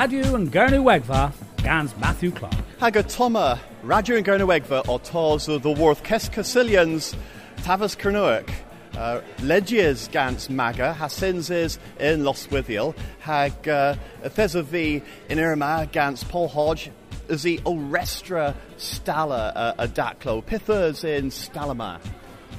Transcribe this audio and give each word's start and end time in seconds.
Radio 0.00 0.36
and 0.36 0.52
Gernu 0.52 0.84
Wegva, 0.84 1.32
Gans 1.56 1.96
Matthew 1.96 2.30
Clark. 2.30 2.54
Haga 2.78 3.02
Toma, 3.02 3.58
Radio 3.82 4.16
and 4.16 4.24
Gernu 4.24 4.46
Wegva, 4.46 4.88
or 4.88 5.00
Tors 5.00 5.48
of 5.48 5.62
the 5.62 5.72
Worth 5.72 6.04
Kes 6.04 6.30
Casilians, 6.30 7.16
Tavas 7.56 7.96
Kernuic. 7.96 8.48
Uh, 8.96 9.20
Legies 9.38 10.08
gans 10.12 10.48
maga, 10.48 10.94
hasenses 10.96 11.78
in 11.98 12.20
Loswithiel, 12.20 12.94
hag 13.18 13.68
uh, 13.68 13.96
thesavi 14.22 15.02
in 15.28 15.40
Irma 15.40 15.88
gans 15.90 16.22
Paul 16.22 16.46
Hodge, 16.46 16.92
the 17.26 17.58
Orestra 17.64 18.54
Stala 18.76 19.52
uh, 19.56 19.74
a 19.78 19.88
Daclo, 19.88 20.44
Pithers 20.44 21.02
in 21.02 21.30
Stalama. 21.30 22.00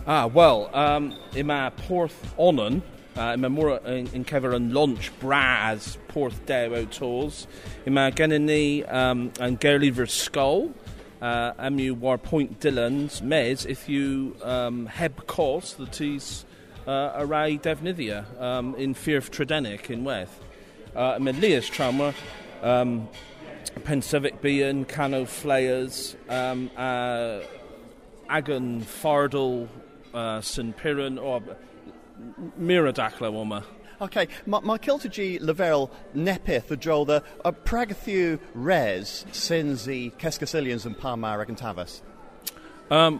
Ah, 0.05 0.25
well, 0.25 0.69
um, 0.75 1.15
ima 1.33 1.71
porth 1.87 2.33
onan, 2.37 2.81
uh, 3.19 3.33
ima 3.33 3.49
mor 3.49 3.77
in, 3.85 4.07
in 4.13 4.23
cefer 4.23 4.53
yn 4.55 4.71
launch 4.73 5.11
bras 5.19 5.97
porth 6.07 6.39
dew 6.45 6.73
o 6.75 6.85
tors. 6.85 7.45
Ima 7.85 8.11
gennym 8.11 8.47
ni 8.47 8.83
um, 8.85 9.27
yn 9.43 9.57
gerli 9.59 9.91
fyr 9.93 10.07
sgol, 10.07 10.69
uh, 11.21 11.51
am 11.57 11.79
you 11.79 11.93
war 11.93 12.17
point 12.17 12.59
Dylans, 12.59 13.21
mes, 13.21 13.65
if 13.65 13.89
you 13.89 14.35
um, 14.41 14.85
heb 14.85 15.27
cos, 15.27 15.73
the 15.73 15.85
tis 15.85 16.45
uh, 16.87 17.11
a 17.15 17.25
rai 17.25 17.57
defnyddia 17.57 18.23
um, 18.41 18.73
in 18.75 18.93
Firth 18.93 19.31
Tredenic 19.31 19.89
in 19.89 20.03
Weth. 20.03 20.39
Uh, 20.95 21.17
Mae 21.19 21.33
Leas 21.33 21.67
trauma, 21.67 22.13
um, 22.63 23.07
Pensific 23.83 24.39
Bian, 24.41 24.87
Cano 24.87 25.25
Flayers, 25.25 26.15
um, 26.29 26.71
uh, 26.75 27.41
Agan 28.29 28.81
Fardal, 28.81 29.67
uh, 30.13 30.41
St 30.41 30.75
Piran, 30.77 31.19
or 31.19 31.43
mira 32.57 32.93
dacla 32.93 33.31
wama. 33.33 33.63
Okay, 34.01 34.27
mae 34.45 34.63
ma 34.63 34.77
ciltagi 34.77 35.41
Leverel 35.41 35.89
nepeth 36.15 36.71
y 36.71 36.77
drodd 36.79 37.11
y 37.19 37.51
pragathiw 37.67 38.37
res 38.55 39.25
sy'n 39.35 39.73
i 39.91 39.99
Cesgasillians 40.21 40.87
yn 40.87 40.95
Parmar 40.95 41.43
ag 41.43 41.51
yn 41.51 41.59
Tafas? 41.59 41.99
Um, 42.89 43.19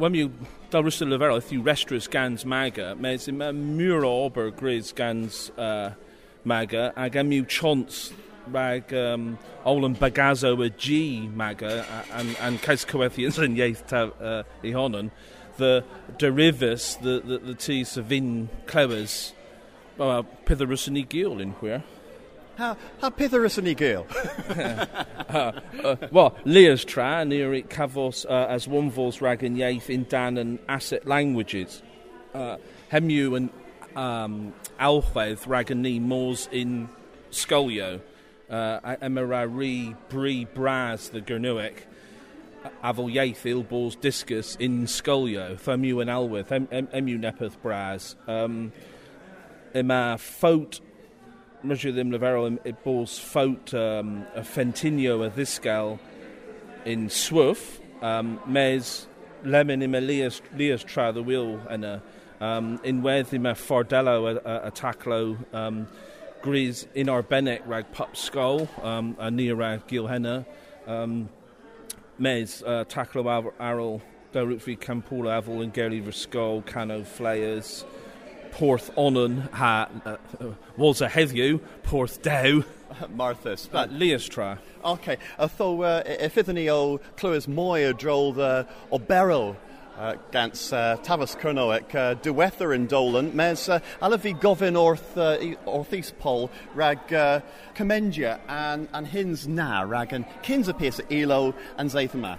Wem 0.00 0.14
yw 0.16 0.28
dal 0.72 0.86
rwysd 0.86 1.02
leferel, 1.10 1.40
eith 1.40 1.50
yw 1.52 1.64
restrus 1.66 2.06
gans 2.08 2.46
maga, 2.48 2.94
mes 2.94 3.26
yma 3.28 3.50
mŵr 3.52 4.06
o 4.06 4.12
ober 4.28 4.52
gris 4.54 4.94
gans 4.96 5.48
uh, 5.60 5.90
maga, 6.48 6.86
ac 6.96 7.18
am 7.20 7.34
yw 7.34 7.44
chons 7.50 8.06
rhag 8.54 8.94
um, 8.96 9.34
Olan 9.68 9.98
Bagazo 9.98 10.54
y 10.62 10.70
G 10.78 11.00
maga, 11.36 11.82
a'n 12.16 12.56
caes 12.64 12.86
cywethians 12.88 13.42
yn 13.44 13.58
ieith 13.58 13.82
ta, 13.90 14.06
uh, 14.08 14.40
i 14.64 14.72
honyn. 14.72 15.10
The 15.60 15.84
derivus, 16.18 17.00
the, 17.00 17.20
the, 17.20 17.38
the 17.38 17.54
tis 17.54 17.90
savin 17.90 18.48
clewers, 18.66 19.32
uh, 20.00 20.22
pitherus 20.44 20.88
yn 20.88 20.98
i 20.98 21.04
gil 21.06 21.38
in 21.38 21.54
hwyr. 21.60 21.84
Ha, 22.58 22.74
ha 23.00 23.10
pitherus 23.14 23.58
yn 23.60 23.70
i 23.70 23.76
gil? 23.78 24.06
uh, 24.50 25.52
uh, 25.84 25.96
well, 26.10 26.34
Leas 26.44 26.84
tra, 26.84 27.24
near 27.24 27.54
it 27.54 27.70
cavos 27.70 28.24
uh, 28.28 28.46
as 28.50 28.66
one 28.66 28.90
vols 28.90 29.20
rag 29.20 29.44
yn 29.44 29.60
in 29.60 30.04
dan 30.08 30.36
and 30.36 30.58
asset 30.68 31.06
languages. 31.06 31.82
Uh, 32.34 32.56
hemu 32.90 33.36
and 33.36 33.50
um, 33.96 34.52
alchwedd 34.78 35.46
rag 35.46 35.70
yn 35.70 35.82
ni 35.82 35.96
in 36.52 36.88
scolio. 37.30 38.00
Uh, 38.50 38.96
emera 39.00 39.46
ri 39.46 39.94
bri 40.08 40.44
bras 40.44 41.08
the 41.10 41.20
Gernuic. 41.20 41.86
Afol 42.82 43.12
ieith 43.14 43.44
ilbos 43.44 43.98
discus 44.00 44.56
in 44.56 44.86
scolio. 44.86 45.58
Alwydd. 46.08 46.52
Em, 46.52 46.68
em, 46.70 46.88
emu 46.92 47.18
nepeth 47.18 47.60
bras. 47.62 48.16
Um, 48.26 48.72
yma 49.74 50.16
ffawt 50.18 50.80
Rydw 51.60 51.92
ddim 51.92 52.10
leferol 52.10 52.56
bos 52.84 53.18
ffawt 53.20 53.74
um, 53.76 54.24
y 54.32 54.40
fentinio 54.48 55.18
y 55.26 55.28
ddisgael 55.34 55.98
in 56.88 57.08
swff 57.12 57.80
um, 58.02 58.38
mes 58.46 59.06
lemon 59.44 59.82
im 59.82 59.94
Elias, 59.94 60.40
Elias 60.54 60.82
tra 60.82 61.12
the 61.12 61.22
wheel 61.22 61.58
yna 61.68 62.00
um, 62.40 62.78
unwedd 62.78 63.34
im 63.36 63.44
a 63.44 63.52
ffordello 63.52 64.16
a, 64.30 64.40
a, 64.48 64.56
a 64.68 64.70
taclo 64.70 65.36
um, 65.54 65.86
in 66.94 67.10
arbennic 67.10 67.60
rag 67.66 67.92
pup 67.92 68.16
skull 68.16 68.66
um, 68.82 69.14
a 69.18 69.30
ni 69.30 69.52
rag 69.52 69.86
gil 69.86 70.06
henna 70.06 70.46
um, 70.86 71.28
Mez, 72.20 72.62
uh, 72.66 72.84
Taklo 72.84 73.26
Ar- 73.26 73.54
Arrol, 73.58 74.02
Darutri 74.32 74.78
Campul 74.78 75.26
Avil, 75.30 75.62
and 75.62 75.72
Gary 75.72 76.00
Risco, 76.00 76.64
Cano 76.66 77.02
Flayers. 77.02 77.84
Porth 78.52 78.90
Onan 78.96 79.48
ha, 79.52 79.88
uh, 80.04 80.16
uh, 80.40 81.58
Porth 81.82 82.22
Dow, 82.22 82.64
Martha, 83.14 83.56
But 83.70 83.90
uh, 83.90 84.56
Okay, 84.84 85.18
I 85.38 85.46
thought 85.46 85.80
uh, 85.82 86.02
effyddyn 86.04 86.54
ni 86.54 86.68
o 86.68 86.98
clywed 87.16 87.46
mwy 87.46 87.86
o 87.88 87.92
drol 87.92 88.36
uh, 88.38 88.64
gans 90.32 90.72
uh, 90.72 90.96
Tafas 91.02 91.36
Cernoic 91.36 91.94
uh, 91.94 92.14
diwether 92.14 92.72
yn 92.74 92.86
Dolan, 92.88 93.30
mes 93.36 93.68
uh, 93.68 93.80
ala 94.00 94.18
fi 94.18 94.32
gofyn 94.32 94.76
wrth, 94.80 95.16
uh, 95.16 95.36
wrth 95.66 96.50
rag 96.74 97.12
uh, 97.12 97.40
comendia 97.74 98.38
an, 98.48 98.88
an 98.92 99.04
hins 99.04 99.46
na 99.46 99.82
rag 99.82 100.12
an 100.12 100.24
cyns 100.42 100.68
y 100.68 100.72
pys 100.72 101.00
ilo 101.10 101.54
an 101.76 101.88
zeith 101.88 102.14
yma. 102.16 102.38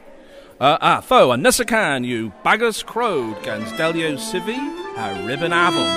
Uh, 0.59 0.77
ah, 0.79 1.01
tho, 1.01 1.31
a 1.31 1.37
Nusacan, 1.37 2.05
you 2.05 2.31
baggers 2.43 2.83
crowed, 2.83 3.41
gans 3.43 3.71
Delio 3.73 4.13
Civi, 4.17 4.59
a 4.97 5.25
ribbon 5.25 5.53
avon. 5.53 5.89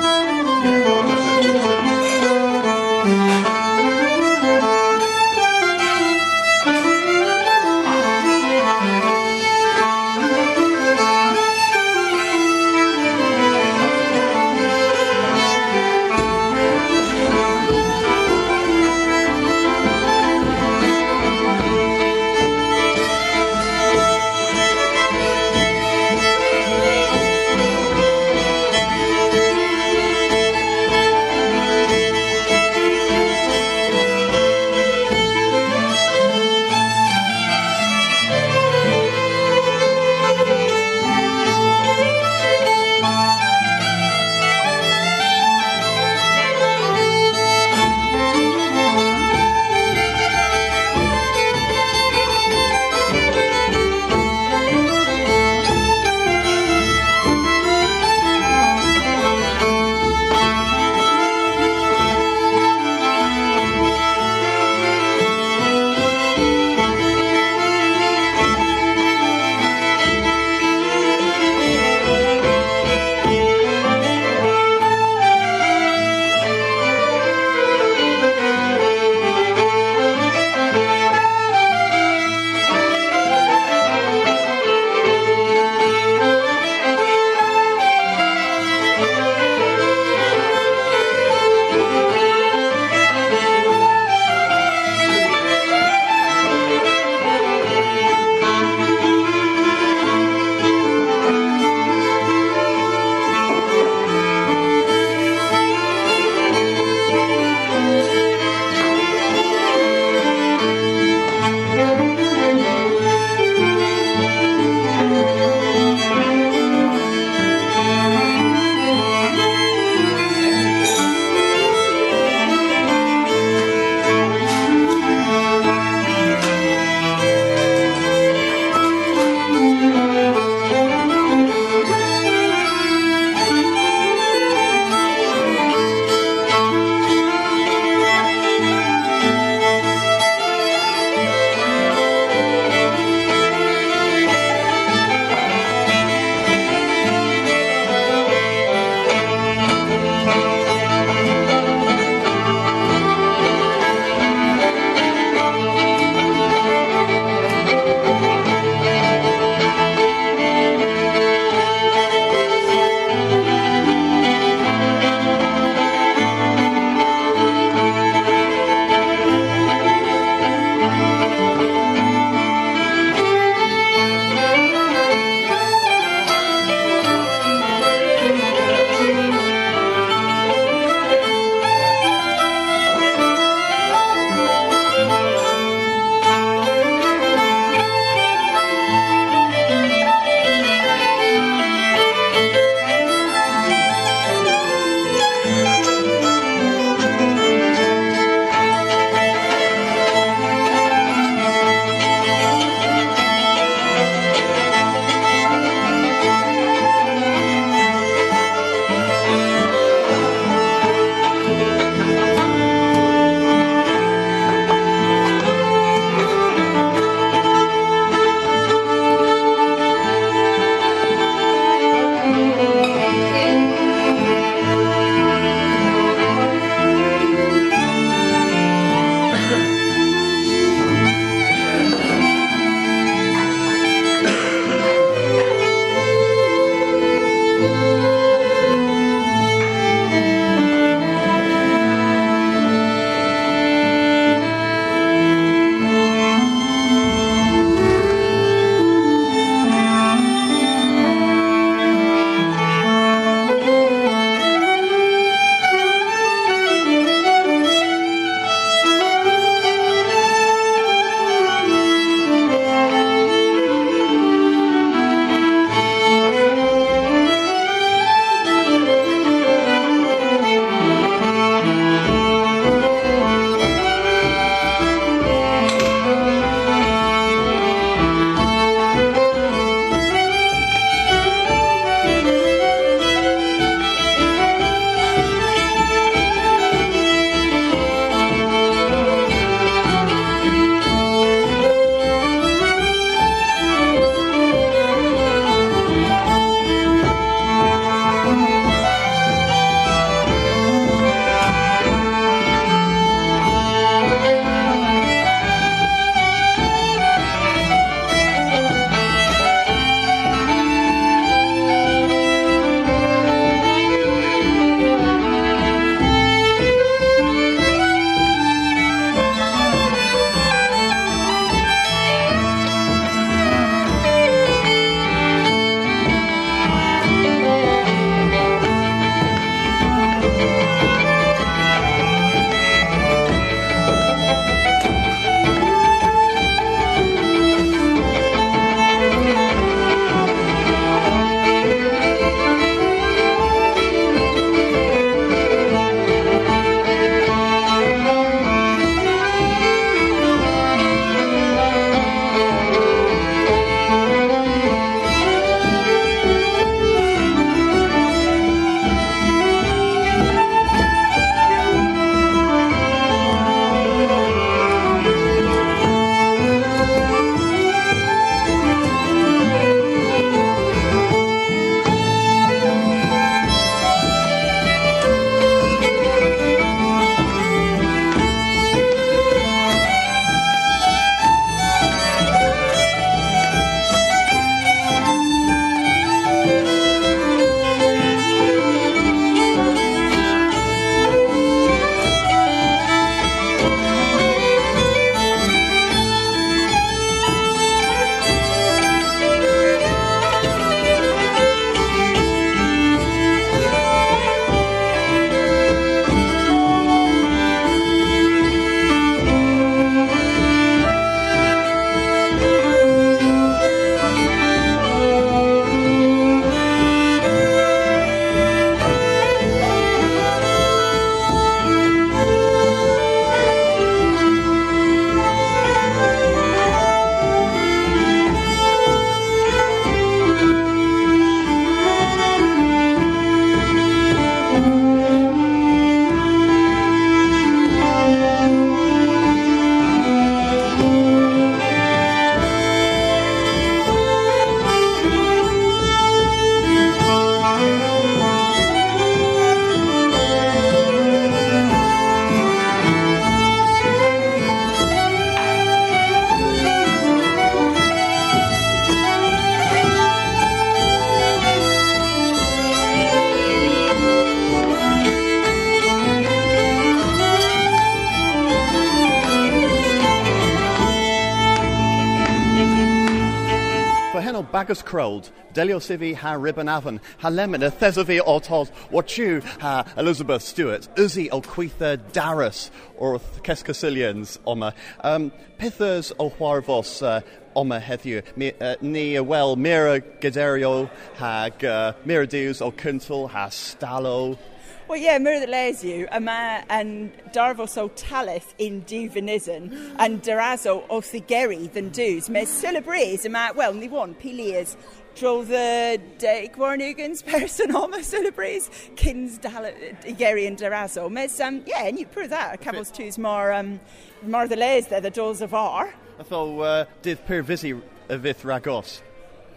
Bagus 474.65 474.83
crowd, 474.83 475.29
delio 475.53 475.79
sivi 475.79 476.15
ha 476.15 476.33
ribbon 476.33 476.71
avon, 476.71 476.99
ha 477.19 477.29
lemon 477.29 477.63
a 477.63 477.71
thesavi 477.71 478.19
ortos, 478.19 478.71
what 478.91 479.19
you 479.19 479.43
ha 479.61 479.85
Elizabeth 479.99 480.41
Stewart, 480.41 480.89
uzi 480.95 481.29
o 481.31 481.43
quitha 481.43 481.99
Darus, 482.13 482.71
or 482.97 483.19
Keskasilians 483.43 484.39
oma. 484.47 484.73
Um, 485.03 485.33
pithers 485.59 486.13
o 486.19 486.31
huarvos 486.31 487.03
uh, 487.03 487.21
oma 487.55 487.79
heddiw. 487.79 488.23
Mi, 488.37 488.53
uh, 488.59 488.77
ni 488.81 489.19
wel 489.21 489.57
mira 489.57 490.01
gaderio 490.01 490.89
hag 491.17 491.63
uh, 491.63 491.93
mira 492.07 492.27
diws 492.27 492.63
o 492.63 492.73
cyntul 492.73 493.29
ha 493.29 493.49
stalo 493.49 494.39
Well, 494.87 494.99
yeah, 494.99 495.17
Myr 495.17 495.41
the 495.41 495.47
Lesu, 495.47 496.07
yma 496.13 496.63
yn 496.69 497.11
darfos 497.33 497.79
o 497.79 497.89
talith 497.89 498.53
in 498.59 498.83
Duvenism 498.83 499.95
and 499.99 500.23
darazo 500.23 500.85
o 500.91 501.01
thigeri 501.01 501.73
than 501.73 501.89
dus. 501.89 502.29
Mes 502.29 502.51
celebrés 502.63 503.25
yma, 503.25 503.55
well, 503.55 503.73
ni 503.73 503.89
one, 503.89 504.15
piliers, 504.15 504.77
dro 505.15 505.43
the 505.43 505.99
de 506.19 506.51
Gwarnugans 506.55 507.25
person 507.27 507.75
oma 507.75 508.01
celebrés, 508.01 508.69
kins 508.95 509.39
igeri 509.39 510.47
and 510.47 510.59
darazo. 510.59 511.11
Mes, 511.11 511.41
um, 511.41 511.63
yeah, 511.65 511.85
and 511.85 511.99
you 511.99 512.05
prove 512.05 512.29
that, 512.29 512.61
cavos 512.61 512.93
tus 512.93 513.17
mar, 513.17 513.55
um, 513.55 513.81
mar 514.23 514.47
the 514.47 514.57
les 514.57 514.87
there, 514.89 515.01
the 515.01 515.11
doors 515.11 515.41
of 515.41 515.55
ar. 515.55 515.95
I 516.21 516.23
thought, 516.25 516.61
uh, 516.61 516.85
did 517.01 517.25
per 517.25 517.41
visi 517.41 517.73
a 518.11 518.19
vith 518.19 518.45
ragos. 518.45 519.01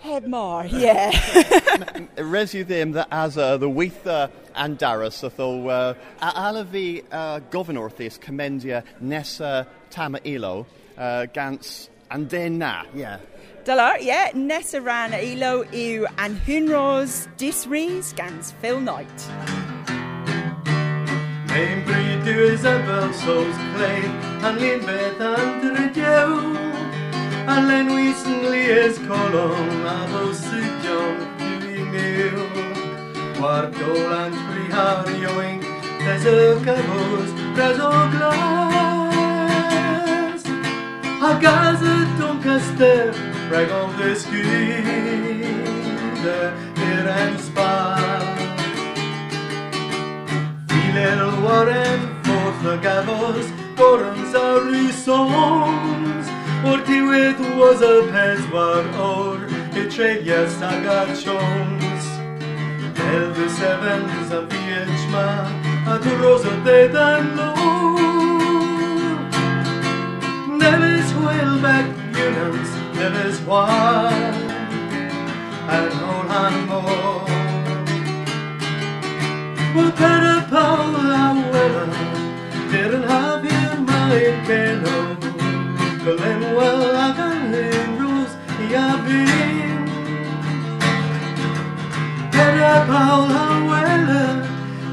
Hedmar, 0.04 0.70
yeah. 0.72 1.12
Resi 2.18 2.64
ddim 2.64 2.94
dda 2.94 3.06
asa 3.12 3.42
uh, 3.42 3.58
the 3.58 3.70
weitha 3.70 4.30
and 4.56 4.78
daras 4.78 5.14
so 5.14 5.70
uh, 5.70 5.94
a 6.22 6.32
ala 6.48 6.66
fi 6.66 7.02
uh, 7.12 7.40
gofyn 7.52 7.78
wrthys 7.78 8.20
commendia 8.20 8.84
nesa 9.02 9.66
tama 9.90 10.20
ilo 10.24 10.66
uh, 10.98 11.26
gans 11.26 11.90
andena, 12.12 12.86
yeah. 12.94 13.18
Dalar, 13.66 13.98
yeah, 14.02 14.32
nessa 14.34 14.80
ran 14.82 15.14
ilo 15.14 15.64
yw 15.74 16.06
anhynros 16.18 17.28
disrys 17.38 18.14
gans 18.14 18.54
Phil 18.62 18.80
Knight. 18.80 19.28
Mae'n 21.50 21.84
bryd 21.90 22.32
yw 22.32 22.54
Isabel 22.54 23.12
So's 23.26 23.60
claim, 23.76 24.16
anlun 24.46 24.86
beth 24.86 25.28
andrydiew. 25.34 26.67
Alain 27.48 27.88
lenwisn 27.88 28.40
lies 28.52 28.98
kolon 29.08 29.86
a 29.88 29.98
bosydion 30.12 31.16
dywinyl 31.40 32.40
Wardolan 33.40 34.34
priharioink 34.48 35.64
bez 36.02 36.24
ykavos 36.32 37.30
bez 37.58 37.78
oglas 37.80 38.84
A 41.30 41.32
gazet 41.44 42.20
on 42.28 42.38
kaster 42.44 43.08
ragon 43.52 43.90
deskide 43.98 44.62
ir 46.90 47.06
en 47.22 47.34
spas 47.46 48.28
Filer 50.68 51.22
waren 51.46 52.02
forth 52.26 52.64
y 52.74 52.76
gafos 52.84 53.48
gorans 53.78 54.34
a 54.36 54.48
Urtiłych 56.64 57.36
łozę 57.58 57.88
pezłar 58.12 58.84
or 59.02 59.38
Ietrzenia 59.76 60.50
staga 60.50 61.06
ciąs 61.06 62.04
Elwy 63.14 63.50
seven 63.50 64.02
zawijeć 64.30 65.02
ma 65.12 65.46
A 65.94 65.98
tu 65.98 66.10
rozę 66.22 66.50
dedan 66.66 67.40
Neves 70.60 71.14
huel 71.14 71.60
back 71.62 71.88
unans 72.28 72.70
Neves 72.96 73.40
why 73.40 74.12
Al 75.70 75.90
holan 75.92 76.68
mo 76.68 76.82
Wapera 79.76 80.42
paula 80.50 81.36
wela 81.52 81.88
Didn't 82.72 83.04
er 83.04 83.08
have 83.08 83.46
you 83.46 83.82
my 83.86 84.44
canoe 84.48 85.37
Berlin 86.08 86.56
well 86.56 86.94
like 86.94 87.18
a 87.18 87.32
Lindros 87.52 88.32
Yabin 88.72 89.84
Der 92.32 92.86
Paul 92.88 93.28
Hamwella 93.36 94.26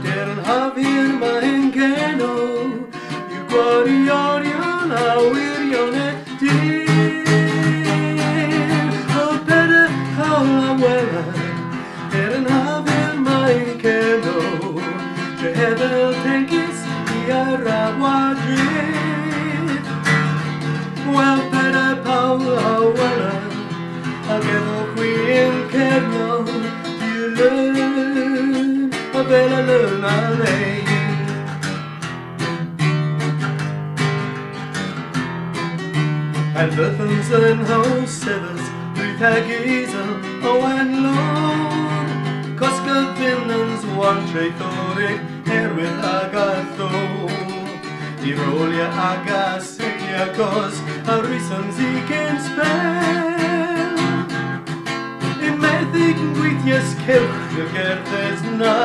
Der 0.02 0.30
Havien 0.47 1.11
Mein 1.21 1.73
You. 1.73 2.90
Quarion 3.49 4.42
Yon 4.42 4.90
Awir 4.90 5.62
Yon 5.75 5.94
Well, 5.94 6.90
I'm 10.64 10.80
well, 10.80 10.80
I'm 10.80 10.80
well, 10.80 11.11
I'm 11.11 11.30
well, 12.11 12.35
I'm 12.35 12.85
well, 12.85 13.14
I'm 13.14 13.25
well, 13.25 13.25
I'm 13.25 13.25
well, 13.25 13.54
I'm 13.54 13.88
well, 17.25 17.73
I'm 17.73 18.00
well, 18.00 18.11
I'm 18.11 18.34
vuela 22.93 23.33
a 24.29 24.41
quedó 24.41 24.95
queen 24.95 25.69
que 25.71 25.88
no 26.12 26.45
you 27.07 27.29
learn 27.37 28.91
a 29.14 29.23
bella 29.23 29.61
luna 29.62 30.31
ley 30.41 30.85
and 36.57 36.73
Löffensenhaus 36.76 38.11
severs 38.11 38.64
durch 38.95 39.17
Vergieser 39.19 40.11
oh 40.43 40.64
ein 40.64 41.03
Lohn 41.03 42.57
Koska 42.59 43.14
Finnens 43.17 43.85
one 43.97 44.23
traitoric 44.31 45.21
here 45.47 45.73
with 45.75 45.99
agathon 46.03 47.29
Tirolia 48.21 48.88
agasse 49.12 49.95
cos 50.37 50.84
a 51.06 51.16
rhwysons 51.20 51.78
i 51.84 51.90
gen 52.08 52.38
sbel. 52.40 53.99
I 55.44 55.50
meddyg 55.61 56.20
yn 56.23 56.30
gweithio 56.38 56.78
sgylch 56.90 57.56
y 57.61 57.66
gerdded 57.75 58.46
na, 58.61 58.76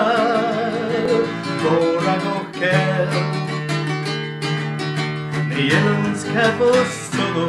Gor 1.61 2.09
ag 2.13 2.25
o 2.27 2.41
cel 2.57 3.15
Neu 5.47 5.69
yn 5.79 6.17
cefos 6.25 6.99
solo, 7.13 7.47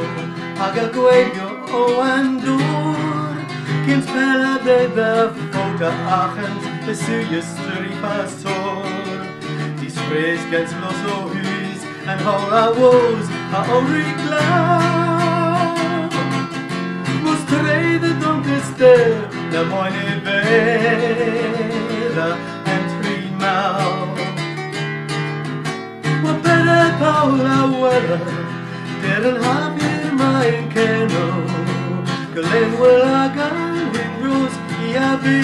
ag 0.66 0.78
a 0.84 0.86
gweithio 0.94 1.50
o 1.74 1.82
andŵr. 2.06 3.42
Cynt 3.88 4.06
pelededd 4.14 5.02
y 5.02 5.10
ffod 5.34 5.84
a 5.88 5.92
achant 6.20 6.88
y 6.90 6.94
sy'n 7.02 7.36
ystyr 7.40 7.90
i 7.90 7.98
pastor 8.04 8.86
Disgrace 9.82 10.46
gets 10.54 10.78
lost 10.84 11.12
o 11.16 11.20
hys 11.34 11.86
and 12.06 12.22
all 12.28 12.54
our 12.54 12.74
woes 12.78 13.39
a 13.52 13.60
ori 13.76 14.10
glav 14.22 16.12
Mous 17.22 17.40
treide 17.50 18.10
dom 18.22 18.38
dester 18.46 19.10
la 19.52 19.62
moine 19.70 20.14
bela 20.24 20.78
en 22.74 22.84
primal 22.98 23.92
Ma 26.22 26.32
pere 26.44 26.80
paula 27.02 27.58
uera 27.80 28.20
der 29.02 29.24
an 29.26 29.36
ma 29.42 30.22
maen 30.22 30.64
keno. 30.74 31.26
Galen 32.34 32.70
wel 32.80 33.04
agar 33.24 33.54
in 34.02 34.12
rus 34.22 34.54
i 34.86 34.96
abi 35.10 35.42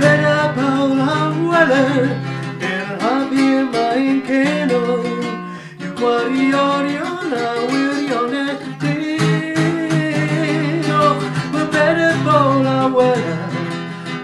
Pere 0.00 0.38
paula 0.56 1.12
uera 1.44 2.27
main 3.72 4.22
keno 4.28 4.82
You 5.80 5.90
kwari 5.98 6.44
oriona 6.64 7.44
wirione 7.70 8.44
tino 8.80 10.20
oh, 11.08 11.16
Ma 11.52 11.62
bere 11.72 12.10
bola 12.24 12.78
wera 12.96 13.38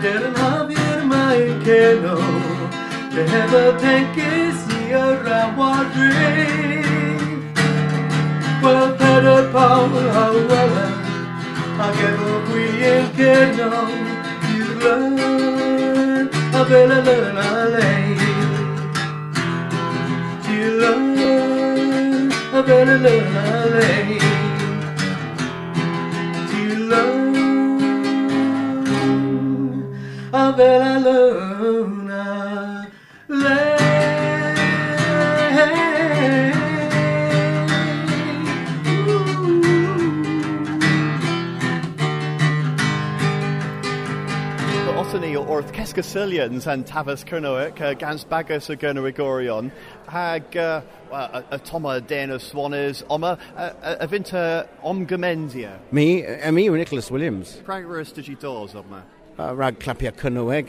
Deren 0.02 0.34
havir 0.42 1.00
main 1.12 1.54
keno 1.66 2.16
Leheva 3.14 3.64
tenkis 3.82 4.60
yara 4.92 5.40
wadri 5.58 6.40
Well 8.62 8.88
bere 9.00 9.38
bola 9.54 10.24
wera 10.50 10.86
Agero 11.86 12.32
guien 12.46 13.04
keno 13.16 13.72
You 14.54 14.66
learn. 14.82 16.26
A 16.54 16.56
bela 16.68 16.98
la 17.06 17.16
la 17.36 17.48
la 17.74 18.03
love, 20.70 22.32
I 22.54 22.62
better 22.62 22.98
love 22.98 23.32
my 23.32 23.68
Do 26.50 26.56
you 26.56 26.76
love, 26.86 27.34
I 30.34 30.50
better 30.52 31.00
love 31.00 31.88
my 31.88 32.86
lady. 33.28 33.84
Otany 45.04 45.34
or 45.38 45.44
Orth 45.46 45.72
Keskasilians 45.72 46.66
and 46.66 46.86
Tavas 46.86 47.24
Kernoek, 47.24 47.80
uh, 47.80 47.94
Gans 47.94 48.24
Bagos 48.24 48.68
Agernarigorion 48.74 49.70
hag 50.06 50.56
uh, 50.56 50.82
atoma 51.52 51.96
uh, 51.96 52.00
den 52.00 52.30
of 52.30 52.42
swanes 52.42 53.02
oma 53.08 53.38
vinter, 54.02 54.34
uh, 54.34 54.36
uh, 54.36 54.66
omgamendia. 54.84 55.78
Me, 55.92 56.22
me, 56.50 56.68
Nicholas 56.68 57.10
Williams. 57.10 57.60
Pragras 57.64 58.12
digitors 58.12 58.74
of. 58.74 58.86
Rag 59.36 59.78
clapia 59.80 60.12
cunnueg, 60.12 60.68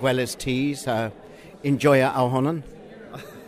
gwelis 0.00 0.36
teas, 0.36 0.86
enjoya 1.64 2.12
alhonan. 2.14 2.62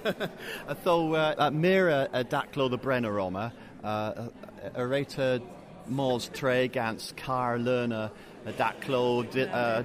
Though 0.84 1.50
mira 1.50 2.08
daclo 2.30 2.70
the 2.70 2.78
brenner 2.78 3.18
oma, 3.18 3.52
areta 3.84 5.42
mors 5.86 6.28
tre 6.32 6.68
gans 6.68 7.14
car 7.16 7.58
lerner 7.58 8.10
daclo 8.46 9.24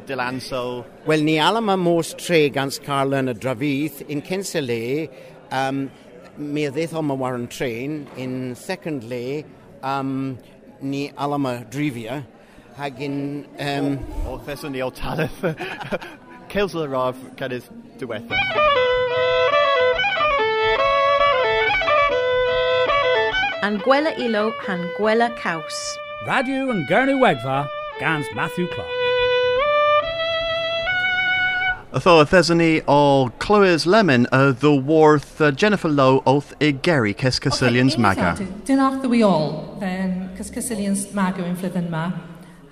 dilanso. 0.05 0.85
Well, 1.05 1.21
ni 1.21 1.37
alama 1.37 1.77
mors 1.77 2.13
tre 2.13 2.49
gans 2.49 2.79
car 2.79 3.05
lerner 3.05 3.33
dravith 3.33 4.01
in 4.09 4.21
kensele 4.21 5.09
um, 5.53 5.91
mi 6.35 6.63
ddeith 6.65 6.95
o 6.95 7.01
tren, 7.47 8.07
in 8.17 8.55
secondly, 8.55 9.45
um, 9.83 10.39
ni 10.81 11.11
alama 11.11 11.63
drivia, 11.69 12.25
hag 12.75 12.99
in... 12.99 13.45
Um, 13.59 13.99
o, 14.25 14.33
o 14.33 14.37
thesan 14.39 14.71
ni 14.71 14.81
o 14.81 14.89
talith. 14.89 15.29
Ceils 16.49 16.73
o'r 16.75 16.89
raf 16.89 17.15
canis 17.37 17.69
diwetha. 17.99 18.37
Anguela 23.63 24.17
Ilo, 24.19 24.51
Anguela 24.65 25.29
Caws. 25.37 25.79
Radio 26.27 26.69
and 26.71 26.87
Gernu 26.89 27.19
Wegva, 27.21 27.69
Gans 27.99 28.25
Matthew 28.35 28.67
Clark. 28.67 29.02
Tho 31.93 32.25
thesony 32.25 32.81
o 32.81 32.85
oh, 32.87 33.31
Chloe's 33.37 33.85
Lemon 33.85 34.25
uh, 34.31 34.51
the 34.51 34.73
warth 34.73 35.39
uh, 35.39 35.51
Jennifer 35.51 35.87
Lowe 35.87 36.23
oath 36.25 36.51
i 36.59 36.71
Gary 36.71 37.13
Cys 37.13 37.37
okay, 37.45 37.97
Maga. 37.97 38.35
Dyn 38.65 38.79
arth 38.79 39.05
we 39.05 39.21
all, 39.21 39.77
then, 39.79 40.31
Cys 40.35 40.49
Cysillians 40.49 41.13
Maga 41.13 41.43
yn 41.45 41.55
flydden 41.55 41.91
ma. 41.91 42.11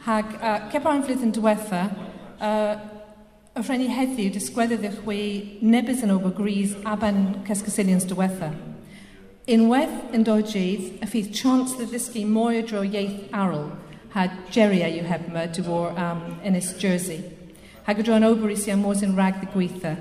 Hag, 0.07 0.25
uh, 0.41 0.71
cebra'n 0.71 1.03
flydden 1.05 1.31
diwetha, 1.35 1.83
uh, 2.41 2.79
y 3.53 3.61
rhenni 3.61 3.91
heddiw 3.93 4.31
disgweddodd 4.33 4.87
eich 4.89 4.97
wy 5.05 5.19
nebys 5.61 6.01
yn 6.01 6.15
ober 6.15 6.33
gris 6.33 6.73
aban 6.81 7.43
Cys 7.45 7.61
Cysillians 7.67 8.07
diwetha. 8.09 8.49
Unwaith 9.45 10.15
yn 10.17 10.25
doidydd, 10.25 10.95
y 10.97 11.11
ffydd 11.11 11.29
chance 11.37 11.77
ddysgu 11.77 12.25
mwy 12.25 12.63
o 12.63 12.65
dro 12.65 12.81
ieith 12.89 13.29
arol, 13.29 13.69
had 14.17 14.33
Jerry 14.49 14.81
a 14.81 14.89
yw 14.89 15.05
hebma 15.05 15.45
dyw'r 15.53 15.93
um, 15.93 16.25
Ennis 16.41 16.73
Jersey 16.81 17.21
hag 17.87 17.99
y 17.99 18.05
dro'n 18.05 18.27
ober 18.27 18.53
i 18.53 18.57
si 18.57 18.71
am 18.71 18.85
yn 18.85 19.15
rag 19.15 19.39
the 19.41 19.47
gweitha. 19.47 19.97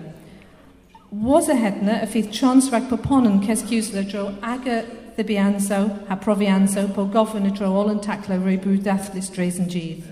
Was 1.11 1.49
a 1.49 1.57
hedna 1.57 2.01
y 2.05 2.07
ffydd 2.07 2.31
trons 2.33 2.71
rag 2.71 2.89
poponon 2.89 3.41
cesgiws 3.43 3.93
le 3.93 4.05
dro 4.05 4.29
ag 4.43 4.67
y 4.67 4.83
ddibianso 5.17 6.07
a 6.09 6.17
profianso 6.17 6.87
po 6.95 7.07
gofyn 7.07 7.49
y 7.49 7.53
dro 7.57 7.73
ol 7.75 7.91
yn 7.91 8.03
taclo 8.05 8.39
rwy 8.39 8.57
bwyd 8.63 8.85
dathlis 8.87 9.31
dres 9.35 9.59
yn 9.59 9.69
gydd. 9.73 10.05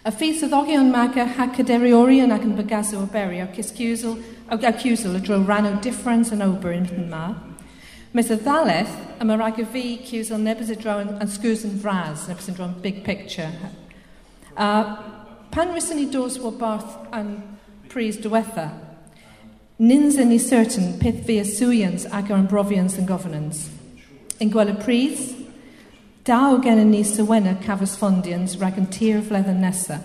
Y 0.00 0.10
ffydd 0.16 0.40
syddogion 0.40 0.90
maga 0.90 1.22
a 1.26 1.32
hag 1.36 1.54
caderiorion 1.54 2.32
ac 2.32 2.46
yn 2.48 2.56
bygaso 2.58 3.02
o 3.02 3.06
beri 3.12 3.42
o 3.44 3.46
cesgiwsl 3.54 4.16
acusal 4.50 5.14
y 5.14 5.20
dro 5.22 5.38
ran 5.44 5.68
o 5.68 5.76
difference 5.84 6.32
yn 6.34 6.42
ober 6.42 6.74
yn 6.74 6.88
hyn 6.90 7.08
ma. 7.10 7.28
Mr 8.10 8.40
Ddaleth, 8.42 8.90
y 9.20 9.26
mae 9.28 9.38
rhaid 9.38 9.60
i 9.62 9.64
fi 9.70 9.84
cwsal 10.08 10.40
nebys 10.42 10.72
y 10.74 10.76
dro 10.80 10.96
yn 11.04 11.12
sgwrs 11.30 11.62
yn 11.68 11.76
fras, 11.78 12.26
nebys 12.26 12.48
yn 12.50 12.56
dro 12.58 12.66
yn 12.66 12.78
big 12.82 13.04
picture. 13.06 13.52
Uh, 14.56 14.96
pan 15.50 15.74
rysyn 15.74 15.98
ni 15.98 16.06
dos 16.10 16.38
o 16.38 16.52
barth 16.54 16.94
yn 17.16 17.34
pris 17.90 18.18
diwetha, 18.22 18.68
nins 19.82 20.18
yn 20.20 20.30
ni 20.30 20.38
certain 20.38 20.92
peth 21.00 21.24
fi 21.26 21.40
yswians 21.42 22.06
ac 22.14 22.30
ar 22.30 22.46
brofians 22.50 22.98
yn 23.00 23.08
governance. 23.08 23.66
Yn 24.40 24.52
gweld 24.52 24.74
y 24.74 24.78
pris, 24.80 25.24
daw 26.24 26.54
o 26.54 26.60
gen 26.62 26.84
ni 26.90 27.02
sywena 27.04 27.56
cafos 27.64 27.96
fondians 27.98 28.54
rhag 28.60 28.78
yn 28.78 28.90
tir 28.94 29.24
fledden 29.26 29.60
nesa. 29.64 29.98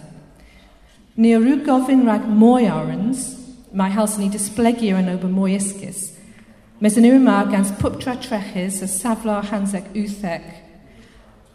Ni 1.16 1.36
o 1.36 1.40
rhyw 1.44 1.62
gofyn 1.68 2.04
rhag 2.08 2.26
mwy 2.28 2.66
arans, 2.72 3.30
mae 3.76 3.94
haws 3.94 4.18
ni 4.18 4.32
disblegio 4.32 4.98
yn 4.98 5.14
ober 5.14 5.32
mwy 5.32 5.60
isgus. 5.60 6.10
Mes 6.82 6.98
yn 7.00 7.08
yma 7.08 7.38
gans 7.52 7.72
pwptra 7.80 8.18
trechus 8.24 8.82
a 8.84 8.90
safla 8.92 9.38
hansec 9.52 9.94
wthec, 9.94 10.50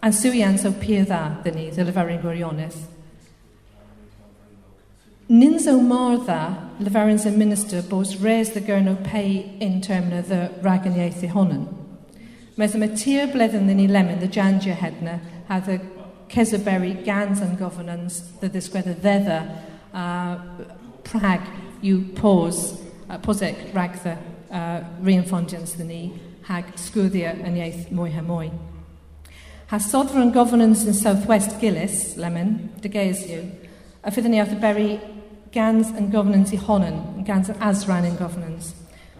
a'n 0.00 0.16
swians 0.16 0.64
o 0.64 0.72
piedda 0.81 1.24
dyn 1.44 1.59
ni, 1.59 1.68
ddilyfarin 1.74 2.22
gwirionedd. 2.22 2.79
Nins 5.30 5.68
o 5.68 5.80
martha, 5.80 6.58
lefarins 6.80 7.22
yn 7.24 7.36
minister, 7.38 7.84
bos 7.86 8.16
res 8.16 8.48
the 8.50 8.60
gyrno 8.60 8.96
pay 9.04 9.54
in 9.60 9.80
termina 9.80 10.26
the 10.26 10.50
ragan 10.60 10.96
ieithi 10.98 11.28
honan. 11.30 11.68
Mes 12.56 12.74
yma 12.74 12.88
tir 12.98 13.28
bledden 13.30 13.66
ni 13.66 13.86
lemon, 13.86 14.18
the 14.18 14.26
jandia 14.26 14.74
hedna, 14.74 15.20
a 15.48 15.60
the 15.60 15.80
cesaberry 16.28 17.04
gans 17.04 17.40
and 17.40 17.56
governance, 17.60 18.22
the 18.40 18.50
ddisgwedda 18.50 18.96
ddedda, 18.96 19.38
uh, 19.94 20.64
prag 21.04 21.40
you 21.80 22.10
pause, 22.16 22.82
uh, 23.08 23.16
posec 23.18 23.72
ragtha 23.72 24.18
uh, 24.50 24.82
reinfondians 25.00 25.76
the 25.76 25.84
ni, 25.84 26.12
hag 26.42 26.74
sgwyddia 26.74 27.36
yn 27.46 27.54
ieith 27.54 27.86
mwy 27.94 28.10
ha 28.16 28.26
mwy. 28.26 28.50
Has 29.68 29.86
sovereign 29.88 30.32
governance 30.32 30.84
in 30.84 30.92
Southwest 30.92 31.60
Gillis, 31.60 32.16
Lemon, 32.16 32.74
de 32.80 32.88
you, 32.88 33.52
a 34.02 34.10
fyddwn 34.10 34.34
ni 34.34 34.42
oedd 34.42 34.58
y 34.58 34.60
berry 34.60 34.90
GANS 35.52 35.88
and 35.90 36.12
Governance 36.12 36.52
i 36.52 36.56
Honan, 36.56 37.24
GANS 37.24 37.48
and 37.48 37.58
Asran 37.60 38.04
in 38.04 38.16
Governance. 38.16 38.74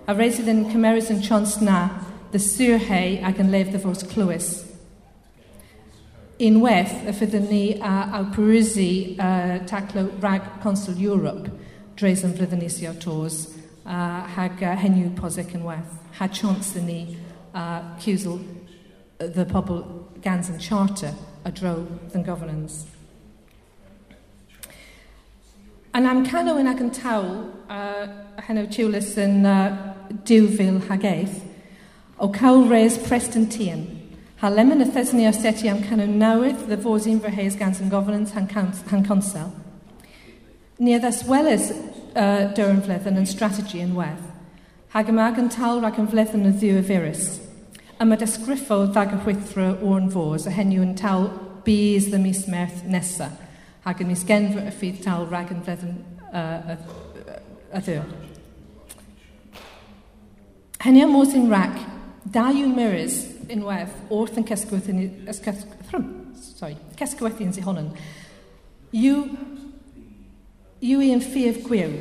A 0.07 0.15
reisid 0.15 0.47
yn 0.47 0.65
cymerus 0.71 1.11
yn 1.11 1.23
chons 1.23 1.57
na, 1.61 1.89
dy 2.31 2.39
syrhau 2.39 3.17
ac 3.27 3.41
yn 3.43 3.51
lef 3.51 3.73
dy 3.73 3.81
fos 3.83 4.05
clywys. 4.13 4.51
Unwaith, 6.41 6.95
y 7.03 7.15
fyddwn 7.19 7.49
ni 7.51 7.65
a 7.83 7.95
awpyrysu 8.21 9.19
uh, 9.19 9.59
taclo 9.67 10.07
rag 10.23 10.47
Consul 10.63 11.03
Europe, 11.03 11.51
dres 11.99 12.23
yn 12.25 12.37
flyddyn 12.39 12.63
ni 12.63 12.71
si 12.71 12.87
o 12.87 12.95
tos, 12.95 13.43
uh, 13.85 14.23
hag 14.37 14.63
uh, 14.63 14.77
henyw 14.79 15.11
posec 15.19 15.51
yn 15.59 15.67
waith. 15.67 15.99
Ha 16.21 16.31
chons 16.31 16.77
yn 16.79 16.87
ni 16.87 17.01
uh, 17.55 17.83
cwsl 17.99 18.39
the 19.19 19.45
pobl 19.45 19.83
gans 20.23 20.49
yn 20.49 20.63
charter 20.63 21.13
a 21.45 21.51
dro 21.51 21.87
than 22.15 22.23
governance. 22.23 22.87
Yn 25.91 26.05
amcanol 26.07 26.61
yn 26.61 26.69
ag 26.71 26.79
yn 26.85 26.93
tawl, 26.95 27.31
uh, 27.67 28.05
a 28.39 28.43
hynny 28.47 28.63
tiwlus 28.71 29.09
yn 29.19 29.41
uh, 29.43 29.73
diwfil 30.29 30.77
hag 30.87 31.03
eith, 31.09 31.41
o 32.23 32.29
cawl 32.31 32.69
res 32.71 32.95
Preston 33.09 33.49
Tian. 33.51 33.83
Ha 34.39 34.53
lemon 34.55 34.85
y 34.85 34.87
thesni 34.87 35.27
o 35.27 35.33
seti 35.35 35.67
am 35.67 35.83
canwn 35.83 36.15
newydd 36.21 36.63
the 36.71 36.79
fos 36.79 37.11
un 37.11 37.19
fyrheis 37.25 37.59
gans 37.59 37.83
yn 37.83 37.91
gofynant 37.91 38.31
han 38.39 39.03
consel. 39.03 39.51
Ni 40.79 40.95
as 40.95 41.25
well 41.27 41.51
as 41.51 41.73
uh, 42.15 42.47
dyr 42.55 42.71
yn 42.71 43.19
yn 43.19 43.27
strategy 43.27 43.83
yn 43.83 43.99
wedd. 43.99 44.23
Hag 44.95 45.11
yma 45.11 45.27
ag 45.27 45.43
yn 45.43 45.51
tal 45.51 45.83
rag 45.83 45.99
yn 45.99 46.07
fledden 46.07 46.47
y 46.47 46.55
ddiw 46.55 46.85
y 46.85 46.87
firus. 46.87 47.41
Yma 47.99 48.15
desgriffo 48.17 48.85
ddag 48.95 49.19
y 49.19 49.23
hwythro 49.27 49.73
o'r 49.83 50.07
fos 50.15 50.47
a 50.47 50.55
heniw 50.55 50.87
yn 50.87 50.95
tal 50.95 51.33
bys 51.67 52.13
the 52.15 52.23
mis 52.23 52.47
merth 52.47 52.87
nesaf 52.87 53.50
hag 53.85 54.03
yn 54.03 54.11
mis 54.11 54.21
isgenfa 54.21 54.67
y 54.67 54.73
ffydd 54.75 55.03
tal 55.05 55.27
rag 55.31 55.53
yn 55.55 55.63
feddyn 55.65 55.97
uh, 56.33 56.77
y 57.71 57.83
ddyr. 57.87 58.05
Hynny 60.81 61.05
am 61.05 61.13
mwys 61.15 61.35
yn 61.37 61.51
rag, 61.53 61.77
da 62.25 62.49
yw 62.53 62.69
mirrors 62.73 63.23
unwaith 63.51 63.95
wrth 64.13 64.39
yn 64.41 64.47
cysgwythu 64.49 64.95
yn 67.47 67.55
sihonyn. 67.57 67.91
Yw 68.97 69.19
yw 70.81 71.03
i 71.05 71.11
yn 71.15 71.21
ffydd 71.25 71.63
gwyw, 71.67 71.93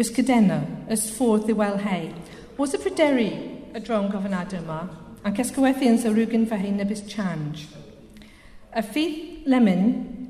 ys 0.00 0.10
cydena, 0.14 0.60
ys 0.90 1.06
ffordd 1.14 1.50
i 1.50 1.56
wel 1.58 1.78
hei. 1.84 2.08
Was 2.58 2.74
y 2.74 2.82
pryderu 2.82 3.28
y 3.74 3.82
dron 3.82 4.10
gofynadau 4.10 4.62
yma, 4.62 4.80
ac 5.26 5.38
ysgywethu 5.42 5.86
yn 5.90 6.00
rhywun 6.02 6.48
fy 6.50 6.58
hyn 6.62 6.78
nebys 6.80 7.04
change. 7.10 7.68
Y 8.74 8.82
ffydd 8.82 9.48
lemon 9.50 9.86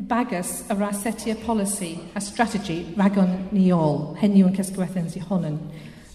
bagus 0.09 0.65
a 0.71 0.75
rasetia 0.75 1.35
policy 1.47 1.99
a 2.15 2.21
strategy 2.21 2.93
ragon 2.97 3.49
niol, 3.53 4.15
heniu 4.21 4.45
yw'n 4.45 4.57
cysgwethyn 4.57 5.09
sy'n 5.13 5.25
honyn. 5.31 5.59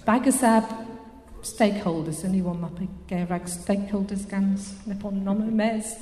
Bagus 0.05 0.43
ab 0.45 0.69
stakeholders, 1.45 2.21
yn 2.27 2.35
i 2.37 2.41
won 2.43 2.59
map 2.61 2.77
stakeholders 3.49 4.27
gans 4.29 4.73
nepon 4.85 5.23
yn 5.23 5.55
mes. 5.55 5.95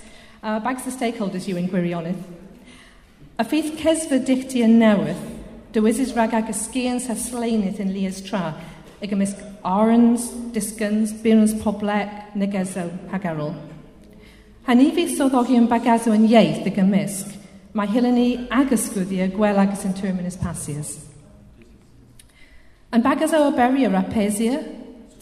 Uh, 0.43 0.60
bagus 0.60 0.84
the 0.84 0.91
stakeholders 0.91 1.47
yw 1.47 1.62
yn 1.62 1.69
gwirionedd. 1.71 2.19
A 3.38 3.45
ffeith 3.45 3.76
cesfa 3.80 4.19
dichti 4.19 4.63
yn 4.65 4.80
newydd, 4.82 5.23
dywysis 5.76 6.15
rag 6.17 6.34
ag 6.34 6.52
ysgians 6.52 7.08
a 7.10 7.15
sleinydd 7.15 7.80
yn 7.84 7.93
lias 7.93 8.19
tra, 8.26 8.56
ag 8.97 9.13
ymysg 9.13 9.43
arans, 9.63 10.32
disgyns, 10.56 11.13
byrns 11.23 11.54
poblec, 11.62 12.34
negeso, 12.36 12.88
hagarol. 13.13 13.54
Hanifig 14.67 15.13
soddogi 15.13 15.56
yn 15.56 15.69
bagazo 15.69 16.12
yn 16.17 16.26
ieith 16.28 16.65
ag 16.67 16.82
ymysg, 16.82 17.37
Mae 17.78 17.86
Hilany 17.86 18.48
agus 18.50 18.88
Gwydia 18.90 19.28
gwel 19.30 19.60
agus 19.62 19.84
yn 19.86 19.92
terminus 19.94 20.34
pasias. 20.42 20.96
Yn 22.90 23.04
bagas 23.06 23.36
o 23.38 23.44
aberia 23.52 23.92
rapesia, 23.94 24.63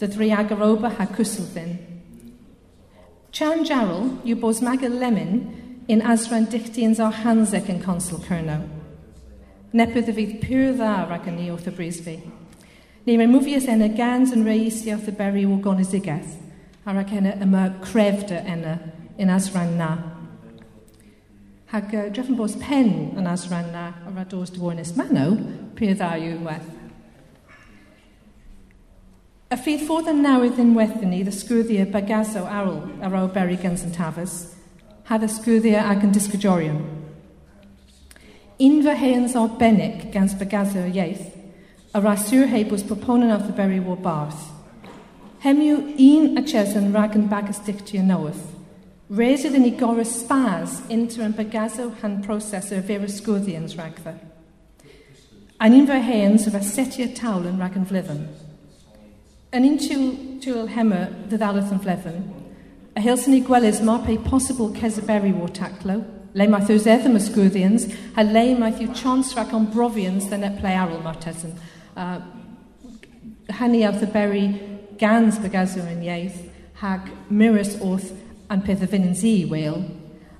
dy 0.00 0.08
ddri 0.08 0.30
agaroba 0.32 0.88
ha 0.96 1.04
cwsylfyn. 1.10 1.74
Chan 3.36 3.66
Jarl 3.68 4.08
yw 4.24 4.38
bos 4.40 4.62
maga 4.64 4.88
lemon 4.88 5.44
in 5.92 6.00
asran 6.00 6.48
dichtians 6.48 6.96
o 6.96 7.10
hansec 7.12 7.68
yn 7.68 7.82
consul 7.84 8.24
Cerno. 8.24 8.62
Nepydd 9.76 10.08
y 10.14 10.16
fydd 10.16 10.34
pyr 10.40 10.72
dda 10.80 10.96
rag 11.10 11.28
yn 11.28 11.36
ni 11.36 11.52
wrth 11.52 11.68
y 11.68 11.76
brisfi. 11.76 12.18
Ni 13.04 13.20
mae'n 13.20 13.36
mwfius 13.36 13.68
enna 13.68 13.92
gans 13.92 14.32
yn 14.32 14.48
reisi 14.48 14.94
wrth 14.96 15.12
y 15.12 15.18
beri 15.20 15.44
o 15.44 15.60
gonesigaeth, 15.60 16.38
a 16.88 16.96
rag 16.96 17.12
enna 17.20 17.36
yma 17.36 17.68
crefda 17.84 18.46
enna 18.48 18.78
in 19.20 19.28
asran 19.28 19.76
na 19.76 20.15
hag 21.72 21.94
uh, 21.94 22.06
drefn 22.14 22.36
bos 22.38 22.54
pen 22.62 23.12
yn 23.18 23.26
asran 23.26 23.72
na 23.74 23.88
ar 24.06 24.20
ados 24.22 24.52
dywonis 24.54 24.94
manw, 24.98 25.34
pryd 25.74 25.98
dda 25.98 26.12
yw 26.22 26.42
weth. 26.46 26.68
Y 29.50 29.58
ffydd 29.58 29.82
ffodd 29.86 30.10
yn 30.10 30.22
newydd 30.22 30.60
yn 30.62 30.74
wethyn 30.78 31.10
ni 31.10 31.24
ddysgwyddiau 31.26 31.88
bagaso 31.90 32.44
arwl 32.46 32.80
ar 33.02 33.18
o 33.18 33.26
Berry 33.34 33.58
Guns 33.62 33.84
and 33.86 33.94
Tafers, 33.94 34.54
ha 35.10 35.18
ddysgwyddiau 35.18 35.82
ag 35.82 36.06
yn 36.06 36.14
disgwydiorion. 36.14 36.80
Un 38.62 38.80
fy 38.82 38.94
heans 39.02 39.36
arbennig 39.38 40.08
gans 40.14 40.34
bagaso 40.38 40.86
ieith, 40.86 41.28
a 41.94 42.00
rasur 42.02 42.46
heb 42.50 42.70
was 42.70 42.82
proponon 42.82 43.34
of 43.34 43.46
the 43.46 43.52
Berry 43.52 43.80
War 43.80 43.96
Barth. 43.96 44.52
Hemiw 45.42 45.94
un 45.98 46.38
a 46.38 46.42
chesan 46.42 46.92
rag 46.94 47.14
yn 47.18 47.26
bagas 47.30 47.58
dictio 47.66 48.02
newydd. 48.06 48.55
Réidir 49.10 49.54
in 49.54 49.64
i 49.64 49.70
gorau 49.70 50.04
spas 50.04 50.80
inter 50.90 51.22
yn 51.22 51.34
bagaso 51.38 51.92
han 52.00 52.22
proses 52.24 52.72
ar 52.72 52.82
bhéar 52.82 53.06
scúdíans 53.06 53.76
ragtha. 53.78 54.16
An 55.60 55.74
in 55.74 55.86
bhar 55.86 56.02
héans 56.02 56.48
a 56.48 56.50
bheith 56.50 57.14
tawl 57.14 57.46
yn 57.46 57.60
rag 57.60 57.76
yn 57.78 57.86
bhlithan. 57.86 58.26
Yn 59.54 59.68
un 59.68 59.78
túil 60.42 60.66
hema 60.74 61.06
ddadalas 61.30 61.70
yn 61.70 61.78
bhlithan, 61.78 62.18
a 62.96 63.00
hilsan 63.00 63.36
ni 63.36 63.40
gwelys 63.46 63.80
mar 63.80 64.02
pe 64.02 64.18
possible 64.18 64.74
cesaberi 64.74 65.32
war 65.32 65.54
taclo, 65.54 66.02
le 66.34 66.48
maith 66.48 66.68
yw'r 66.68 66.90
edrych 66.98 67.30
y 67.30 67.88
a 68.16 68.22
le 68.24 68.58
maith 68.58 68.82
yw 68.82 68.92
chans 68.92 69.34
rhaid 69.36 69.54
o'n 69.54 69.70
brofians 69.70 70.26
dyn 70.28 70.50
e 70.50 70.50
ple 70.58 70.74
arol 70.74 71.02
mar 71.04 71.16
tesyn. 71.22 71.54
Uh, 71.96 72.18
hynny 73.54 73.86
awth 73.86 74.02
y 74.02 74.10
beri 74.10 74.46
gans 74.98 75.38
bygazw 75.38 75.86
yn 75.94 76.02
ieith, 76.02 76.42
hag 76.82 77.06
mirrors 77.30 77.78
wrth 77.78 78.10
an 78.50 78.64
peth 78.66 78.84
y 78.86 78.90
fyn 78.90 79.08
yn 79.10 79.16
zi 79.18 79.36
wel, 79.50 79.80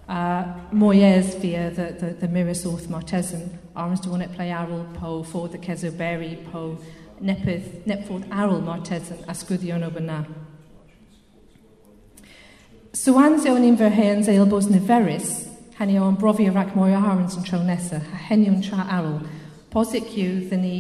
Uh, 0.09 0.55
Moyes 0.73 1.35
via 1.41 1.69
the, 1.71 1.97
the, 1.99 2.07
the 2.13 2.29
Mirasorth 2.29 2.87
Martesan, 2.87 3.59
Arms 3.75 3.99
to 3.99 4.09
Wanet 4.09 4.33
Play 4.37 4.53
arol 4.53 4.87
Po, 4.95 5.25
for 5.25 5.49
the 5.49 5.59
Kezo 5.59 5.91
Berry, 5.91 6.39
Po, 6.53 6.79
Nepeth, 7.21 7.85
Nepford 7.87 8.25
Aral 8.31 8.63
a 8.69 9.35
sgwyddion 9.35 9.83
o 9.83 9.91
byna. 9.91 10.25
Swansio 12.93 13.57
yn 13.59 14.23
zeil 14.23 14.47
bos 14.47 14.71
niferus, 14.71 15.49
hynny 15.77 15.99
o'n 15.99 16.17
brofi 16.17 16.47
o 16.49 16.55
rac 16.55 16.71
mwy 16.77 16.95
o 16.95 17.01
harwns 17.03 17.37
yn 17.37 17.45
tro 17.45 17.59
nesa, 17.67 17.99
a 17.99 18.23
henio'n 18.31 18.63
tra 18.63 18.87
aral, 18.87 19.21
posig 19.75 20.07
yw 20.15 20.47
ddyn 20.47 20.63
ni 20.63 20.77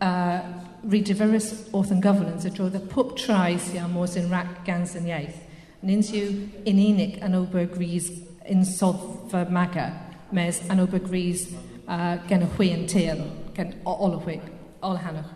uh, 0.00 0.40
rediferus 0.88 1.68
orth 1.76 1.92
yn 1.92 2.00
governance 2.00 2.48
a 2.48 2.50
dro 2.50 2.70
the 2.72 2.80
pwp 2.80 3.12
trai 3.20 3.58
sy'n 3.60 3.92
mors 3.92 4.16
yn 4.16 4.32
rac 4.32 4.64
gans 4.64 4.96
yn 4.96 5.12
iaith. 5.12 5.43
Nintio 5.84 6.30
in 6.64 6.78
yn 6.80 7.34
ober 7.36 7.66
gris 7.68 8.08
yn 8.48 8.64
soddfa 8.64 9.44
Maga, 9.50 9.90
mes 10.32 10.62
yn 10.72 10.80
ober 10.80 11.02
gris 11.04 11.46
uh, 11.86 12.16
gen 12.28 12.46
y 12.46 12.50
chwi 12.56 12.70
yn 12.72 12.86
teil, 12.88 13.20
gen 13.56 13.74
ol 13.84 14.16
y 14.16 14.20
chwi, 14.24 14.36
ol 14.80 14.96
hanwch. 15.02 15.32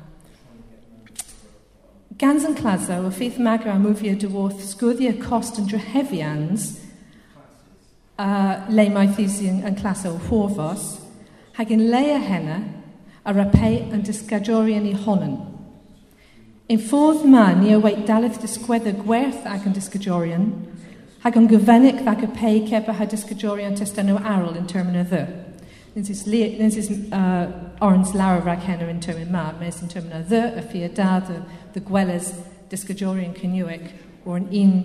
Gans 2.18 2.46
yn 2.48 2.56
claso, 2.58 2.96
y 3.06 3.12
ffeith 3.14 3.36
magra 3.38 3.76
am 3.76 3.84
wfio 3.86 4.16
dywodd 4.18 4.56
sgwyddiau 4.64 5.20
cost 5.22 5.60
yn 5.60 5.68
drehefians, 5.70 6.70
uh, 8.18 8.64
le 8.72 8.88
mae 8.90 9.12
thysi 9.14 9.46
yn, 9.52 9.60
yn 9.68 9.76
clasaw 9.78 10.16
hwfos, 10.30 10.88
hag 11.60 11.70
yn 11.76 11.84
leia 11.92 12.18
henna, 12.24 12.62
a 13.22 13.36
rapau 13.36 13.76
yn 13.92 14.02
disgadorion 14.06 14.88
i 14.88 14.96
honyn. 15.04 15.36
Yn 16.68 16.80
ffordd 16.84 17.22
ma, 17.24 17.46
ni 17.56 17.70
i 17.70 17.76
yweidaledd 17.78 18.34
disgwedd 18.42 18.90
y 18.90 18.92
gwerth 18.98 19.46
ac 19.48 19.62
yn 19.64 19.72
disgydorion, 19.72 20.50
hag 21.22 21.38
yn 21.40 21.46
gyfennig 21.48 22.02
ddag 22.02 22.26
y 22.26 22.28
pei 22.36 22.58
ceb 22.68 22.90
a 22.92 22.96
ha 22.98 23.06
disgydorion 23.08 23.78
testenw 23.78 24.18
arol 24.20 24.58
yn 24.60 24.66
termyn 24.68 24.98
y 25.00 25.04
ddy. 25.08 25.22
Nyn 25.94 26.74
sy'n 26.74 27.06
uh, 27.16 27.46
orns 27.86 28.12
lawr 28.12 28.44
rhag 28.44 28.66
henna 28.68 28.90
yn 28.92 29.00
termyn 29.00 29.32
ma, 29.32 29.46
mes 29.56 29.80
yn 29.80 29.88
termyn 29.88 30.18
y 30.18 30.26
ddy, 30.28 30.42
y 30.60 30.66
ffia 30.66 30.90
da, 30.98 31.14
y, 31.32 31.38
dy 31.72 31.82
gwelys 31.88 32.34
disgydorion 32.68 33.32
cynnewic 33.38 33.88
o'r 34.28 34.44
un 34.44 34.76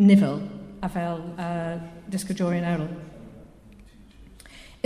nifel 0.00 0.40
a 0.80 0.88
fel 0.88 1.20
uh, 1.36 1.76
disgydorion 2.08 2.64
arol. 2.64 2.88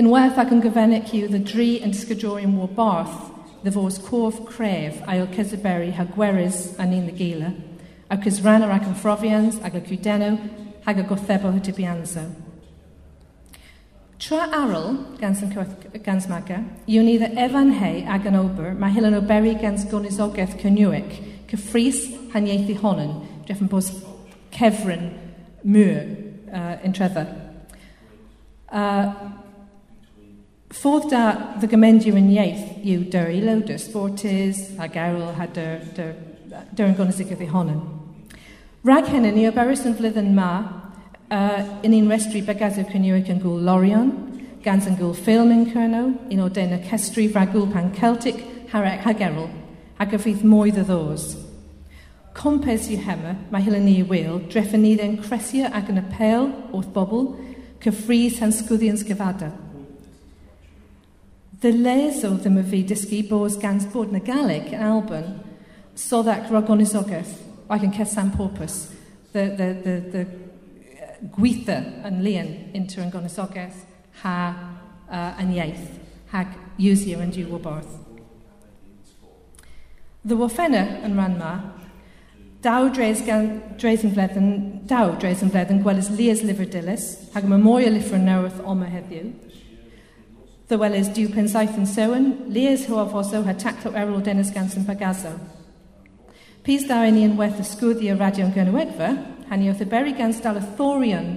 Unwaith 0.03 0.43
ac 0.43 0.51
yn 0.51 0.67
gyfennig 0.67 1.15
yw 1.15 1.31
i'w 1.31 1.47
dri 1.47 1.71
yn 1.87 1.95
disgydorion 1.95 2.59
war 2.59 2.75
barth, 2.75 3.31
the 3.65 3.73
fos 3.73 3.99
cof 3.99 4.45
cref 4.45 5.01
a 5.09 5.17
yw 5.17 5.31
cysiberi 5.33 5.93
ha 5.97 6.05
gweris 6.05 6.75
a 6.79 6.85
ni'n 6.85 7.07
dy 7.09 7.15
gila, 7.17 7.53
ac 8.13 8.27
ys 8.29 8.43
ranner 8.45 8.73
ac 8.75 8.85
yn 8.91 8.99
phrofians 9.01 9.57
ag 9.65 9.79
y 9.79 9.83
cwdenw 9.87 10.37
hag 10.85 11.01
y 11.01 11.07
gothebo 11.09 11.53
hyd 11.55 11.71
i 11.73 11.87
Tra 14.25 14.47
arol, 14.57 14.95
gans 15.21 15.41
yn 15.43 15.51
gans 16.05 16.29
maga, 16.31 16.61
yw 16.87 17.03
ni 17.05 17.17
dda 17.19 17.33
efan 17.45 17.73
hei 17.77 18.05
ag 18.09 18.29
yn 18.31 18.39
ober, 18.39 18.71
mae 18.73 18.93
hyl 18.95 19.09
yn 19.09 19.19
oberi 19.19 19.57
gans 19.61 19.85
gonisogaeth 19.91 20.55
cynwyc, 20.61 21.19
cyffris 21.51 22.05
haniaethu 22.33 22.79
honyn, 22.81 23.17
dref 23.45 23.61
yn 23.65 23.69
bos 23.73 23.91
cefryn 24.55 25.11
mŵr 25.65 25.99
uh, 26.53 26.77
yn 26.87 26.95
tredda. 26.97 27.27
Uh, 28.71 29.35
Ffordd 30.75 31.07
da 31.13 31.55
the 31.63 31.69
gymendiw 31.71 32.17
yn 32.19 32.33
ieith 32.35 32.81
yw 32.83 33.05
dyr 33.13 33.29
i 33.31 33.39
lawdr 33.45 33.79
sportys 33.79 34.59
a 34.75 34.89
gerwl 34.91 35.29
a 35.31 35.47
dyr, 35.47 35.85
dyr, 35.95 36.11
dyr 36.75 36.89
yn 36.89 36.97
gonas 36.99 37.21
i 37.23 37.27
gyfi 37.29 37.47
Rag 38.85 39.07
hynny 39.07 39.31
ni 39.33 39.47
o 39.49 39.53
berys 39.55 39.85
yn 39.87 39.95
flyddyn 39.95 40.35
ma 40.35 40.51
uh, 41.31 41.63
yn 41.87 41.95
un 41.95 42.11
restri 42.11 42.43
bygadw 42.43 42.89
cynnig 42.91 43.31
yn 43.31 43.39
gwyl 43.41 43.63
Lorion, 43.65 44.11
gans 44.67 44.89
yn 44.91 44.99
gwyl 44.99 45.15
ffilm 45.15 45.55
yn 45.55 45.65
Cyrno, 45.71 46.05
un 46.35 46.43
o 46.43 46.51
den 46.51 46.75
y 46.75 46.83
cestri 46.91 47.29
rhagwl 47.31 47.71
pan 47.71 47.93
Celtic 47.95 48.43
harag 48.75 49.07
hagerol 49.07 49.49
a 49.97 50.09
gyffydd 50.11 50.43
mwy 50.43 50.75
ddy 50.75 50.89
ddos. 50.91 51.37
Compes 52.35 52.91
yw 52.91 52.99
hema, 53.07 53.37
mae 53.55 53.63
hylen 53.63 53.87
ni 53.87 54.01
i 54.03 54.09
wyl, 54.11 54.43
dreffyn 54.51 54.83
ni 54.83 54.97
ddyn 54.99 55.21
cresia 55.23 55.71
ac 55.71 55.95
yn 55.95 56.03
apel 56.03 56.51
wrth 56.75 56.91
bobl, 56.97 57.31
cyffrys 57.85 58.43
han 58.43 58.53
sgwddi 58.53 58.91
yn 58.91 58.99
sgyfadau 58.99 59.64
ddylesodd 61.65 62.45
y 62.45 62.63
fi 62.69 62.83
dysgu 62.85 63.23
bos 63.31 63.57
gan 63.57 63.79
bod 63.93 64.13
na 64.13 64.21
galeg 64.21 64.69
yn 64.75 64.83
Alban 64.85 65.31
soddach 65.97 66.51
rogonisogaeth 66.53 67.39
ac 67.73 67.87
yn 67.87 67.95
cesan 67.97 68.33
porpus, 68.35 68.91
the, 69.33 69.47
the, 69.57 69.69
the, 69.85 69.95
the 70.13 70.23
uh, 70.27 71.15
gweitha 71.33 71.79
yn 72.05 72.21
lian 72.27 72.51
inter 72.77 73.07
yn 73.07 73.13
gonisogaeth 73.15 73.81
ha 74.21 74.35
uh, 75.09 75.31
yn 75.41 75.55
iaith, 75.57 75.87
hag 76.35 76.53
iwsio 76.77 77.23
yn 77.25 77.33
diw 77.33 77.49
wabarth. 77.55 77.97
The 80.25 80.37
wofenna 80.37 80.85
yn 81.07 81.17
ranma, 81.17 81.55
daw 82.65 82.91
dres, 82.93 83.25
gan, 83.25 83.49
dres 83.81 84.05
yn 84.05 84.13
fledden, 84.13 84.53
daw 84.89 85.17
dres 85.21 85.41
yn 85.45 85.53
fledden 85.53 85.81
gwelys 85.85 86.13
lias 86.13 86.45
lifer 86.45 86.69
dilys, 86.69 87.09
hag 87.33 87.49
y 87.49 87.53
memorial 87.57 87.97
lifer 87.97 88.21
newydd 88.21 88.61
oma 88.69 88.89
heddiw, 88.93 89.33
Llewellys 90.75 91.09
Dw 91.15 91.29
Pensaeth 91.31 91.77
Sewen, 91.87 92.33
Lias 92.49 92.87
Huafoso 92.89 93.45
ha 93.45 93.55
tacto 93.55 93.93
erol 93.95 94.21
Dennis 94.21 94.51
Ganson 94.51 94.83
Pagaso. 94.85 95.31
Pys 96.67 96.89
da 96.89 97.05
yn 97.07 97.21
un 97.21 97.37
werth 97.39 97.61
y 97.63 97.67
sgwddi 97.69 98.09
y 98.11 98.17
radio'n 98.19 98.51
gynwedfa, 98.57 99.13
hannu 99.53 99.69
wrth 99.71 99.85
y 99.85 99.87
beri 99.93 100.17
gan 100.19 100.35
stal 100.35 100.59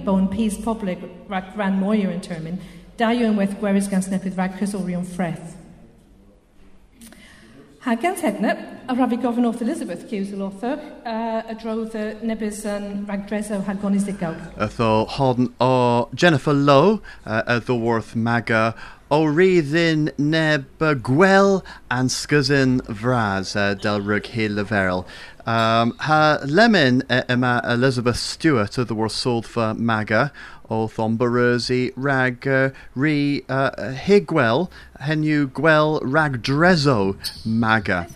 bo'n 0.02 0.26
peace 0.32 0.58
public 0.64 1.04
ran 1.30 1.78
moyer 1.78 2.10
in 2.10 2.24
termin. 2.24 2.58
da 2.98 3.12
yw 3.14 3.28
yn 3.28 3.38
werth 3.38 3.54
gans 3.62 3.86
gan 3.86 4.02
snepydd 4.02 4.34
rhag 4.34 4.58
cysorion 4.58 5.06
ffreth. 5.06 5.54
Gans 8.02 8.20
hednep, 8.20 8.58
a 8.90 8.94
ravi 8.94 9.16
governor 9.16 9.52
wrth 9.52 9.62
Elizabeth 9.62 10.10
Hughes, 10.10 10.32
author, 10.42 10.80
uh, 11.06 11.46
a 11.46 11.54
drodd 11.54 11.94
y 11.94 12.26
nebys 12.26 12.64
yn 12.66 13.06
ragdreso 13.06 13.62
ha 13.64 13.74
gonis 13.78 14.04
digawg. 14.04 14.36
or 15.60 16.08
Jennifer 16.12 16.52
Lowe, 16.52 17.00
uh, 17.24 17.42
y 17.46 17.60
maga, 18.16 18.74
Oridin 19.10 20.12
Nebergwell 20.18 21.64
and 21.90 22.10
Skuzin 22.10 22.82
Vraz 22.82 23.56
uh, 23.56 23.74
Delrug 23.74 24.26
Leverel. 24.26 25.06
Um, 25.46 25.92
ha 26.00 26.38
Lemon 26.44 27.02
Emma 27.08 27.62
uh, 27.64 27.72
Elizabeth 27.72 28.18
Stewart 28.18 28.76
of 28.76 28.88
the 28.88 29.42
for 29.42 29.72
Maga 29.72 30.30
o 30.68 30.88
Thomberusi 30.88 31.92
rag 31.96 32.46
uh, 32.46 32.70
re 32.94 33.42
uh, 33.48 33.92
Higwell 33.92 34.70
Henu 35.00 35.50
Gwell 35.52 36.00
rag 36.02 36.42
Drezo 36.42 37.16
Maga. 37.46 38.06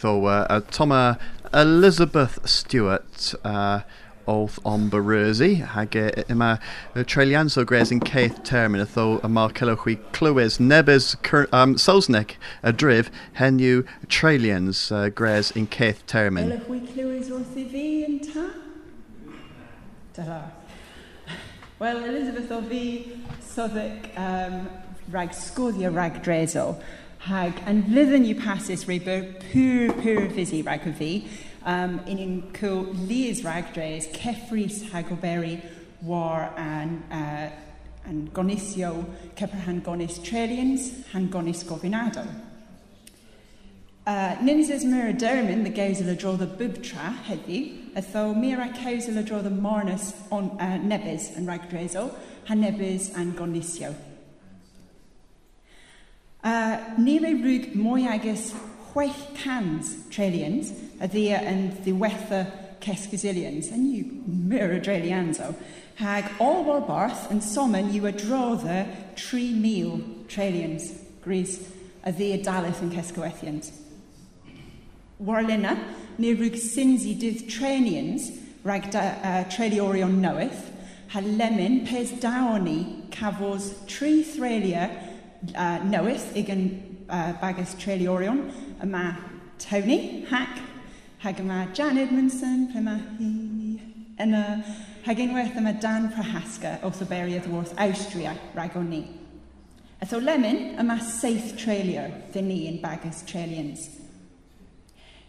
Though 0.00 0.26
uh, 0.26 0.60
Thomas 0.70 1.16
Elizabeth 1.54 2.38
Stewart. 2.46 3.34
Uh, 3.42 3.80
óth 4.26 4.58
omba 4.64 4.98
ruí 4.98 5.62
hag 5.62 5.96
i 5.96 6.34
má 6.34 6.58
eh, 6.94 7.48
so 7.48 7.64
grééis 7.64 7.92
an 7.92 8.00
céith 8.00 8.42
termmin 8.44 8.84
ató 8.84 9.20
a 9.24 9.28
má 9.28 9.48
ceile 9.52 9.76
chuí 9.76 9.96
cluis 10.12 10.58
nebes 10.60 11.16
um, 11.52 11.74
sósneic 11.74 12.36
a 12.62 12.72
drih 12.72 13.08
henniu 13.34 13.84
trelians 14.08 14.90
eh, 14.90 15.06
uh, 15.06 15.10
grééis 15.10 15.54
in 15.56 15.66
céith 15.66 16.04
termmin. 16.06 16.60
Well, 21.78 22.04
Elizabeth 22.04 22.50
o 22.50 22.62
fi 22.62 23.12
soddic 23.40 24.16
um, 24.16 24.68
rag 25.10 25.30
sgoddio 25.30 25.94
rag 25.94 26.22
drezo 26.22 26.80
hag 27.18 27.60
and 27.66 27.84
lyddyn 27.94 28.24
yw 28.26 28.38
pasis 28.40 28.86
rei 28.88 28.98
byr 29.02 29.24
pŵr 29.50 29.92
pŵr 30.00 30.30
fysi 30.36 30.62
rag 30.66 30.86
o 30.88 30.92
fi 30.98 31.10
um, 31.66 31.98
yn 32.06 32.22
un 32.22 32.34
cwl 32.54 32.94
lias 33.08 33.42
ragdres, 33.44 34.08
ceffris 34.14 34.84
hagoberi 34.92 35.58
war 36.00 36.52
an, 36.56 37.02
uh, 37.10 37.50
an 38.06 38.28
gonisio 38.32 39.04
Cepr 39.36 39.64
han 39.66 39.82
gonis 39.82 40.18
trelians, 40.20 41.04
han 41.12 41.28
gonis 41.28 41.64
gofinado. 41.64 42.24
Uh, 44.06 44.36
Nyn 44.38 44.62
ys 44.62 44.84
myr 44.86 45.10
y 45.10 45.14
dermyn, 45.18 45.64
the 45.64 45.70
gaws 45.70 46.00
yla 46.00 46.14
the 46.14 46.46
y 46.46 46.50
bwbtra 46.60 47.08
heddi, 47.26 47.60
a 47.96 48.02
tho 48.02 48.32
mir 48.34 48.60
a 48.62 48.68
caws 48.72 49.08
yla 49.10 49.24
dro 49.26 49.42
the 49.42 49.50
mornus 49.50 50.14
on, 50.30 50.52
uh, 50.60 50.78
nebys 50.78 51.32
yn 51.36 51.48
ragdreso, 51.50 52.12
han 52.46 52.62
nebys 52.62 53.10
an 53.16 53.32
gonisio. 53.34 53.92
Uh, 56.46 56.78
Nire 57.02 57.34
rwg 57.34 57.74
mwy 57.74 58.06
agos 58.06 58.52
cans 59.34 59.96
trillions 60.10 60.72
a 61.00 61.08
ddia 61.08 61.42
yn 61.44 61.68
ddiwetha 61.84 62.46
cesgazillions, 62.80 63.70
a 63.72 63.76
new 63.76 64.22
mirror 64.26 64.80
drelianzo, 64.80 65.54
hag 65.96 66.24
all 66.40 66.64
war 66.64 66.80
barth 66.80 67.26
yn 67.32 67.42
somen 67.44 67.90
yw 67.92 68.08
adrodda 68.08 68.86
3,000 69.16 70.28
trillions 70.32 70.92
gris 71.24 71.58
a 72.04 72.12
ddia 72.12 72.38
dalith 72.44 72.80
yn 72.84 72.92
cesgawethians. 72.94 73.72
Warlina, 75.20 75.76
ni 76.16 76.32
rwg 76.32 76.56
synsi 76.60 77.16
dydd 77.20 77.46
trenians 77.52 78.30
rhag 78.64 78.90
da, 78.92 79.04
uh, 79.20 79.42
treliorion 79.52 80.20
noeth, 80.24 80.70
ha 81.12 81.20
lemon 81.20 81.82
pes 81.86 82.16
dawni 82.22 83.10
cafos 83.12 83.74
tri 83.88 84.22
threlia 84.24 84.88
uh, 85.54 85.78
noeth 85.84 86.32
ag 86.36 86.52
yn 86.52 86.64
uh, 87.08 87.32
bagas 87.40 87.76
treliorion, 87.80 88.46
yma 88.82 89.16
Tony 89.58 90.24
Hack, 90.30 90.58
hag 91.18 91.36
yma 91.36 91.72
Jan 91.74 91.98
Edmondson, 91.98 92.68
prima 92.72 92.96
hi, 93.18 93.80
yna 94.20 94.64
hag 95.04 95.18
unwaith 95.18 95.56
yma 95.56 95.80
Dan 95.80 96.10
Prohaska, 96.12 96.82
also 96.84 97.04
buried 97.04 97.46
wrth 97.46 97.74
Austria, 97.78 98.36
rag 98.54 98.76
o 98.76 98.82
ni. 98.82 99.06
A 100.00 100.06
so 100.06 100.18
lemon 100.18 100.76
yma 100.76 100.98
seith 101.00 101.54
treulio, 101.56 102.04
ddyn 102.32 102.50
ni 102.50 102.58
yn 102.68 102.80
bagus 102.82 103.22
treulians. 103.24 103.88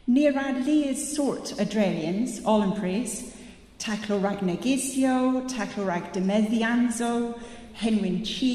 Ni 0.08 0.28
rad 0.30 0.64
liad 0.68 1.00
sort 1.00 1.54
o 1.60 1.66
dreulians, 1.66 2.42
all 2.46 2.66
yn 2.66 2.76
praise, 2.76 3.34
taclo 3.80 4.20
rag 4.24 4.44
negisio, 4.44 5.48
taclo 5.52 5.88
rag 5.88 6.12
demeddianzo, 6.14 7.38
henwyn 7.80 8.22
chi, 8.28 8.54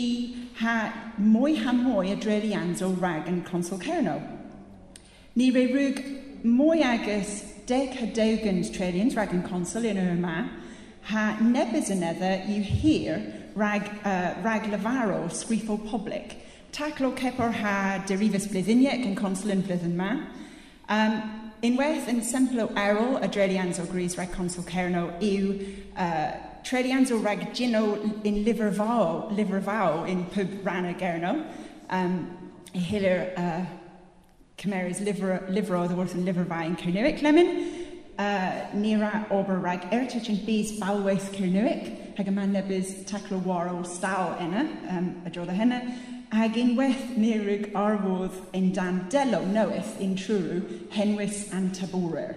ha 0.61 0.93
mwy 1.19 1.57
ha 1.65 1.73
mwy 1.73 2.13
o 2.13 2.21
dreulians 2.21 2.83
o 2.85 2.93
rag 3.01 3.29
yn 3.31 3.43
consul 3.49 3.81
Cerno. 3.81 4.21
Ni 5.35 5.47
fe 5.49 5.63
rwg 5.71 6.01
mwy 6.45 6.83
agos 6.85 7.39
deg 7.65 7.95
hadawgant 7.97 8.69
trillions 8.75 9.15
rhag 9.17 9.31
yn 9.33 9.45
consul 9.47 9.87
yn 9.89 10.01
yr 10.03 10.11
yma, 10.13 10.43
ha 11.09 11.23
nebys 11.41 11.89
yn 11.95 12.05
edda 12.05 12.35
yw 12.53 12.67
hir 12.83 13.23
rhag, 13.57 13.89
uh, 14.05 14.35
rhag 14.45 14.69
lefaro 14.75 15.23
sgrifo 15.33 15.79
public. 15.89 16.37
Taclo 16.77 17.15
cepor 17.17 17.57
ha 17.63 18.03
derifus 18.05 18.51
blyddiniac 18.53 19.09
yn 19.09 19.17
consul 19.17 19.57
yn 19.57 19.65
blyddyn 19.65 19.97
ma. 19.97 20.13
Um, 20.93 21.19
unwaith 21.65 22.13
yn 22.13 22.21
semplo 22.29 22.69
erol 22.77 23.17
y 23.25 23.33
drelians 23.33 23.81
o 23.81 23.89
Gris 23.89 24.19
rhag 24.21 24.37
consul 24.37 24.69
cerno 24.69 25.15
yw 25.25 25.55
uh, 25.97 26.33
trelians 26.69 27.09
o 27.09 27.23
rhag 27.25 27.49
gino 27.57 27.95
yn 28.21 28.43
liferfao, 28.45 29.31
liferfao 29.33 30.03
yn 30.13 30.27
pub 30.35 30.59
rhan 30.67 30.93
gerno. 31.01 31.39
Um, 31.89 32.27
hilir 32.77 33.31
uh, 33.37 33.65
Cymeris 34.63 35.01
liver 35.03 35.75
oedd 35.75 35.95
wrth 35.97 36.13
yn 36.15 36.23
lyfrfau 36.23 36.69
yn 36.69 36.77
Cernywic 36.79 37.23
lemon, 37.25 37.49
uh, 38.23 38.51
Nira 38.79 39.25
Ober 39.35 39.59
rag 39.59 39.89
Eritych 39.91 40.29
yn 40.31 40.39
bys 40.47 40.77
balwaith 40.79 41.33
Cernywic, 41.35 41.89
hag 42.15 42.31
yma 42.31 42.45
nebys 42.47 42.93
taclo 43.09 43.41
o 43.43 43.83
staw 43.83 44.37
enna, 44.39 44.63
um, 44.93 45.09
a 45.27 45.31
drodd 45.35 45.51
a 45.51 45.57
henna, 45.57 45.81
hag 46.31 46.55
unwaith 46.57 47.17
nirwg 47.19 47.73
arwodd 47.75 48.39
yn 48.55 48.71
dan 48.77 49.03
delo 49.11 49.43
noeth 49.51 49.99
yn 50.01 50.15
trwrw 50.15 50.63
henwys 50.95 51.49
an 51.53 51.73
taborer. 51.75 52.37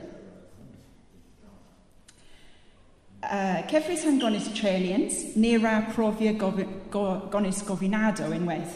Uh, 3.21 3.61
Cefrys 3.69 4.03
han 4.05 4.19
gonis 4.19 4.49
trelians, 4.57 5.21
nira 5.38 5.93
profia 5.93 6.33
gof 6.33 6.57
go, 6.89 7.05
gonis 7.29 7.61
gofinado 7.65 8.33
unwaith, 8.33 8.75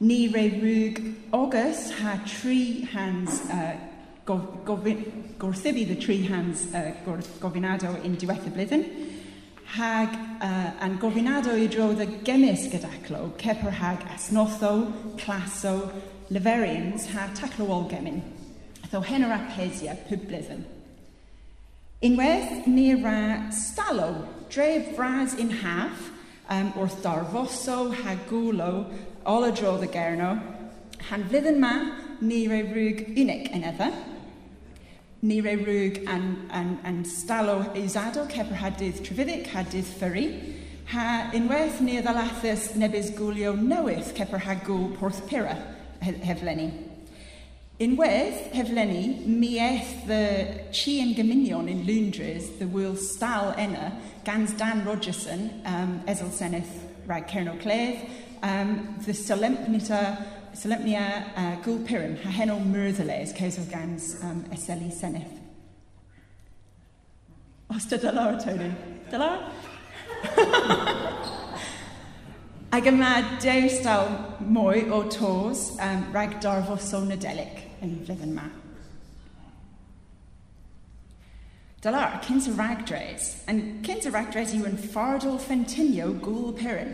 Ni 0.00 0.28
re 0.28 0.44
rwg 0.46 0.98
agus 1.34 1.90
ha 1.98 2.20
tri 2.22 2.86
hands 2.92 3.40
uh, 3.50 3.74
gorthibu 4.24 5.88
the 5.88 5.96
tree 5.96 6.22
hands 6.22 6.72
uh, 6.72 6.92
gofinado 7.40 7.96
in 8.04 8.14
diwethaf 8.16 8.52
blwyddyn, 8.54 8.84
hag 9.74 10.14
uh, 10.40 10.70
an 10.84 10.98
gofinado 11.02 11.56
i 11.58 11.66
drodd 11.66 12.04
y 12.04 12.06
gemis 12.22 12.68
gydaclo, 12.70 13.32
cepr 13.42 13.74
hag 13.80 14.04
asnotho, 14.14 14.92
claso, 15.18 15.90
leverians, 16.30 17.08
ha 17.16 17.26
taclowol 17.34 17.88
gemyn, 17.90 18.22
ddo 18.86 19.02
hen 19.02 19.26
o'r 19.26 19.34
apesia 19.34 19.98
pwb 20.06 20.28
blwyddyn. 20.30 20.62
Unwaith, 22.06 22.68
ni 22.70 22.92
ra 22.94 23.50
stalo, 23.50 24.12
dref 24.46 24.94
fras 24.94 25.34
in 25.34 25.50
half, 25.64 26.12
um, 26.48 26.70
wrth 26.78 27.02
darfoso, 27.02 27.90
hagwlo, 28.04 28.86
ola 29.28 29.50
drodd 29.52 29.84
y 29.84 29.88
gerno, 29.92 30.30
han 31.10 31.24
flyddyn 31.28 31.58
ma 31.60 31.72
ni 32.24 32.46
roi 32.48 32.62
rwg 32.64 33.02
unig 33.20 33.50
yn 33.52 33.66
edda, 33.68 33.90
ni 35.20 35.40
roi 35.44 35.56
rwg 35.58 35.98
an, 36.08 36.24
an, 36.54 36.70
an 36.88 37.02
stalo 37.04 37.58
eisadol 37.76 38.28
ceper 38.32 38.56
hadydd 38.62 39.02
trefyddic, 39.04 39.50
hadydd 39.52 39.90
ffyrru, 39.98 40.24
ha 40.94 41.06
unwaith 41.36 41.82
ni 41.84 41.98
ddalathus 42.00 42.70
nebys 42.80 43.10
gwylio 43.18 43.52
newydd 43.60 44.14
ceper 44.16 44.40
hagw 44.46 44.78
porth 44.96 45.20
pira 45.28 45.58
heflenni. 46.00 46.70
Unwaith 47.84 48.48
heflenni, 48.56 49.26
mi 49.28 49.58
eith 49.62 49.92
the 50.08 50.22
chi 50.72 50.96
yn 51.04 51.12
gymunion 51.14 51.68
yn 51.68 51.84
Lundres, 51.86 52.48
the 52.58 52.66
wyl 52.66 52.96
stal 52.96 53.52
enna, 53.60 53.92
gans 54.24 54.56
Dan 54.56 54.86
Rogerson, 54.88 55.50
um, 55.68 55.98
esel 56.08 56.32
Senedd 56.32 56.72
rhag 57.06 57.28
Cernol 57.28 57.60
Cledd, 57.60 58.00
um, 58.42 58.96
the 59.04 59.12
Solemnita, 59.12 60.24
Solemnia 60.54 61.32
uh, 61.36 61.56
Gulpirin, 61.62 62.20
Hahenol 62.20 62.64
caes 63.32 63.58
of 63.58 63.70
Gans, 63.70 64.16
um, 64.22 64.44
Eseli 64.50 64.92
Senef. 64.92 65.28
Osta 67.70 67.98
Delara, 67.98 68.42
Tony. 68.42 68.74
Delara? 69.10 69.50
Ag 72.70 72.84
yma 72.84 73.40
dew 73.40 73.68
stael 73.72 74.10
mwy 74.44 74.90
o 74.92 75.02
tos 75.08 75.70
um, 75.80 76.02
rhag 76.12 76.34
o 76.68 76.76
nadelic 77.08 77.62
yn 77.80 77.94
flwyddyn 78.04 78.34
yma. 78.34 78.44
Dylar, 81.80 82.18
cynt 82.26 82.48
y 82.50 82.52
ragdres, 82.58 83.30
yn 83.48 83.62
cynt 83.86 84.08
y 84.08 84.12
ragdres 84.12 84.52
yw 84.56 84.66
yn 84.68 84.76
ffardol 84.82 85.38
ffentinio 85.40 86.10
gwl 86.24 86.52
pirin. 86.58 86.92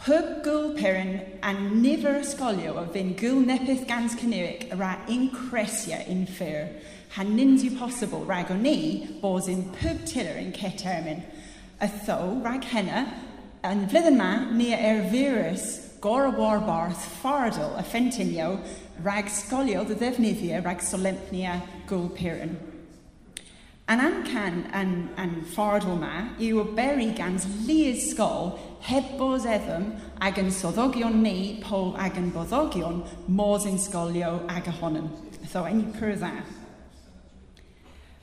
Pub 0.00 0.42
gwl 0.42 0.70
perin 0.78 1.20
a 1.42 1.50
nifer 1.52 2.22
ysgolio 2.22 2.70
o 2.80 2.86
fy'n 2.94 3.10
gwl 3.20 3.42
nepeth 3.44 3.82
gans 3.84 4.14
cynnyrich 4.16 4.70
a 4.72 4.78
ra 4.80 4.94
incresia 5.12 5.98
in 6.08 6.22
ffyr. 6.24 6.70
Ha 7.16 7.26
nins 7.28 7.66
yw 7.66 7.74
posibl 7.76 8.24
rag 8.24 8.48
o 8.48 8.56
ni 8.56 9.04
bos 9.20 9.50
yn 9.52 9.66
pub 9.74 10.00
tiller 10.08 10.40
yn 10.40 10.54
cetermin. 10.56 11.20
A 11.84 11.90
tho, 12.06 12.16
rag 12.40 12.64
henna, 12.72 13.04
yn 13.60 13.84
flyddyn 13.92 14.16
ma, 14.16 14.30
ni 14.48 14.70
er 14.72 15.04
virus 15.12 15.68
gor 16.00 16.30
o 16.30 16.32
war 16.40 16.64
barth 16.64 17.04
ffardl 17.20 17.76
a 17.76 17.84
ffentinio 17.84 18.54
rag 19.04 19.28
sgolio 19.28 19.84
dy 19.84 20.00
ddefnyddio 20.00 20.64
rag 20.64 20.80
solemnia 20.80 21.60
gwl 21.92 22.08
perin. 22.16 22.56
A'n 23.90 23.98
amcan 23.98 24.60
yn, 24.78 24.90
yn 25.18 25.32
ffordd 25.50 25.88
yma 25.90 26.12
yw 26.38 26.60
y 26.62 26.74
beri 26.76 27.08
gan 27.18 27.40
lu'r 27.66 27.96
sgol 27.98 28.52
heb 28.86 29.08
bod 29.18 29.48
eddym 29.50 29.88
ag 30.22 30.36
yn 30.38 30.52
soddogion 30.54 31.16
ni 31.24 31.58
pob 31.64 31.98
ag 31.98 32.14
yn 32.20 32.28
boddogion 32.30 33.00
modd 33.26 33.66
yn 33.66 33.80
sgolio 33.82 34.36
ag 34.46 34.68
ohonym. 34.70 35.08
So, 35.50 35.64
enni 35.66 35.88
pyr 35.96 36.14
dda. 36.20 36.30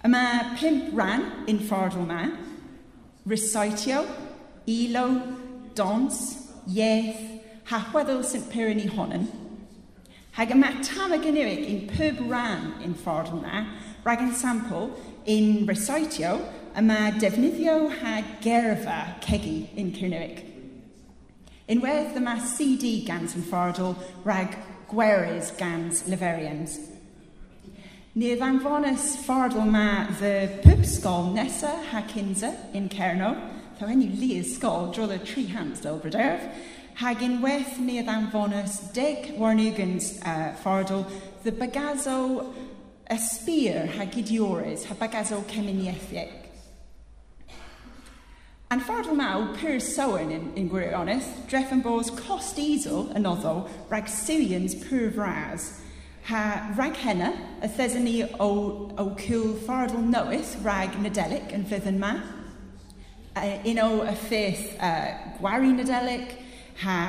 Yma 0.07 0.21
pimp 0.55 0.95
ran 0.95 1.25
yn 1.51 1.59
ffordd 1.67 1.99
yma. 1.99 2.21
Recitio, 3.27 4.05
ilo, 4.71 5.03
dons, 5.75 6.21
ieth, 6.71 7.19
hachweddol 7.67 8.23
St 8.23 8.47
Pyrin 8.53 8.79
i 8.79 8.87
honyn. 8.95 9.27
Hag 10.37 10.55
yma 10.55 10.71
tam 10.85 11.11
y 11.11 11.19
gynnyrig 11.19 11.67
yn 11.67 11.85
pub 11.91 12.23
ran 12.31 12.69
yn 12.87 12.95
ffordd 13.03 13.35
yma, 13.35 13.65
rag 14.07 14.23
yn 14.23 14.31
sampl, 14.37 14.91
in 15.27 15.67
recitio 15.67 16.39
a 16.73 16.81
mae 16.81 17.11
defnyddio 17.19 17.89
ha 17.99 18.21
gerfa 18.41 18.99
cegi 19.19 19.67
yn 19.77 19.91
Cyrnewig. 19.91 20.39
Unwedd 21.67 22.13
dyma 22.15 22.37
CD 22.39 23.01
gans 23.03 23.35
yn 23.35 23.43
ffordol 23.43 23.97
rhag 24.23 24.55
gweris 24.87 25.51
gans 25.59 26.05
Leverians. 26.07 26.77
Ni 28.15 28.31
ddanfonus 28.39 29.17
ffordol 29.25 29.67
ma 29.67 30.07
pub 30.63 30.85
sgol 30.87 31.33
nesa 31.35 31.73
ha 31.91 32.01
cynsa 32.07 32.53
yn 32.73 32.87
Cerno, 32.89 33.35
ddaw 33.77 33.91
enw 33.91 34.07
li 34.21 34.39
sgol 34.47 34.93
drodd 34.95 35.17
y 35.17 35.19
tri 35.27 35.43
hans 35.51 35.83
dyl 35.83 35.99
bryderf, 36.01 36.47
hag 37.03 37.19
unwaith 37.21 37.75
ni 37.83 37.99
ddanfonus 37.99 38.79
deg 38.95 39.33
warnugans 39.37 40.15
uh, 40.23 40.55
ffordol 40.63 41.03
the 41.43 41.51
bagazo 41.51 42.47
y 43.09 43.17
spear 43.17 43.87
ha 43.87 44.05
gidiores, 44.05 44.85
ha 44.85 44.95
bagazol 44.95 45.43
ceminiethieg. 45.47 46.47
An 48.69 48.81
ffordd 48.83 49.13
maw, 49.15 49.53
pyr 49.55 49.77
sowen 49.79 50.31
yn, 50.35 50.47
yn 50.59 50.65
gwir 50.67 50.91
dref 51.47 51.71
yn 51.71 51.81
bos 51.85 52.09
cost 52.11 52.57
easel 52.59 53.07
yn 53.15 53.25
oddo 53.25 53.69
rhag 53.87 54.09
Syrians 54.11 54.75
pyr 54.75 55.07
fras. 55.15 55.79
Ha 56.27 56.73
rhag 56.75 56.99
henna, 56.99 57.31
y 57.63 57.69
thesyn 57.77 58.03
ni 58.03 58.17
o, 58.23 58.91
o 58.99 59.05
cwl 59.15 59.55
ffardl 59.63 60.03
noeth 60.11 60.57
rhag 60.65 60.99
nadelic 60.99 61.55
yn 61.55 61.63
fydd 61.63 61.87
yn 61.87 62.01
ma. 62.03 62.17
Uh, 63.37 63.55
un 63.71 63.79
o 63.79 63.89
y 64.03 64.17
ffeith 64.27 64.67
uh, 64.83 65.15
gwari 65.39 65.71
nadelic, 65.71 66.35
ha 66.83 66.99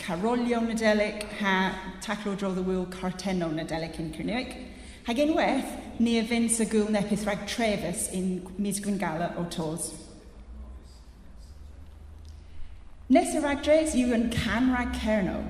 carolio 0.00 0.64
nadelic, 0.64 1.28
ha 1.42 1.74
taclo 2.00 2.38
dro 2.38 2.54
the 2.54 2.62
wheel 2.62 2.86
carteno 2.86 3.52
nadelic 3.52 4.00
yn 4.00 4.14
Cyrneuig. 4.16 4.56
Hag 5.02 5.18
unwaith, 5.18 5.70
ni 5.98 6.20
fynd 6.22 6.52
sy 6.54 6.62
gwyl 6.70 6.86
nepeth 6.94 7.24
rhag 7.26 7.40
trefus 7.50 8.04
un 8.14 8.26
mis 8.62 8.78
gwyngala 8.84 9.32
o 9.40 9.42
tos. 9.50 9.88
Nes 13.10 13.32
y 13.34 13.40
rhag 13.42 13.64
dres 13.66 13.96
yw 13.98 14.12
yn 14.14 14.28
can 14.30 14.70
rhag 14.70 14.94
cerno. 15.00 15.40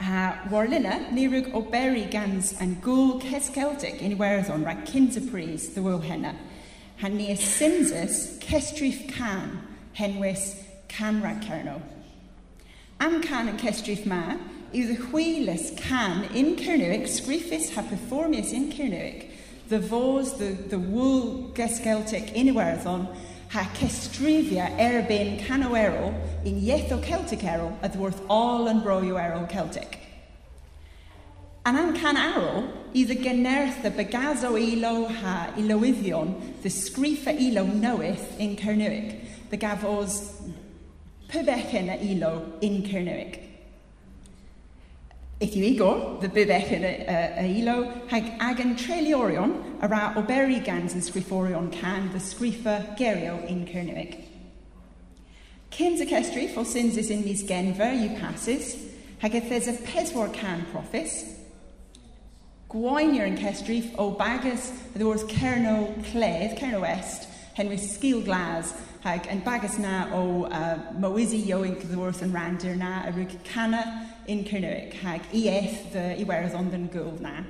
A 0.00 0.48
warlina, 0.48 0.96
ni 1.12 1.26
rwyg 1.28 1.52
o 1.52 1.60
beri 1.74 2.06
gans 2.08 2.54
yn 2.64 2.78
gwl 2.84 3.18
ces 3.26 3.50
Celtic 3.52 4.00
yn 4.00 4.16
iwerddon 4.16 4.64
rhag 4.64 4.80
cynt 4.88 5.20
y 5.20 5.26
pris 5.28 5.68
ddwyl 5.76 6.00
henna. 6.08 6.32
Han 7.04 7.18
ni 7.20 7.28
y 7.34 7.36
simsys 7.36 8.38
cestrif 8.40 9.04
can 9.12 9.58
henwys 10.00 10.54
can 10.88 11.20
rhag 11.20 11.44
cerno. 11.44 11.82
Am 12.96 13.20
can 13.20 13.52
yn 13.52 13.60
cestrif 13.60 14.08
ma, 14.08 14.38
yw 14.74 14.96
chwelys 15.08 15.76
can 15.76 16.24
in 16.34 16.56
Cernuic, 16.56 17.06
sgriffus 17.06 17.70
hapiformius 17.70 18.52
in 18.52 18.72
Cernuic, 18.72 19.30
the 19.68 19.80
fos, 19.80 20.34
the, 20.34 20.52
the 20.68 20.78
wool 20.78 21.52
gesgeltic 21.54 22.32
in 22.32 22.48
Iwerddon, 22.48 23.06
ha 23.54 23.70
cestrifia 23.74 24.66
erbyn 24.78 25.38
canoerol 25.46 26.12
in 26.44 26.60
ietho 26.60 26.98
Celtic 27.04 27.44
erol 27.46 27.76
a 27.82 27.88
ddwrth 27.88 28.24
all 28.28 28.66
yn 28.66 28.82
broio 28.82 29.14
erol 29.20 29.46
Celtic. 29.48 30.00
An 31.64 31.78
am 31.78 31.94
can 31.94 32.18
arol, 32.18 32.66
i 32.94 33.04
the 33.04 33.14
generth 33.14 33.86
y 33.86 33.92
bygazo 33.94 34.50
ilo 34.58 35.06
ha 35.20 35.52
ilowyddion, 35.56 36.34
the 36.62 36.68
sgriffa 36.68 37.32
ilo 37.40 37.64
noeth 37.64 38.40
in 38.40 38.56
Cernuic, 38.56 39.20
the 39.50 39.56
gafos 39.56 40.18
pybechyn 41.30 41.94
a 41.94 42.02
ilo 42.10 42.34
in 42.60 42.82
Cernuic. 42.82 43.43
Eith 45.44 45.58
yw 45.58 45.64
igor, 45.68 45.98
fy 46.22 46.28
bydech 46.32 46.70
yn 46.72 46.84
y 46.88 47.48
ilo, 47.58 47.74
hag 48.08 48.30
agan 48.40 48.70
treliorion 48.80 49.50
a 49.84 49.90
ra 49.92 50.14
oberi 50.16 50.56
gans 50.64 50.94
yn 50.96 51.04
sgriforion 51.04 51.68
can 51.74 52.06
the 52.14 52.22
sgrifa 52.22 52.96
gerio 52.96 53.34
in 53.52 53.66
Cernywig. 53.68 54.14
Cyn 55.74 56.00
y 56.00 56.06
cestri 56.08 56.46
ffos 56.48 56.72
syns 56.72 56.96
is 56.96 57.10
in 57.12 57.26
mis 57.26 57.44
genfer 57.44 57.92
yw 57.92 58.14
passes, 58.22 58.72
hag 59.20 59.36
there's 59.50 59.68
a 59.68 59.76
y 59.76 59.84
peswar 59.84 60.32
can 60.32 60.64
profis, 60.72 61.26
Gwainir 62.72 63.28
yn 63.28 63.36
cestrif 63.36 63.92
o 64.00 64.08
bagus 64.16 64.72
y 64.94 64.98
ddwrs 64.98 65.28
cerno 65.30 65.92
cledd, 66.08 66.56
cerno 66.56 66.80
west, 66.82 67.28
henry 67.54 67.76
sgil 67.76 68.24
glas, 68.24 68.72
hag 69.04 69.28
yn 69.30 69.44
bagus 69.44 69.76
na 69.78 70.08
o 70.16 70.24
uh, 70.48 70.72
mywisi 70.96 71.44
ioink 71.44 71.84
ddwrs 71.84 72.24
yn 72.24 72.32
randir 72.32 72.80
na, 72.80 73.04
a 73.04 73.12
rwy'n 73.12 73.36
cana, 73.52 73.84
in 74.28 74.44
Cernywic 74.44 74.94
hag 75.02 75.26
EF 75.32 75.76
fy 75.92 76.06
iwerdd 76.22 76.56
ond 76.58 76.74
yn 76.76 76.88
gwyl 76.92 77.14
na. 77.22 77.42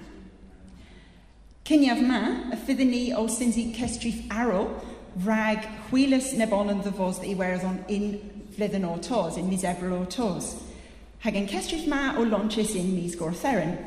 Cyniaf 1.65 2.03
ma, 2.05 2.21
y 2.53 2.59
fyddwn 2.67 2.91
ni 2.93 3.05
o 3.17 3.25
syndi 3.33 3.71
cestrif 3.77 4.19
arol, 4.29 4.69
rhag 5.25 5.65
hwylus 5.89 6.35
nebon 6.37 6.73
yn 6.75 6.83
ddyfos 6.85 7.23
dda 7.23 7.31
iwerdd 7.33 7.65
ond 7.65 7.93
un 7.95 8.11
flydden 8.57 8.85
o 8.85 8.99
tos, 9.01 9.39
un 9.41 9.49
misebrol 9.49 9.95
o 9.97 10.05
tos. 10.11 10.51
Hag 11.25 11.39
yn 11.41 11.49
cestrif 11.49 11.87
ma 11.89 12.19
o 12.19 12.27
launches 12.29 12.75
un 12.77 12.91
mis 12.93 13.17
gortheren. 13.17 13.79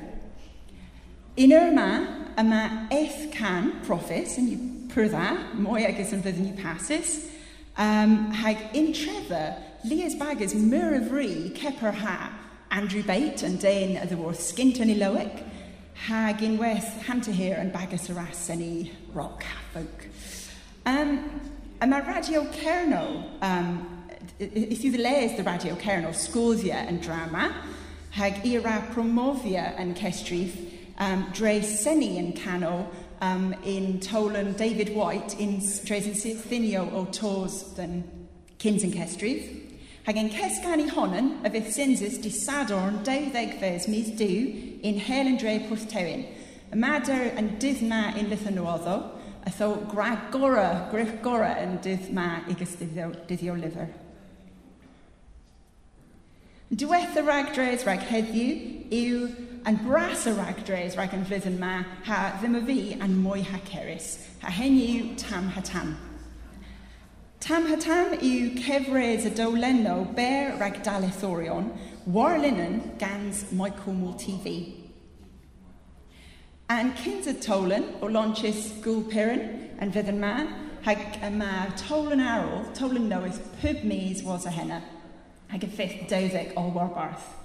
Un 1.38 1.54
o'r 1.54 1.70
ma, 1.76 1.90
yma 2.42 2.64
eith 2.96 3.28
can 3.36 3.76
profis, 3.86 4.40
yn 4.42 4.50
yw 4.56 4.66
pyrdda, 4.90 5.30
mwy 5.62 5.86
agos 5.86 6.16
yn 6.16 6.26
fyddwn 6.26 6.50
ni 6.50 6.56
pasus, 6.58 7.20
um, 7.78 8.18
hag 8.42 8.72
un 8.74 8.90
trefyr, 8.98 9.54
lias 9.86 10.18
Baggers, 10.18 10.56
myr 10.58 10.98
y 10.98 11.06
fri, 11.06 11.32
ceper 11.60 11.94
ha, 12.02 12.18
Andrew 12.72 13.04
Bate 13.04 13.46
yn 13.48 13.58
déin 13.62 13.96
y 13.98 14.06
ddyworth 14.08 14.42
sgint 14.42 14.80
i 14.84 14.96
lywic, 14.98 15.42
hag 16.08 16.44
unwaith 16.46 16.90
hantyhir 17.08 17.58
yn 17.62 17.72
bagus 17.74 18.10
yr 18.12 18.20
as 18.22 18.50
yn 18.54 18.62
i 18.62 18.92
rock 19.16 19.46
folk. 19.74 20.08
Um, 20.86 21.42
a 21.82 21.88
mae 21.88 22.02
Radio 22.08 22.46
cerno, 22.60 23.24
um, 23.42 23.72
i 24.40 24.78
you 24.78 24.92
y 24.94 25.02
les 25.02 25.36
the 25.38 25.44
Radio 25.44 25.76
cerno, 25.76 26.14
sgwddia 26.14 26.86
yn 26.88 27.02
drama, 27.02 27.52
hag 28.12 28.46
ira 28.46 28.82
promofia 28.94 29.74
yn 29.82 29.96
cestrif, 29.96 30.56
um, 31.00 31.26
dre 31.34 31.62
seni 31.62 32.18
yn 32.20 32.34
canol, 32.34 32.86
um, 33.22 33.54
in 33.64 34.00
Tolan 34.00 34.56
David 34.58 34.96
White, 34.96 35.40
in 35.40 35.60
dres 35.86 36.08
yn 36.08 36.18
sythinio 36.18 36.86
o 36.94 37.06
tos 37.06 37.64
dyn 37.78 38.04
Kins 38.58 38.84
yn 38.84 38.94
Cestrif. 38.94 39.67
Hag 40.08 40.16
yn 40.22 40.30
cesgan 40.32 40.80
i 40.80 40.86
honen 40.88 41.34
y 41.44 41.50
fydd 41.52 41.66
synsys 41.76 42.14
di 42.24 42.30
sadorn 42.32 43.02
dewddeg 43.04 43.58
fes 43.60 43.90
mis 43.92 44.14
dŵ 44.16 44.38
in 44.88 45.02
hel 45.04 45.28
yn 45.34 45.36
dre 45.42 45.58
pwrthewin. 45.68 46.24
Y 46.72 46.80
mader 46.80 47.34
yn 47.42 47.50
dydd 47.60 47.82
ma 47.90 48.14
yn 48.14 48.30
lythynwoddo, 48.32 48.96
a 49.44 49.52
tho 49.58 49.68
grag 49.92 50.30
gora, 50.32 50.88
griff 50.94 51.12
gora 51.26 51.52
yn 51.60 51.76
dydd 51.84 52.08
ma 52.16 52.30
i 52.48 52.56
gysdyddio 52.56 53.10
dyddio 53.28 53.58
lyfr. 53.60 53.92
Diweth 56.72 57.20
y 57.20 57.28
ragdres 57.28 57.84
rag 57.84 58.08
heddiw 58.08 58.56
yw 58.96 59.22
yn 59.68 59.84
bras 59.84 60.24
y 60.24 60.38
ragdres 60.40 60.96
rag 60.96 61.20
yn 61.20 61.28
fydd 61.28 61.52
ma 61.60 61.82
ha 62.08 62.30
ddim 62.40 62.62
y 62.62 62.68
fi 62.72 62.82
yn 62.96 63.20
mwy 63.28 63.44
ha 63.52 63.60
ceris. 63.68 64.14
Ha 64.40 64.56
hen 64.56 64.80
yw 64.88 65.18
tam 65.20 65.52
ha 65.52 65.68
tam. 65.68 65.98
Tam 67.40 67.68
hatam 67.68 68.16
yw 68.18 68.58
cefres 68.58 69.26
y 69.26 69.30
dowlenno 69.30 70.16
ber 70.16 70.58
rag 70.58 70.82
dalethorion, 70.84 71.70
warlinan 72.10 72.98
gans 72.98 73.52
Michael 73.52 73.94
Moore 73.94 74.18
TV. 74.18 74.74
And 76.68 76.94
y 76.98 77.34
tolen 77.34 77.86
o 78.02 78.08
lonchis 78.08 78.84
yn 78.84 79.78
and 79.80 79.94
fyddyn 79.94 80.18
man, 80.18 80.48
hag 80.82 80.98
y 81.22 81.30
ma 81.30 81.68
tolan 81.78 82.22
arol, 82.22 82.66
tolen 82.74 83.08
noeth 83.08 83.40
pub 83.62 83.84
mis 83.84 84.24
was 84.24 84.48
a 84.48 84.50
henna, 84.50 84.82
hag 85.48 85.62
y 85.62 85.68
ffith 85.68 86.10
dewddeg 86.10 86.54
o 86.58 86.72
warbarth. 86.72 87.36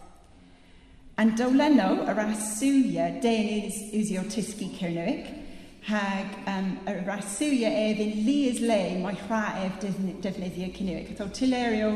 And 1.19 1.37
dowlenno 1.37 2.09
ar 2.09 2.17
asuia 2.17 3.21
denydd 3.21 3.93
usiotisgi 3.93 4.73
Cernywig, 4.79 5.42
hag 5.83 6.27
um, 6.47 6.79
y 6.87 6.95
rasiwia 7.07 7.71
in 7.99 8.25
lias 8.27 8.61
le 8.61 9.01
mae 9.03 9.17
rha 9.27 9.43
ef 9.65 9.81
defnyddio 9.83 10.71
cynnig. 10.77 11.11
Oedd 11.19 11.35
tilerio 11.35 11.91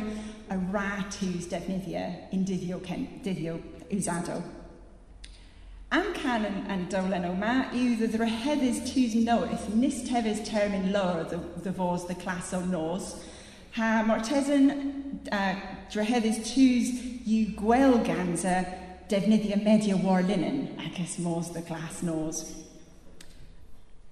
y 0.50 0.58
rha 0.72 1.04
tŵs 1.14 1.46
defnyddio 1.52 2.02
yn 2.34 2.44
dyddio, 2.48 2.80
dyddio. 3.22 3.58
Am 5.94 6.12
canon 6.18 6.64
yn 6.66 6.88
dolen 6.90 7.28
o 7.28 7.32
ma 7.38 7.68
yw 7.70 7.94
ddydd 8.00 8.18
reheddys 8.18 8.82
tŵs 8.88 9.14
noeth 9.22 9.68
nis 9.78 10.02
tefys 10.08 10.42
termyn 10.48 10.90
lawr 10.90 11.22
the, 11.30 11.38
the 11.62 12.14
clas 12.24 12.52
o 12.52 12.60
nos. 12.66 13.14
Ha 13.78 14.02
mortesyn 14.02 14.70
uh, 15.30 15.54
dreheddys 15.94 16.42
tŵs 16.42 16.90
yw 17.22 17.54
gwel 17.54 18.00
ganser 18.02 18.66
defnyddio 19.08 19.62
media 19.62 19.96
war 19.96 20.22
linen 20.22 20.74
ac 20.82 20.98
ys 20.98 21.20
mors 21.22 21.54
the 21.54 21.62
class 21.62 22.02
nos. 22.02 22.65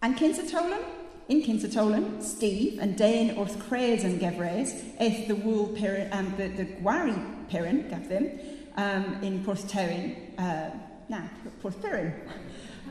And 0.05 0.19
Kinsatolan? 0.19 0.85
In 1.31 1.43
Kinsatolan, 1.43 2.23
Steve 2.23 2.79
and 2.79 2.95
Dane 2.95 3.37
wrth 3.37 3.59
crees 3.59 4.05
and 4.05 4.21
gefres, 4.21 4.71
eith 5.01 5.29
the 5.29 5.35
wool 5.35 5.75
and 5.79 6.13
um, 6.13 6.35
the, 6.37 6.49
the 6.49 6.67
gwari 6.67 7.17
parent 7.49 7.89
gaf 7.89 8.07
them 8.11 8.39
um, 8.77 9.23
in 9.23 9.43
Porthteryn, 9.43 10.15
uh, 10.39 10.77
na, 11.09 11.23
Porthperyn. 11.63 12.13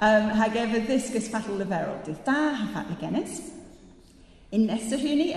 Um, 0.01 0.29
hag 0.29 0.53
efo 0.53 0.81
ddysgus 0.87 1.29
fatal 1.29 1.59
leferol, 1.59 2.03
dydd 2.03 2.23
da 2.25 2.55
ha 2.55 2.67
fat 2.73 2.89
legenis. 2.89 3.51
In 4.49 4.65
Nesta 4.65 4.97
hwni, 4.97 5.35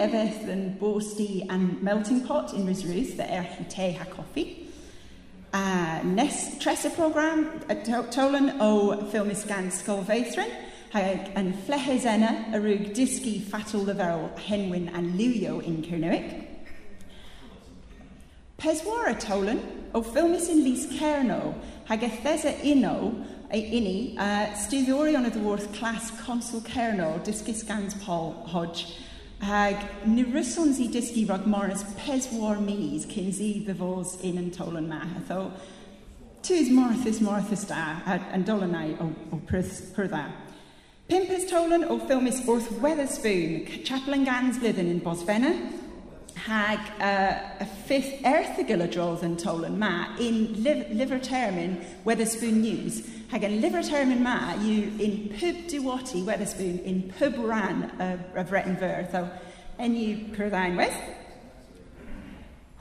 yn 0.49 0.79
bosti 0.81 1.45
and 1.51 1.83
melting 1.83 2.23
pot 2.25 2.55
in 2.55 2.65
Risruth, 2.67 3.19
the 3.19 3.25
erch 3.25 3.69
te 3.69 3.93
ha 3.93 4.07
coffee. 4.07 4.67
Uh, 5.53 6.01
nes, 6.05 6.57
tres 6.59 6.87
y 6.87 6.95
program, 6.97 7.51
uh, 7.69 7.75
tolan 8.09 8.57
o 8.63 8.97
ffilm 9.11 9.35
gan 9.47 9.69
Sgolfeithrin, 9.69 10.63
hag 10.93 11.33
yn 11.39 11.53
flehes 11.67 12.07
enna 12.07 12.33
a 12.53 12.61
rwg 12.61 12.93
disgu 12.97 13.39
ffatol 13.49 13.87
lefel 13.89 14.29
henwyn 14.47 14.91
and 14.95 15.17
liwio 15.19 15.59
yn 15.67 15.83
Cernewic. 15.87 16.29
Peswar 18.57 19.11
a 19.11 19.15
tolan 19.15 19.61
o 19.95 20.03
ffilmis 20.03 20.49
yn 20.53 20.63
Lys 20.65 20.87
Cerno 20.97 21.55
hag 21.89 22.07
ethesa 22.07 22.55
uno 22.65 23.13
ei 23.51 23.67
uni 23.79 23.99
uh, 24.19 24.47
studdiorion 24.59 25.29
y 25.29 25.33
ddwrth 25.35 25.69
clas 25.77 26.13
Consul 26.23 26.63
Cerno 26.67 27.11
disgus 27.27 27.63
gans 27.67 27.99
Paul 28.07 28.33
Hodge 28.53 28.87
hag 29.45 29.83
nyrysons 30.07 30.81
i 30.81 30.89
disgu 30.89 31.27
rog 31.29 31.47
Morris 31.47 31.85
peswar 32.01 32.61
mis 32.61 33.05
cyn 33.11 33.33
zi 33.33 33.53
ddefos 33.67 34.17
un 34.25 34.39
yn 34.41 34.51
tolan 34.51 34.89
ma. 34.89 35.03
Tys 36.47 36.71
Marthas 36.71 37.21
Marthas 37.21 37.65
da, 37.67 38.01
a'n 38.07 38.45
dolanau 38.47 38.95
o, 39.03 39.11
o 39.35 39.39
prydd, 39.49 40.46
Pump 41.09 41.29
Tolan 41.49 41.85
o 41.89 42.01
ffilmis 42.01 42.45
Wrth 42.49 42.81
Weatherspoon, 42.81 43.85
Chaplain 43.85 44.25
Gans 44.25 44.59
Blydden 44.59 44.89
yn 44.91 45.01
Bosfenna, 45.01 45.53
hag 46.35 46.81
uh, 47.01 47.61
a 47.61 47.67
fifth 47.87 48.25
erthigol 48.27 48.83
o 48.83 48.89
drodd 48.91 49.23
yn 49.23 49.37
Tolan 49.39 49.79
ma 49.79 50.17
in 50.19 50.65
liver 50.65 51.21
termin 51.21 51.77
Weatherspoon 52.05 52.59
News. 52.61 53.05
Hag 53.31 53.47
yn 53.47 53.61
liver 53.63 53.85
termin 53.87 54.25
ma 54.25 54.57
yw 54.57 54.99
in 54.99 55.15
pub 55.31 55.63
diwati 55.71 56.25
Weatherspoon, 56.27 56.83
in 56.83 57.05
pub 57.21 57.39
ran 57.39 57.87
y, 58.01 58.11
y 58.35 58.43
Breton 58.43 58.75
Fyr. 58.83 59.07
So, 59.13 59.23
enw 59.79 60.35
pyrddau'n 60.35 60.75
wedd. 60.81 60.99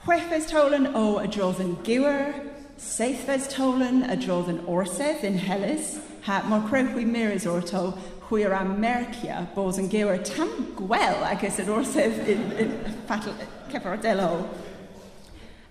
Chwefes 0.02 0.50
Tolan 0.50 0.90
o 0.98 1.20
y 1.22 1.30
drodd 1.30 1.62
yn 1.62 1.76
Gwyr, 1.86 2.34
Seithfes 2.76 3.46
Tolan 3.54 4.02
y 4.10 4.18
drodd 4.26 4.50
yn 4.50 4.64
Orsedd 4.66 5.22
yn 5.24 5.38
helys, 5.46 5.94
ha, 6.26 6.42
mor 6.50 6.66
crewch 6.66 6.90
wy 6.96 7.06
mirrors 7.06 7.46
o'r 7.46 7.62
to, 7.70 7.86
hwyr 8.28 8.54
a 8.56 8.64
mercia 8.66 9.46
bod 9.54 9.78
yn 9.78 9.90
gewer 9.90 10.18
tam 10.26 10.50
gwel 10.78 11.22
ac 11.28 11.44
ys 11.46 11.60
yr 11.62 11.72
orsef 11.76 12.16
cefordelol. 13.70 14.46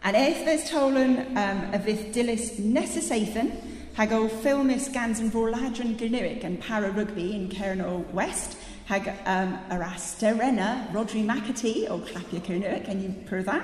An 0.05 0.15
eithfes 0.15 0.67
tolan 0.69 1.17
um, 1.33 1.61
y 1.73 1.79
fydd 1.81 2.03
dilys 2.13 2.51
nesys 2.61 3.09
eithyn, 3.11 3.49
hag 3.97 4.11
o 4.13 4.25
ffilmus 4.29 4.91
gans 4.93 5.21
yn 5.23 5.31
fwrladron 5.33 5.95
gynirig 5.99 6.43
yn 6.45 6.59
para 6.61 6.91
rygbi 6.93 7.31
yn 7.33 7.47
Cern 7.49 7.81
o 7.81 8.03
West, 8.13 8.57
hag 8.85 9.07
um, 9.25 9.55
yr 9.73 9.85
asterena 9.87 10.69
Rodri 10.93 11.23
McAtee 11.25 11.87
o 11.89 11.97
Clapia 12.05 12.43
Cynirig 12.45 12.85
yn 12.91 13.01
un 13.07 13.17
pyrddau. 13.25 13.63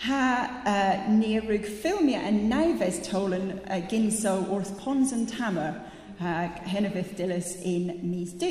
Ha 0.00 0.24
uh, 0.64 1.08
ni 1.12 1.36
rwg 1.38 1.68
ffilmia 1.82 2.24
yn 2.26 2.46
naifes 2.50 3.02
tolan 3.06 3.52
uh, 3.60 3.78
gynso 3.92 4.38
wrth 4.48 4.72
pons 4.80 5.12
yn 5.14 5.26
tamer, 5.30 5.76
hag 6.20 6.60
fydd 6.68 7.14
dilys 7.16 7.54
un 7.64 7.92
mis 8.04 8.32
du. 8.36 8.50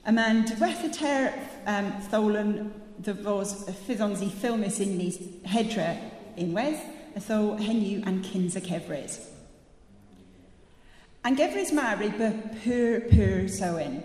Y 0.00 0.12
mae'n 0.16 0.46
diwethydau'r 0.48 1.34
um, 1.68 1.90
tholwn 2.08 2.54
dy 3.04 3.14
fos 3.24 3.52
y 3.68 3.74
ffyddons 3.82 4.22
i 4.24 4.30
ffilmus 4.32 4.80
un 4.80 4.96
mis 4.96 5.18
hedre 5.52 5.90
unwaith, 6.40 6.80
y 7.16 7.20
tho 7.26 7.40
henyw 7.60 8.06
an 8.08 8.22
cyns 8.24 8.56
y 8.56 8.64
cefrys. 8.64 9.18
An 11.24 11.36
gefrys 11.36 11.72
mari 11.76 12.08
by 12.16 12.30
pŵr 12.62 13.08
pŵr 13.10 13.48
sewyn, 13.52 14.00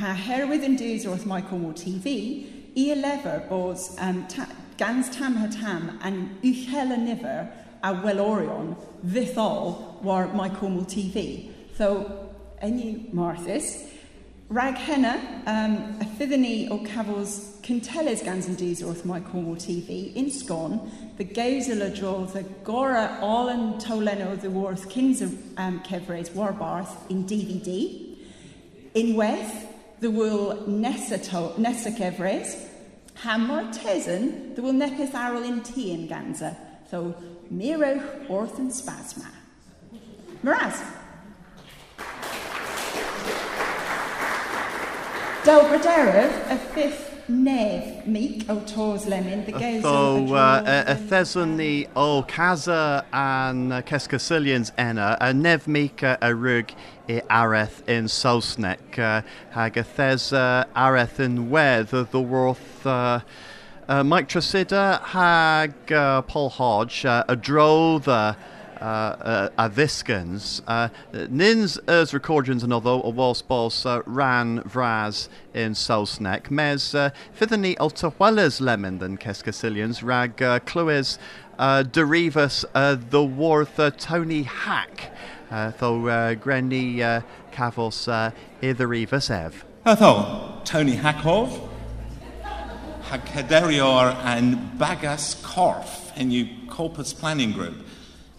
ha 0.00 0.14
herwydd 0.26 0.66
yn 0.66 0.78
dŵs 0.80 1.06
wrth 1.06 1.26
Michael 1.30 1.62
Moore 1.62 1.78
TV, 1.78 2.16
i 2.76 2.88
lefer 2.98 3.44
bod 3.48 3.80
um, 4.02 4.24
ta, 4.28 4.48
gans 4.76 5.08
tam 5.14 5.38
ha 5.40 5.46
tam 5.52 5.92
an 6.02 6.24
uchel 6.42 6.90
y 6.92 6.98
nifer 7.04 7.46
a 7.86 7.94
welorion 8.02 8.74
fythol 9.14 10.02
war 10.02 10.26
Michael 10.34 10.70
Moore 10.70 10.90
TV. 10.90 11.52
So, 11.76 12.30
any 12.62 13.10
Marthas, 13.12 13.86
Rag 14.48 14.76
Henna, 14.76 15.42
um, 15.46 16.00
a 16.00 16.04
Fithany 16.04 16.70
or 16.70 16.78
cafos 16.78 17.60
cynteles 17.60 18.22
Gans 18.24 18.46
yn 18.48 18.56
dys 18.56 18.80
wrth 18.80 19.04
mae 19.04 19.20
Cornwall 19.20 19.58
TV 19.60 20.14
in 20.16 20.30
sgon, 20.30 20.78
the 21.18 21.24
Gaisela 21.26 21.90
Draw, 21.94 22.24
the 22.32 22.44
Gora 22.64 23.18
Allen 23.20 23.74
Toleno, 23.74 24.40
the 24.40 24.48
Warth 24.48 24.90
cyns 24.90 25.20
of 25.20 25.36
um, 25.58 25.82
cefres 25.82 26.30
Warbarth 26.30 27.10
in 27.10 27.24
DVD. 27.24 28.16
In 28.94 29.14
Weth, 29.16 29.66
the 30.00 30.08
nesa, 30.08 31.22
to, 31.24 31.60
nesa 31.60 31.94
cefres, 31.94 32.68
Hammer 33.16 33.64
Tezen, 33.72 34.54
the 34.56 34.62
will 34.62 34.72
Nepeth 34.72 35.12
arol 35.12 35.42
in 35.42 35.60
T 35.62 35.90
in 35.90 36.08
Ganza, 36.08 36.56
so 36.90 37.14
Miro 37.50 38.00
Orth 38.28 38.58
and 38.58 38.70
Spasma. 38.70 39.28
Miraz. 40.42 40.80
Del 45.46 45.60
Bradera, 45.60 46.50
a 46.50 46.58
fifth 46.58 47.28
Nev 47.28 48.04
meek 48.04 48.50
o 48.50 48.58
tos 48.66 49.06
lemon 49.06 49.44
the 49.44 49.52
goes 49.52 49.82
so 49.82 50.26
the 51.56 51.88
o 51.94 52.24
kaza 52.24 53.04
an 53.12 53.70
keskasilians 53.82 54.72
ena 54.76 55.16
a 55.20 55.26
uh, 55.26 55.32
nev 55.32 55.68
meek 55.68 56.02
uh, 56.02 56.16
a 56.20 56.34
rug 56.34 56.72
i 57.08 57.20
areth 57.30 57.88
in 57.88 58.06
sosnek 58.06 58.98
uh, 58.98 59.22
hag 59.50 59.74
thes 59.74 60.32
areth 60.32 61.20
in 61.20 61.48
wedd 61.48 61.90
the 62.10 62.20
worth 62.20 62.84
Mike 62.84 64.28
Tresida 64.28 65.00
hag 65.00 65.74
Paul 66.26 66.50
Hodge 66.50 67.04
a 67.04 67.36
droth 67.36 68.08
uh, 68.80 68.84
uh, 68.84 69.68
Aviskans. 69.68 70.62
Uh, 70.66 70.88
Nins 71.28 71.78
uh, 71.78 71.92
Ers 71.92 72.12
Recordians 72.12 72.62
and 72.62 72.72
a 72.72 72.78
Walsbals 73.12 73.86
uh, 73.86 74.02
Ran 74.06 74.60
Vraz 74.62 75.28
in 75.54 75.72
Salsnek, 75.72 76.50
Mes 76.50 76.94
uh, 76.94 77.10
Fithani 77.38 77.76
Altahuelas 77.76 78.60
Lemon 78.60 78.98
than 78.98 79.16
Keskasilians, 79.18 80.02
Rag 80.02 80.42
uh, 80.42 80.60
uh, 81.58 81.84
Derivas 81.84 82.64
uh, 82.74 82.96
the 83.10 83.24
Warth 83.24 83.78
uh, 83.80 83.90
Tony 83.90 84.42
Hack, 84.42 85.12
uh, 85.50 85.72
though 85.78 86.08
uh, 86.08 86.34
uh, 87.02 87.20
Kavos 87.52 88.08
uh, 88.08 88.30
Itherivas 88.60 89.30
Ev. 89.30 89.64
Uh, 89.84 89.96
Atho, 89.96 90.64
Tony 90.64 90.96
Hackov, 90.96 91.68
Hakederior 93.04 94.16
and 94.24 94.56
Bagas 94.78 95.40
Korf, 95.42 96.16
in 96.16 96.30
your 96.30 96.48
Corpus 96.68 97.12
Planning 97.12 97.52
Group. 97.52 97.85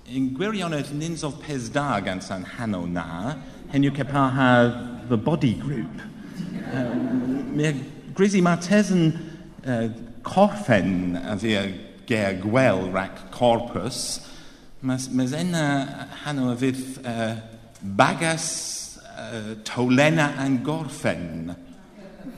yn 0.08 0.30
gwirionedd 0.38 0.94
nins 0.96 1.24
of 1.28 1.36
pes 1.44 1.68
da 1.74 2.00
gan 2.00 2.22
san 2.24 2.46
hano 2.56 2.86
na, 2.88 3.36
henyw 3.74 3.92
cepa 3.92 4.30
ha 4.32 4.50
the 5.10 5.18
body 5.18 5.54
group. 5.54 6.00
Um, 6.72 7.56
Mae 7.58 7.74
grisi 8.16 8.40
mae 8.44 8.80
yn 8.80 9.04
uh, 9.66 9.90
corffen 10.24 11.18
a 11.20 11.36
fi 11.40 11.56
ger 12.08 12.38
gwel 12.40 12.88
rac 12.94 13.32
corpus, 13.36 14.22
mae 14.82 15.28
ena 15.36 16.08
hano 16.24 16.52
a 16.54 16.56
fydd 16.56 16.82
uh, 17.04 17.36
bagas 17.98 19.00
uh, 19.12 19.56
tolena 19.68 20.32
an 20.40 20.62
gorffen. 20.64 21.56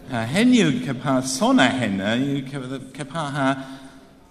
Uh, 0.09 0.25
henyw 0.25 0.79
cepa 0.87 1.19
sona 1.21 1.69
hena, 1.69 2.15
yw 2.17 2.41
cepa 2.97 3.29
ha 3.35 3.49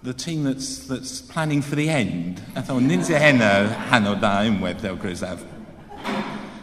the 0.03 0.15
team 0.15 0.45
that's, 0.45 0.87
that's 0.87 1.21
planning 1.21 1.63
for 1.63 1.75
the 1.75 1.89
end. 1.89 2.41
I 2.55 2.63
thought, 2.63 2.83
Ninja 2.83 3.19
Henna, 3.19 3.69
Hanno 3.91 4.15
da 4.15 4.43
unwedd 4.43 4.81
ddew 4.81 4.97
grisaf. 4.97 5.43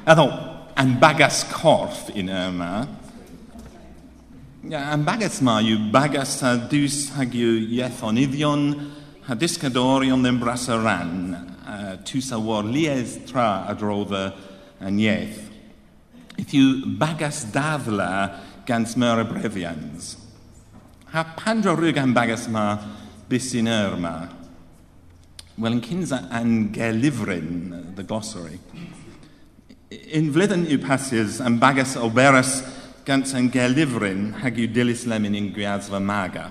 I 0.07 0.15
thought, 0.15 0.71
and 0.77 1.01
bagas 1.01 1.43
corff 1.45 2.09
in 2.15 2.27
yeah 2.27 2.85
Yn 4.95 5.05
bagas 5.05 5.41
ma 5.41 5.59
yw 5.61 5.91
bagas 5.91 6.41
a 6.41 6.57
dws 6.69 7.11
hag 7.13 7.35
yw 7.37 7.67
iethon 7.77 8.17
iddion 8.17 8.63
a 9.29 9.35
disgadorion 9.35 10.23
ddim 10.23 10.39
bras 10.39 10.67
a 10.69 10.79
ran. 10.79 11.35
Uh, 11.65 11.97
Tws 12.03 12.31
a 12.33 12.39
war 12.39 12.63
lies 12.63 13.19
tra 13.27 13.65
a 13.69 13.75
drodda 13.75 14.33
yn 14.81 14.97
ieth. 14.97 15.37
If 16.37 16.53
yw 16.53 16.97
bagas 16.97 17.45
dafla 17.53 18.41
gans 18.65 18.97
myr 18.97 19.21
y 19.21 19.29
brefians. 19.29 20.15
Ha 21.13 21.23
pandro 21.37 21.77
rwyg 21.77 22.01
am 22.01 22.13
bagas 22.13 22.49
ma 22.49 22.79
bisinur 23.29 23.95
yma, 23.97 24.15
wel 25.55 25.77
yn 25.77 25.83
cynsa 25.83 26.25
angelifryn, 26.35 27.95
the 27.95 28.03
glossary, 28.03 28.59
yn 29.89 30.31
fledyn 30.35 30.65
yw 30.67 30.81
pasys 30.83 31.39
yn 31.43 31.59
bagas 31.61 31.95
o 31.95 32.09
beres 32.13 32.59
gant 33.07 33.31
angelifryn 33.37 34.33
hag 34.41 34.57
yw 34.59 34.71
dilys 34.73 35.05
lemyn 35.09 35.37
yn 35.37 35.51
gwiaz 35.55 35.89
fy 35.91 36.01
maga. 36.01 36.49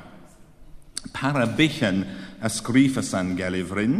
Para 1.12 1.46
bychan 1.46 2.04
ysgrifas 2.44 3.12
angelifryn, 3.18 3.98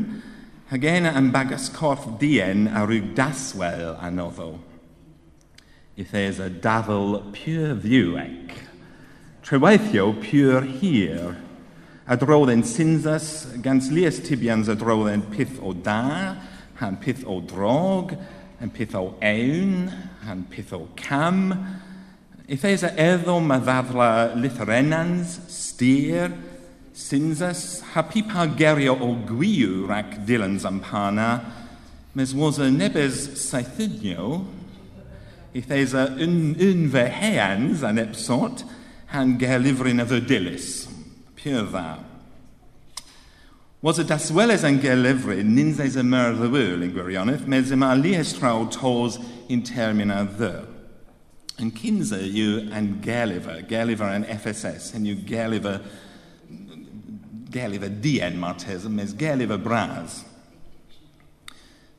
hag 0.70 0.86
ena 0.88 1.12
yn 1.18 1.32
bagas 1.34 1.68
corff 1.74 2.06
dien 2.20 2.68
a 2.70 2.84
rhyw 2.86 3.12
daswel 3.16 3.98
anoddo. 4.02 4.54
If 5.96 6.10
there's 6.10 6.40
a 6.40 6.50
dafel 6.50 7.20
pure 7.32 7.74
view 7.74 8.16
ec, 8.18 8.54
treweithio 9.44 10.14
pure 10.22 10.62
hir, 10.62 11.36
A 12.06 12.18
drawlen 12.20 12.60
synsas 12.68 13.46
gans 13.62 13.88
lias 13.90 14.20
tibians 14.20 14.68
a 14.68 14.74
drawlen 14.76 15.22
pith 15.32 15.58
o 15.62 15.72
da, 15.72 16.36
han 16.76 16.98
pith 16.98 17.24
o 17.24 17.40
drog, 17.40 18.12
han 18.60 18.68
pith 18.68 18.94
o 18.94 19.14
ewn, 19.22 19.88
han 20.26 20.44
pith 20.50 20.74
o 20.74 20.86
cam. 20.96 21.54
Eithais 22.44 22.84
a 22.84 22.92
eddo 23.00 23.40
ma 23.40 23.56
ddadla 23.56 24.36
litharenans, 24.36 25.38
styr, 25.48 26.28
synsas, 26.92 27.80
ha 27.94 28.02
pipa 28.02 28.50
gerio 28.52 29.00
o 29.00 29.14
gwiw 29.24 29.88
rac 29.88 30.26
dilans 30.28 30.68
am 30.68 30.80
pana, 30.84 31.40
mes 32.14 32.34
was 32.34 32.58
a 32.58 32.68
nebes 32.68 33.30
saithidnio, 33.48 34.44
eithais 35.54 35.96
a 35.96 36.10
un, 36.20 36.52
un 36.60 36.90
fe 36.92 37.08
heans 37.08 37.80
an 37.82 37.96
epsot, 37.96 38.68
han 39.06 39.38
gerlifrin 39.40 40.04
a 40.04 40.20
dilys 40.20 40.92
pur 41.44 41.68
dda. 41.68 41.86
Was 43.84 43.98
y 44.00 44.04
dasweles 44.08 44.62
yn 44.64 44.78
gelifru 44.80 45.42
nins 45.44 45.76
eis 45.84 45.98
y 46.00 46.02
myrddwyl 46.08 46.86
yn 46.86 46.94
gwirionedd, 46.94 47.44
mes 47.52 47.68
yma 47.74 47.90
li 47.98 48.14
traw 48.32 48.64
tos 48.72 49.18
yn 49.52 49.60
termina 49.60 50.22
ddy. 50.24 50.54
Yn 51.60 51.68
cynsa 51.76 52.22
yw 52.24 52.62
yn 52.72 52.94
gelifer, 53.04 53.60
gelifer 53.68 54.14
yn 54.16 54.24
FSS, 54.24 54.94
yn 54.96 55.04
yw 55.12 55.20
gelifer, 55.28 55.84
gelifer 57.52 57.92
dien 58.00 58.40
martes, 58.40 58.88
mes 58.88 59.12
gelifer 59.12 59.60
bras. 59.60 60.22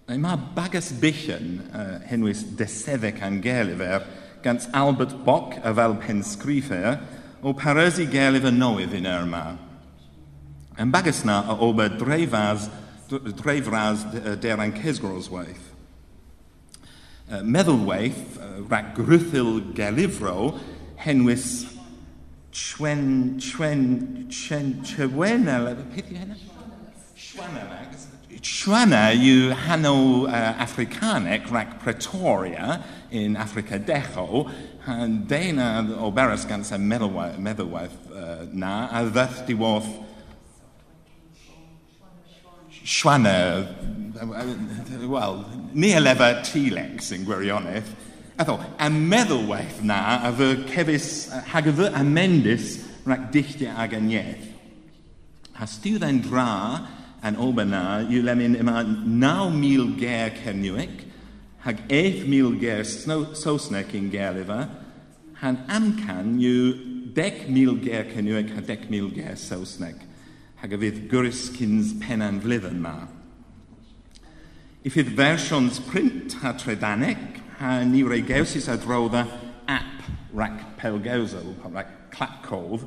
Neu 0.09 0.17
mae 0.21 0.41
Bagas 0.57 0.89
bichen 1.01 1.61
uh, 1.69 1.99
henwys 2.09 2.43
Desefec 2.57 3.21
Angelifer, 3.21 4.09
gans 4.41 4.65
Albert 4.73 5.21
Bock, 5.25 5.55
y 5.61 5.77
fel 5.77 5.95
pensgrifer, 6.01 6.97
o 7.45 7.53
paresi 7.53 8.07
gelif 8.09 8.47
yn 8.49 8.57
newydd 8.57 8.95
un 8.97 9.05
er 9.05 9.27
yma. 9.27 9.43
Yn 10.81 10.89
bagus 10.91 11.21
na 11.27 11.43
o 11.53 11.59
ober 11.67 11.93
dreifas, 11.93 12.65
dreifras 13.37 14.01
deran 14.41 14.73
cesgros 14.79 15.29
waith. 15.29 15.69
Meddwl 17.45 17.85
waith, 17.85 18.39
rhaid 18.65 18.91
grythyl 18.97 19.59
gelifro, 19.77 20.55
henwys 21.05 21.67
chwen, 22.49 23.37
chwen, 23.37 23.85
chwen, 24.33 24.73
chwen, 24.81 25.45
beth 25.45 26.11
yw 26.11 26.19
hynna? 26.23 26.41
Chwana 28.45 29.09
yw 29.17 29.53
hanol 29.65 30.27
uh, 30.27 30.53
Africanec 30.61 31.47
rhaid 31.49 31.79
Pretoria 31.81 32.83
in 33.11 33.35
Africa 33.37 33.79
Decho, 33.79 34.49
Deina 34.85 35.81
o 35.97 36.11
beras 36.11 36.45
gan 36.45 36.63
sef 36.63 36.79
meddylwaith, 36.79 37.95
uh, 38.13 38.45
na, 38.53 38.87
a 38.93 39.01
ddeth 39.09 39.45
diwodd 39.47 39.87
Schwanner, 42.85 43.65
wel, 45.09 45.39
ni 45.73 45.93
a 45.97 46.01
lefa 46.03 46.43
T-Lex 46.45 47.09
yn 47.15 47.23
gwirionedd, 47.25 47.87
a 48.37 48.45
ddo, 48.45 48.59
a 48.61 48.89
meddylwaith 48.93 49.79
na 49.81 50.19
a 50.27 50.29
fy 50.37 50.51
cefis, 50.69 51.07
hag 51.49 51.71
y 51.71 51.73
fy 51.79 51.87
amendus 51.97 52.75
rhaid 53.07 53.31
dichtia 53.33 53.73
ag 53.81 53.95
anieth. 53.97 54.45
Has 55.57 55.79
diwedd 55.81 56.05
yn 56.05 56.21
dra 56.27 56.51
yn 57.25 57.41
Oberna, 57.41 58.03
yw 58.05 58.21
lemyn 58.27 58.59
yma 58.61 58.83
9,000 58.85 59.97
ger 59.97 60.37
cefniwig, 60.43 61.04
hag 61.65 61.81
eith 61.89 62.27
mil 62.29 62.53
gerst 62.61 63.07
sosnec 63.41 63.93
yn 63.97 64.11
gerlifa, 64.13 64.67
han 65.41 65.57
amcan 65.65 66.35
yw 66.37 66.75
dec 67.17 67.47
mil 67.49 67.79
ger 67.81 68.05
cynyweg 68.11 68.51
a 68.53 68.61
dec 68.61 68.85
mil 68.93 69.09
ger 69.15 69.33
sosnec, 69.39 69.97
hag 70.61 70.75
y 70.77 70.79
fydd 70.83 70.99
gwrys 71.09 71.47
cyns 71.55 71.95
penan 72.03 72.37
flyddyn 72.43 72.77
ma. 72.83 72.93
I 74.85 74.93
fydd 74.93 75.15
fersiwns 75.17 75.81
print 75.89 76.37
a 76.45 76.53
tredanec, 76.53 77.41
a 77.57 77.81
ni 77.87 78.03
rei 78.05 78.21
gewsys 78.21 78.69
drodda 78.83 79.25
app 79.65 80.05
rac 80.37 80.61
pelgewsol, 80.77 81.55
rac 81.73 82.11
clapcof, 82.13 82.85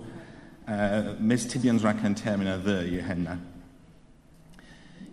uh, 0.68 1.16
mis 1.18 1.51
tibians 1.51 1.83
rac 1.83 2.05
yn 2.07 2.14
termina 2.14 2.61
ddy 2.62 3.01
i 3.01 3.03
henna. 3.03 3.41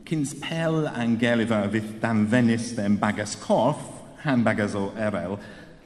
Cinspel 0.06 0.86
angelifa 0.86 1.64
fydd 1.74 1.96
dan 2.02 2.28
Venice 2.30 2.76
ddem 2.78 3.00
bagas 3.02 3.34
corff, 3.42 3.82
han 4.22 4.44
bagas 4.46 4.76
o 4.78 4.92
erel, 5.02 5.40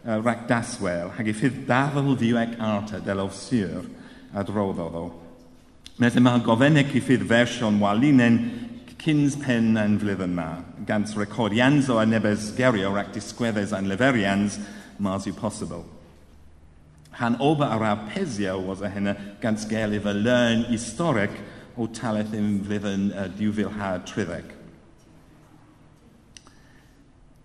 uh, 0.04 0.18
rac 0.20 0.44
daswel, 0.50 1.14
hag 1.16 1.30
i 1.32 1.36
ffydd 1.36 1.62
dafel 1.70 2.18
diwec 2.20 2.58
arta 2.60 3.00
del 3.04 3.22
of 3.24 3.36
syr 3.38 3.86
a 4.36 4.44
droddodd 4.44 4.98
o. 5.00 5.06
Nes 6.04 6.18
yma 6.20 6.34
gofennec 6.44 6.92
i 6.96 7.04
ffydd 7.04 7.24
fersiwn 7.30 7.80
walinen 7.80 8.42
cyns 9.00 9.38
pen 9.40 9.80
yn 9.80 9.96
flwyddyn 10.02 10.36
ma, 10.36 10.50
gans 10.88 11.16
recordians 11.16 11.88
o 11.88 12.02
anebes 12.02 12.50
gerio 12.58 12.92
rac 12.92 13.14
disgweddes 13.16 13.72
a'n 13.72 13.88
leferians 13.88 14.60
mas 15.00 15.30
yw 15.32 15.38
posibl. 15.40 15.86
Han 17.22 17.40
oba 17.40 17.72
ar 17.72 17.88
apesio 17.94 18.58
was 18.68 18.84
a 18.84 18.92
hynna 18.92 19.16
gans 19.40 19.64
gelif 19.72 20.04
a 20.04 20.12
learn 20.12 20.68
historic– 20.74 21.32
o 21.80 21.88
taleth 21.96 22.34
yn 22.36 22.58
flwyddyn 22.66 23.10
uh, 23.14 23.28
diwfilhad 23.40 24.04
tryddeg. 24.10 24.56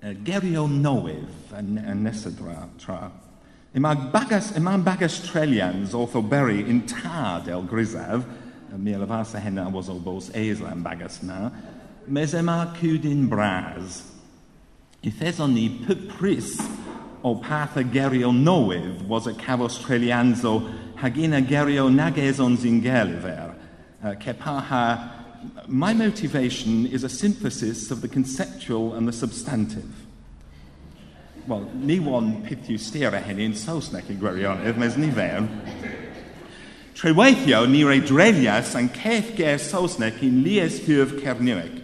Uh, 0.03 0.15
gerio 0.27 0.67
newydd 0.71 1.55
yn, 1.61 1.77
yn 1.79 2.03
nesaf 2.09 2.35
tra. 2.41 2.57
tra. 2.83 2.99
Mae 3.75 4.11
bagas, 4.13 4.53
yma 4.59 4.77
bagas 4.83 5.21
trelians 5.25 5.95
o 5.99 6.05
Thoberi 6.11 6.61
yn 6.71 6.85
tad 6.91 7.49
el 7.51 7.65
grisaf, 7.67 8.27
mi 8.75 8.93
a 8.93 8.99
hynna 8.99 9.71
was 9.71 9.89
o 9.89 9.95
bos 9.95 10.31
eislan 10.31 10.83
bagas 10.83 11.23
na, 11.23 11.51
mes 12.07 12.35
e 12.35 12.39
yma 12.39 12.75
cwdyn 12.75 13.29
bras. 13.29 14.03
Itheson 15.03 15.55
ni 15.55 15.69
pris 16.19 16.59
o 17.23 17.37
path 17.37 17.77
a 17.77 17.85
gerio 17.85 18.33
newydd 18.33 19.07
was 19.09 19.27
y 19.27 19.33
cafos 19.33 19.79
trelianso 19.79 20.63
hag 20.97 21.19
un 21.19 21.35
a 21.35 21.41
gerio 21.41 21.89
nag 21.89 22.19
eson 22.19 22.57
sy'n 22.57 22.83
gelifer. 22.83 23.54
Uh, 24.05 24.13
Kepaha, 24.17 25.09
my 25.67 25.95
motivation 25.95 26.85
is 26.85 27.05
a 27.05 27.09
synthesis 27.09 27.91
of 27.91 28.03
the 28.03 28.09
conceptual 28.09 28.93
and 28.93 29.09
the 29.09 29.13
substantive. 29.15 29.91
Wel, 31.47 31.71
ni 31.73 32.01
wan 32.01 32.43
peth 32.45 32.69
yw 32.69 32.77
styr 32.77 33.17
a 33.17 33.23
hynny 33.25 33.47
yn 33.49 33.57
Saesneg 33.57 34.11
i 34.13 34.19
gwirionydd, 34.21 34.77
mes 34.77 34.99
ni 35.01 35.09
fewn. 35.09 35.49
Treweithio, 36.93 37.65
ni 37.65 37.81
rei 37.89 38.03
drelias 38.05 38.75
yn 38.77 38.93
ceth 38.93 39.33
ger 39.41 39.57
Saesneg 39.57 40.21
i'n 40.21 40.43
lies 40.45 40.83
ffyrf 40.85 41.17
Cerniwig. 41.25 41.81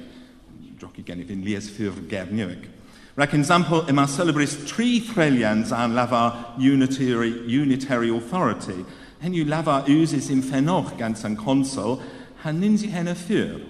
Droci 0.76 1.06
gennyf 1.08 1.32
i'n 1.32 1.44
lies 1.46 1.72
ffyrf 1.72 2.04
Cerniwig. 2.12 2.68
Rhaid 3.16 3.38
example, 3.40 3.86
yma 3.88 4.04
celebris 4.04 4.58
tri 4.68 4.98
threlians 5.08 5.72
a'n 5.72 5.96
lafa 5.96 6.26
unitary, 6.60 7.32
unitary 7.48 8.12
authority– 8.12 8.84
Henw 9.20 9.44
lafa 9.44 9.86
uses 9.86 10.30
in 10.30 10.42
ffenoch 10.42 10.96
gan 10.96 11.14
an 11.24 11.36
consol, 11.36 12.00
hanin 12.42 12.78
si 12.78 12.88
hen 12.88 13.08
y 13.08 13.14
ffyr. 13.14 13.60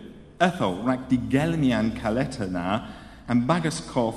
Ethol, 0.40 0.84
rhaid 0.84 1.08
di 1.08 1.18
gelmian 1.18 1.90
caleta 1.98 2.48
na, 2.48 2.86
am 3.28 3.46
bagas 3.46 3.80
coff 3.90 4.14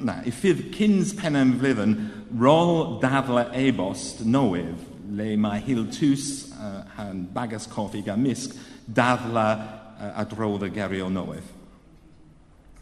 na, 0.00 0.22
i 0.24 0.32
ffydd 0.32 0.70
cyns 0.72 1.12
pen 1.12 1.36
am 1.36 1.58
flydden, 1.60 1.92
rol 2.32 2.98
dadla 3.02 3.50
e-bost 3.54 4.24
newydd, 4.24 4.80
le 5.12 5.36
mae 5.36 5.60
hil 5.60 5.84
tws 5.92 6.54
uh, 6.56 6.86
han 6.96 7.26
bagas 7.34 7.68
coff 7.68 7.94
i 7.94 8.00
gan 8.06 8.22
misg, 8.24 8.56
dafle 8.88 9.44
uh, 9.44 10.12
a 10.16 10.24
drodd 10.24 10.64
y 10.64 10.70
gerio 10.72 11.10
nowydd. 11.12 11.56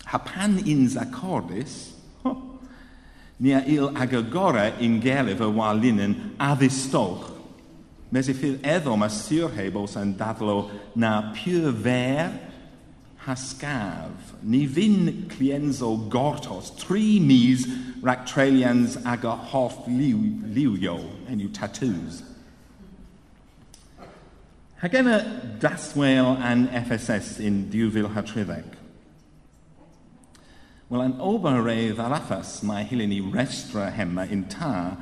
Ha 0.09 0.21
pan 0.23 0.61
ins 0.63 0.95
acordus, 0.97 1.97
ni 3.39 3.53
a 3.55 3.65
il 3.67 3.91
agagora 3.99 4.73
in 4.79 5.01
gelif 5.03 5.43
y 5.43 5.51
walinen 5.59 6.15
addistolch 6.39 7.38
Mais 8.11 8.29
ffydd 8.33 8.63
eddo 8.65 8.95
mae 8.97 9.13
Sir 9.13 9.51
Hebos 9.53 9.99
yn 10.01 10.15
dadlo 10.17 10.71
na 10.97 11.33
pure 11.37 11.75
fer 11.85 12.31
hasgaf. 13.27 14.33
Ni 14.43 14.65
fyn 14.67 15.29
clienzo 15.29 16.09
gortos, 16.09 16.71
tri 16.81 17.19
mis 17.21 17.67
ractralians 18.01 18.97
aga 19.05 19.13
ag 19.13 19.25
a 19.25 19.37
hoff 19.53 19.85
liw, 19.87 20.23
liwio, 20.55 20.97
enw 21.29 21.51
tattoos. 21.53 22.23
Hag 24.79 24.95
efo 24.95 25.19
daswel 25.61 26.37
an 26.39 26.69
FSS 26.71 27.41
in 27.43 27.65
diwfil 27.73 28.13
hatriddeg. 28.15 28.77
Wel, 30.89 31.03
an 31.03 31.19
oba 31.21 31.59
reif 31.61 31.99
arafas 32.01 32.63
mae 32.65 32.87
hilen 32.89 33.13
i 33.13 33.19
restra 33.21 33.91
hemma 33.93 34.25
in 34.33 34.47
ta 34.49 34.97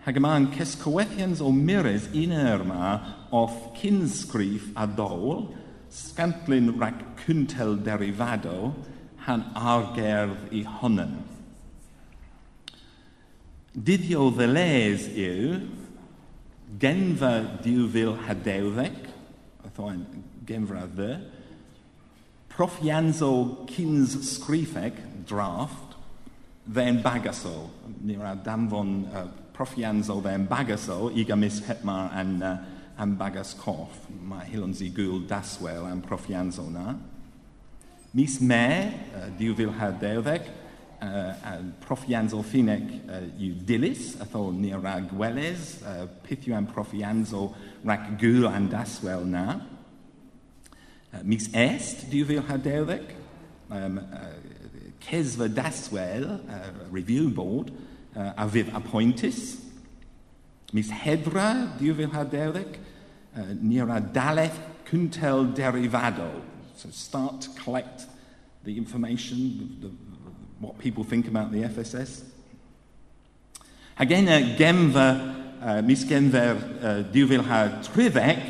Hagemaan 0.00 0.48
cysgywethians 0.54 1.42
o 1.44 1.50
mires 1.52 2.06
un 2.16 2.32
er 2.32 2.62
yma 2.64 2.92
off 3.36 3.56
cynsgrif 3.76 4.70
a 4.72 4.86
ddol, 4.88 5.50
sgantlyn 5.92 6.70
rhag 6.78 7.02
cyntel 7.20 7.76
derifado, 7.84 8.72
han 9.26 9.44
argerdd 9.52 10.54
i 10.56 10.62
honen. 10.64 11.18
Dyddio 13.76 14.30
ddeles 14.34 15.04
yw 15.12 15.60
genfa 16.80 17.34
diwfil 17.60 18.16
hadewddeg, 18.24 18.96
a 19.60 19.68
thoen 19.76 20.00
genfra 20.48 20.86
ddy, 20.88 21.12
prof 22.48 22.80
Janzo 22.80 23.66
Kins 23.68 24.16
Sgrifeg, 24.32 24.96
draft, 25.28 25.98
dde'n 26.64 27.02
bagasol, 27.04 27.68
ni'r 28.00 28.40
damfon 28.46 28.96
uh, 29.12 29.28
profianzol 29.60 30.22
fe'n 30.24 30.46
bagaso 30.48 31.10
bagasol 31.10 31.18
i 31.20 31.26
gymys 31.28 31.60
hetmar 31.66 32.14
yn, 32.16 32.38
uh, 32.40 33.10
bagas 33.20 33.52
coff. 33.60 34.06
Mae 34.08 34.46
hilon 34.48 34.72
si 34.76 34.88
gwyl 34.94 35.26
daswel 35.28 35.84
yn 35.90 36.00
profianzol 36.04 36.70
na. 36.72 36.94
Mis 38.16 38.38
me, 38.40 38.64
uh, 39.12 39.26
diwfil 39.36 39.74
hardeudeg, 39.76 40.48
uh, 41.00 41.10
uh, 41.50 41.58
prof 41.84 42.06
Iansel 42.08 42.40
uh, 43.04 43.20
yw 43.36 43.58
dilys, 43.68 44.14
a 44.20 44.28
thol 44.28 44.54
ni 44.56 44.72
rag 44.72 45.12
weles, 45.16 45.76
uh, 45.84 46.06
peth 46.24 46.48
yw 46.48 46.56
am 46.56 46.70
prof 46.70 46.94
rag 47.84 48.16
gwyl 48.20 48.48
an 48.48 48.70
daswel 48.72 49.28
na. 49.28 49.60
Uh, 51.12 51.20
mis 51.22 51.50
est, 51.52 52.08
diwfil 52.08 52.42
hardeudeg, 52.48 53.12
um, 53.68 54.00
uh, 54.00 54.34
cesfa 55.04 55.52
daswel, 55.52 56.30
uh, 56.48 56.72
review 56.90 57.28
board, 57.28 57.72
uh, 58.16 58.32
a 58.36 58.46
fydd 58.48 58.72
appointus. 58.74 59.58
Mis 60.72 60.90
hedra, 60.90 61.74
diwfil 61.78 62.12
hadewdeg, 62.14 62.78
uh, 63.34 63.52
ni'r 63.58 63.90
adalaeth 63.96 64.58
cyntel 64.90 65.50
derifadol. 65.54 66.40
So 66.76 66.90
start 66.90 67.42
to 67.42 67.50
collect 67.60 68.06
the 68.64 68.76
information, 68.76 69.78
the, 69.80 69.88
the, 69.88 69.94
what 70.60 70.78
people 70.78 71.04
think 71.04 71.28
about 71.28 71.52
the 71.52 71.62
FSS. 71.62 72.24
Again, 73.98 74.28
uh, 74.28 74.56
gemfa, 74.56 75.60
uh, 75.62 75.82
mis 75.82 76.04
genfer 76.04 76.56
uh, 76.56 77.02
diwfil 77.12 77.44
ha 77.44 77.82
trifec, 77.84 78.40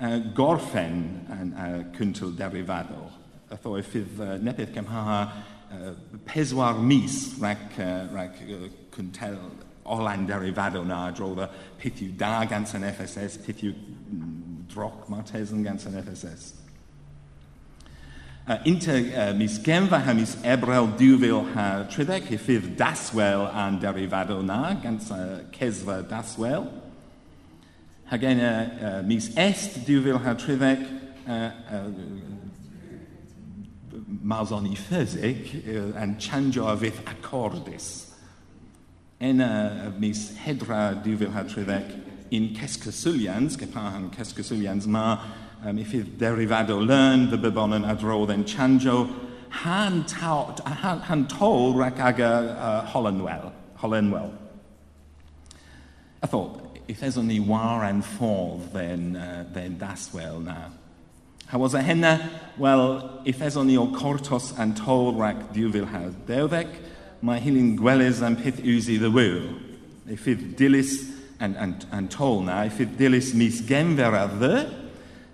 uh, 0.00 0.18
gorffen 0.34 1.02
yn 1.30 1.52
uh, 1.52 1.82
cyntel 1.96 2.32
derifadol. 2.36 3.10
Ytho 3.52 3.76
e 3.78 3.84
ffydd 3.84 4.22
uh, 4.24 4.36
nepeth 4.42 4.72
cymhaha 4.74 5.18
uh, 5.28 5.92
peswar 6.26 6.80
mis 6.80 7.34
rhac, 7.38 7.66
uh, 7.78 8.08
rhac 8.14 8.40
uh, 8.48 8.64
cwntel 8.94 9.38
tell 9.84 10.34
ar 10.34 10.44
ei 10.44 10.52
fadwn 10.54 10.90
a 10.90 11.12
drodd 11.12 11.44
a 11.44 11.48
da 12.16 12.44
gans 12.48 12.74
yn 12.74 12.84
FSS, 12.88 13.38
pithiw 13.44 13.74
droc 14.72 15.08
mae'r 15.08 15.26
tesyn 15.28 15.64
gans 15.64 15.86
yn 15.86 15.98
FSS. 16.00 16.54
Uh, 18.44 18.58
inter 18.68 18.98
uh, 19.16 19.32
mis 19.32 19.58
gemfa 19.64 20.02
ha 20.04 20.12
mis 20.12 20.36
ebrel 20.44 20.90
diwfil 20.98 21.46
ha 21.54 21.86
tridec 21.88 22.28
i 22.28 22.36
ffydd 22.36 22.74
daswel 22.76 23.46
a'n 23.48 23.78
derifadol 23.80 24.42
na, 24.44 24.74
gans 24.82 25.08
uh, 25.16 25.38
cesfa 25.54 26.02
daswel. 26.08 26.66
Hagen 28.10 28.40
uh, 28.44 28.50
uh, 28.50 29.02
mis 29.08 29.30
est 29.40 29.80
diwfil 29.86 30.20
ha 30.20 30.34
tridec 30.36 30.84
uh, 31.24 31.48
uh, 31.72 31.88
mawson 34.20 34.68
i 34.68 34.76
ffysig 34.76 35.54
uh, 35.64 36.02
an 36.02 36.18
chanjo 36.20 36.68
a 36.68 36.76
fydd 36.76 37.00
acordus 37.08 38.13
ena 39.24 39.86
eh, 39.86 39.90
mis 39.98 40.32
hedra 40.36 40.94
2013 41.02 42.02
in 42.30 42.54
Cescasylians, 42.54 43.56
gepahan 43.56 44.10
Cescasylians 44.10 44.86
ma, 44.86 45.18
um, 45.64 45.78
if 45.78 45.92
fydd 45.92 46.18
derifado 46.18 46.78
learn, 46.84 47.30
the 47.30 47.38
bybon 47.38 47.76
yn 47.78 47.86
adrodd 47.88 48.32
yn 48.34 48.44
chanjo, 48.44 49.08
han, 49.62 50.02
ta, 50.10 50.52
han, 50.82 51.00
han 51.08 51.26
tol 51.30 51.74
rac 51.78 52.00
aga 52.00 52.30
eh, 52.42 52.64
uh, 52.68 52.86
Holenwell. 52.92 53.52
Holenwell. 53.78 54.32
I 56.22 56.26
thought, 56.26 56.78
if 56.88 57.00
there's 57.00 57.16
only 57.16 57.40
war 57.40 57.84
and 57.84 58.04
fall, 58.04 58.60
then, 58.72 59.16
uh, 59.16 59.44
then 59.52 59.78
that's 59.78 60.12
well 60.12 60.40
now. 60.40 60.72
How 61.46 61.58
was 61.58 61.74
a 61.74 61.82
henna? 61.82 62.30
Well, 62.58 63.20
if 63.24 63.38
there's 63.38 63.56
only 63.56 63.76
o 63.76 63.86
cortos 63.86 64.58
and 64.58 64.76
tol 64.76 65.14
rac 65.14 65.52
diwfil 65.52 65.86
ha 65.86 66.10
dewdec, 66.26 66.68
mae 67.24 67.40
Mahilin 67.40 67.76
Gwelles 67.78 68.20
am 68.20 68.36
peth 68.36 68.60
usi 68.60 68.98
the 69.00 69.08
wyl. 69.08 69.46
E 70.04 70.16
ffydd 70.20 70.42
dilys 70.58 70.90
yn, 71.40 71.54
yn, 71.56 71.70
yn 71.96 72.08
tol 72.12 72.42
na, 72.44 72.58
e 72.66 72.72
ffydd 72.72 72.98
dilys 72.98 73.30
mis 73.32 73.62
genfer 73.64 74.12
a 74.12 74.26
ddy, 74.28 74.58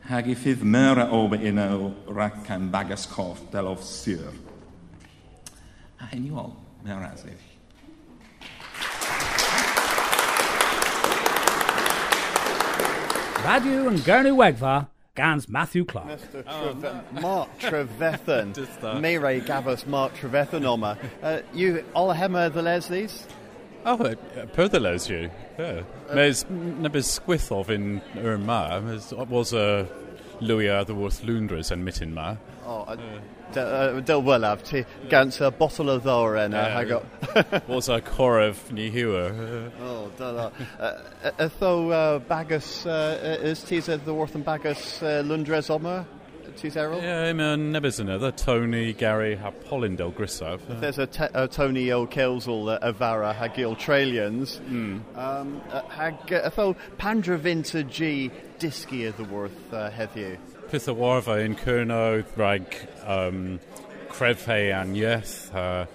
hag 0.06 0.28
e 0.30 0.36
ffydd 0.38 0.62
myr 0.62 1.00
a 1.02 1.08
ob 1.18 1.34
yn 1.34 1.58
o 1.58 1.90
rac 2.14 2.46
am 2.54 2.68
bagas 2.70 3.08
coff 3.10 3.42
del 3.50 3.66
of 3.72 3.82
syr. 3.82 4.30
A 5.98 6.12
hyn 6.12 6.28
i 6.28 6.30
ol, 6.30 6.54
myr 6.86 7.02
a 7.08 7.10
sef. 7.18 7.42
Radio 13.42 13.88
yn 13.90 13.98
Gernywegfa, 14.06 14.84
Gans, 15.20 15.50
Matthew 15.50 15.84
Clark. 15.84 16.08
Mr. 16.08 16.30
Treve- 16.32 16.46
oh, 16.48 16.72
no. 17.12 17.20
Mark 17.20 17.58
Trevethan. 17.58 18.54
Mire 19.02 19.42
Gavus 19.42 19.86
Mark 19.86 20.14
Trevethanoma. 20.14 20.96
Uh, 21.22 21.40
you, 21.52 21.84
Olahema 21.94 22.50
the 22.50 22.62
Leslies? 22.62 23.24
Oh, 23.84 23.96
uh, 24.02 24.14
per 24.54 24.68
the 24.68 24.80
Leslie, 24.80 25.30
Yeah. 25.58 25.82
Uh, 26.08 26.14
Mes 26.14 26.44
nebis 26.44 27.04
squith 27.04 27.52
of 27.52 27.68
in 27.68 28.00
Urma 28.14 29.12
uh, 29.12 29.24
was 29.26 29.52
a 29.52 29.86
Louis 30.40 30.68
the 30.86 30.94
worth 30.94 31.22
Lundres 31.22 31.70
and 31.70 31.86
Mittinma. 31.86 32.38
Oh, 32.64 32.86
Del 33.52 34.22
Wellaf, 34.22 34.62
ti 34.62 34.84
gans 35.08 35.40
a 35.40 35.50
bottle 35.50 35.90
of 35.90 36.02
ddor 36.02 36.36
uh, 36.36 36.48
Yeah, 36.50 36.68
hag 36.68 36.92
o. 36.92 37.02
was 37.72 37.88
a 37.88 38.00
coref 38.00 38.70
ni 38.72 38.90
hiwer. 38.90 39.70
Oh, 39.80 40.10
da 40.16 40.32
da. 40.32 40.50
Uh, 40.78 41.30
Ytho 41.38 41.92
uh, 41.92 42.18
bagus, 42.20 42.86
uh, 42.86 43.38
is 43.42 43.62
tis 43.62 43.88
a 43.88 43.96
the 43.98 44.14
worth 44.14 44.34
and 44.34 44.44
bagus 44.44 45.02
uh, 45.02 45.22
Lundres 45.24 45.70
Oma? 45.70 46.06
Tis 46.56 46.76
Errol? 46.76 47.00
Yeah, 47.00 47.32
mae'n 47.32 47.70
nebys 47.72 48.00
yna. 48.02 48.18
The 48.20 48.32
Tony, 48.32 48.92
Gary, 48.92 49.36
ha 49.36 49.50
Polyn 49.50 49.96
del 49.96 50.12
Grisaf. 50.12 50.60
There's 50.80 50.98
a, 50.98 51.06
te- 51.06 51.28
a 51.32 51.46
Tony 51.48 51.90
O'Kelsel 51.92 52.68
uh, 52.68 52.78
Avara 52.80 53.34
hag 53.34 53.58
il 53.58 53.76
Tralians. 53.76 54.60
Mm. 54.60 55.16
Um, 55.16 55.62
uh, 55.70 55.82
hag 55.88 56.14
uh, 56.32 56.50
ytho 56.50 56.76
Pandra 56.98 57.38
Vintage 57.38 58.30
Disky 58.58 59.08
of 59.08 59.16
the 59.16 59.24
worth 59.24 59.72
uh, 59.72 59.90
heddiw. 59.90 60.38
Pisawarva 60.70 61.44
in 61.44 61.56
Kurno, 61.56 62.24
Rag, 62.36 62.76
um, 63.04 63.58
Krevhe 64.08 64.72
and 64.72 64.96
Yes, 64.96 65.50
uh, 65.50 65.86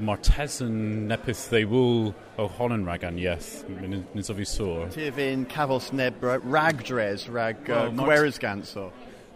Martesan 0.00 1.08
Nepis 1.08 1.48
Thewul 1.48 2.14
O'Honan 2.38 2.84
Ragan 2.84 3.20
Yes, 3.20 3.64
Nizovisor. 3.68 4.92
Tivin 4.92 5.46
Kavos 5.46 5.92
Neb 5.92 6.20
Ragdres 6.20 7.32
Rag 7.32 7.68
uh, 7.68 7.90
Gueresgansor. 7.90 8.92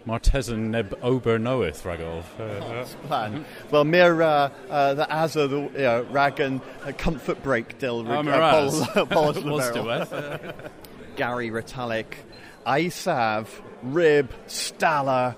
Martesan 0.06 0.70
neb 0.70 0.90
obernoeth 1.02 1.82
Ragolf. 1.82 2.24
Uh, 2.38 2.64
oh, 2.64 2.84
plan. 3.06 3.44
Well, 3.70 3.84
mir 3.84 4.22
uh, 4.22 4.50
uh 4.70 4.94
the 4.94 5.12
as 5.12 5.34
the 5.34 5.46
uh, 5.46 6.04
Ragan 6.04 6.62
uh, 6.84 6.92
comfort 6.92 7.42
break 7.42 7.78
Dil 7.78 8.10
Um, 8.10 8.26
Gary 11.16 11.50
Ritalik, 11.50 12.14
Aisav, 12.68 13.48
Rib, 13.82 14.30
Stala, 14.46 15.34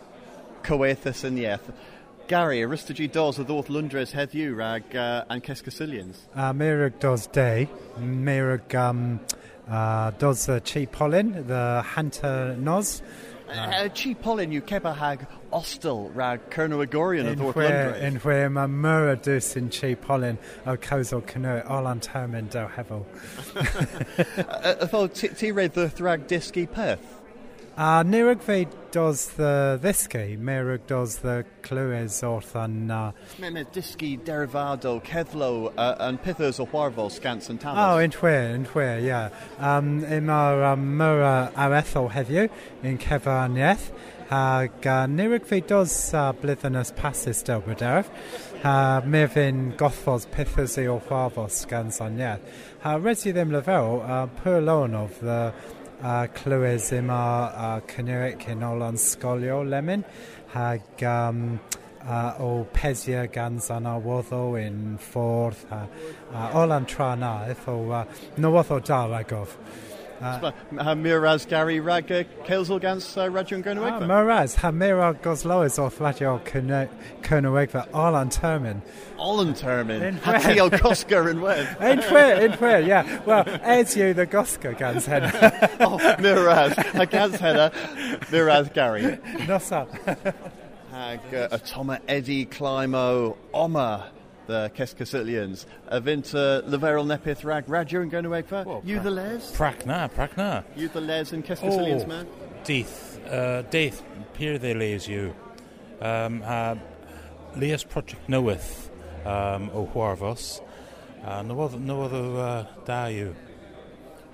Coethus 0.64 1.22
and 1.22 1.38
Yeth. 1.38 1.72
Gary, 2.26 2.60
Aristogy 2.60 3.10
dos 3.10 3.38
a 3.38 3.44
ddorth 3.44 3.68
Lundres 3.68 4.12
heddiw 4.12 4.56
rag 4.56 4.96
uh, 4.96 5.24
and 5.28 5.42
Cescasilians. 5.42 6.16
Uh, 6.34 6.52
Mirag 6.52 6.98
does 6.98 7.28
day. 7.28 7.68
Mirag 7.98 8.74
um, 8.74 9.20
uh, 9.68 10.10
does 10.18 10.48
uh, 10.48 10.58
chi 10.64 10.86
pollen, 10.86 11.46
the 11.46 11.82
hunter 11.86 12.56
nos. 12.58 13.00
Uh, 13.48 13.88
Chi 13.88 14.14
Polin 14.14 14.52
yw 14.52 14.60
ceba 14.62 14.94
hag 14.94 15.26
ostel 15.52 16.14
rag 16.14 16.50
Cerno 16.50 16.86
Agorion 16.86 17.26
a 17.26 17.30
In 17.30 17.38
ddorth 17.40 17.56
where, 17.56 17.90
Lundres. 17.90 18.02
in 18.02 18.14
where 18.16 18.48
ma 18.48 18.68
mura 18.68 19.16
dus 19.16 19.56
in 19.56 19.70
chi 19.70 19.96
pollen 19.96 20.38
o 20.66 20.76
causal 20.76 21.20
canoe 21.20 21.60
all 21.66 21.88
on 21.88 21.98
term 21.98 22.30
do 22.30 22.58
hevel. 22.76 23.04
Uh, 24.38 24.86
Ytho, 24.86 25.36
ti 25.36 25.50
read 25.50 25.72
the 25.72 25.88
Thragdisky 25.88 26.70
Perth? 26.70 27.19
Ah, 27.82 28.00
A 28.00 28.04
newrug 28.04 28.42
fe 28.42 28.66
does 28.92 29.28
the 29.38 29.80
ddysgu, 29.82 30.36
merwg 30.38 30.80
does 30.86 31.20
the 31.20 31.46
clywys 31.62 32.18
wrth 32.28 32.52
yn... 32.60 32.90
Uh... 32.92 33.12
Mae'n 33.40 33.54
me 33.56 33.62
dysgu 33.72 34.10
derfado, 34.26 34.98
ceflo, 35.06 35.72
uh, 35.72 35.94
yn 36.04 36.18
pethau 36.20 36.52
o 36.60 36.66
chwarfol, 36.68 37.08
scans 37.08 37.48
yn 37.48 37.56
tafos. 37.62 37.80
Oh, 37.80 37.96
yn 38.04 38.12
chwe, 38.12 38.34
yn 38.58 38.68
chwe, 38.68 38.84
ie. 38.98 39.06
Yeah. 39.06 39.32
Um, 39.56 40.02
Mae'r 40.04 40.66
um, 40.74 40.84
myr 41.00 41.24
arethol 41.56 42.10
heddiw 42.12 42.50
yn 42.84 43.00
cefaniaeth, 43.00 43.88
ac 44.28 44.84
uh, 44.84 45.00
newrug 45.08 45.48
fe 45.48 45.62
does 45.64 45.96
uh, 46.12 46.34
bliddynas 46.36 46.92
pasus 47.00 47.40
del 47.48 47.64
bryderf. 47.64 48.12
Uh, 48.60 49.00
Mefyn 49.08 49.70
gothos 49.80 50.28
pethau 50.28 50.98
o 50.98 51.00
chwarfol, 51.08 51.48
scans 51.48 52.04
yn 52.04 52.20
ieth. 52.20 52.44
Uh, 52.84 52.98
Resi 53.00 53.32
ddim 53.32 53.56
leferol, 53.56 54.04
uh, 54.04 54.26
per 54.44 54.60
loan 54.60 54.92
of 54.92 55.16
the... 55.24 55.54
a 56.02 56.28
clywed 56.28 56.80
yma 56.96 57.20
a 57.66 57.68
cynnyrau 57.86 58.36
cynolon 58.40 58.96
sgolio 58.96 59.60
lemon 59.68 60.04
hag 60.54 61.02
um, 61.04 61.60
uh, 62.08 62.34
o 62.40 62.66
pesia 62.72 63.26
gan 63.32 63.58
zanawoddo 63.60 64.42
yn 64.60 64.96
ffordd 65.02 65.66
a, 65.76 65.82
a 66.32 66.48
olan 66.62 66.88
trana 66.88 67.34
o 67.68 67.76
uh, 67.92 68.04
nywyddo 68.38 68.80
dal 68.80 69.14
agof. 69.20 69.56
Uh, 70.20 70.52
uh, 70.78 70.94
Miraz 70.94 71.46
Gary 71.46 71.80
Rag 71.80 72.12
uh, 72.12 72.24
Kelzel 72.44 72.80
Gans 72.80 73.16
uh, 73.16 73.30
Rajun 73.30 73.62
Gernowegva. 73.62 74.02
Ah, 74.02 74.06
Miraz, 74.06 74.56
Hamira 74.56 75.18
Goslois 75.20 75.78
or 75.78 75.90
Flatio 75.90 76.38
Kernowegva, 76.44 77.88
Arlan 77.90 78.30
Termin. 78.30 78.82
Arlan 79.18 79.58
Termin. 79.58 80.18
Hatio 80.18 80.70
Koska 80.78 81.30
and 81.30 81.40
Web. 81.40 81.66
In 81.80 82.02
Twer, 82.02 82.40
in 82.40 82.52
Twer, 82.52 82.80
yeah. 82.80 83.22
Well, 83.24 83.44
as 83.62 83.96
you 83.96 84.12
the 84.12 84.26
Goska 84.26 84.76
Gans 84.76 85.06
header. 85.06 85.30
oh, 85.80 85.96
Miraz, 86.20 86.74
a 86.94 87.06
Gans 87.06 87.36
header, 87.36 87.70
Miraz 88.30 88.68
Gary. 88.70 89.18
Nossa. 89.48 89.86
Hag, 90.90 91.20
uh, 91.34 91.56
Atoma 91.56 92.00
Eddie 92.08 92.44
Climo, 92.44 93.36
Omer. 93.54 94.04
The 94.46 94.70
Keskasilians. 94.74 95.64
A 95.88 96.00
Vinta 96.00 96.62
Leverel 96.68 97.06
Nepith 97.06 97.44
Rag 97.44 97.66
Radion 97.66 98.10
Gernowegva. 98.10 98.84
You 98.84 98.98
the 99.00 99.10
Les? 99.10 99.52
Prakna, 99.56 100.10
Prakna. 100.12 100.64
You 100.76 100.88
the 100.88 101.00
Les 101.00 101.32
and 101.32 101.44
Keskasilians, 101.44 102.02
Oh. 102.04 102.06
man? 102.06 102.26
Deith, 102.64 103.20
uh, 103.30 103.62
deith, 103.70 104.02
peer 104.34 104.58
they 104.58 104.74
lays 104.74 105.06
you. 105.08 105.34
Um, 106.00 106.42
uh, 106.44 106.74
Leas 107.56 107.84
Project 107.84 108.28
Knoweth, 108.28 108.90
um, 109.24 109.70
o 109.72 109.86
Huarvos. 109.94 110.60
Uh, 111.24 111.42
no 111.42 111.60
other, 111.60 111.78
no 111.78 112.02
other, 112.02 112.38
uh, 112.40 112.66
da 112.84 113.06
you. 113.06 113.34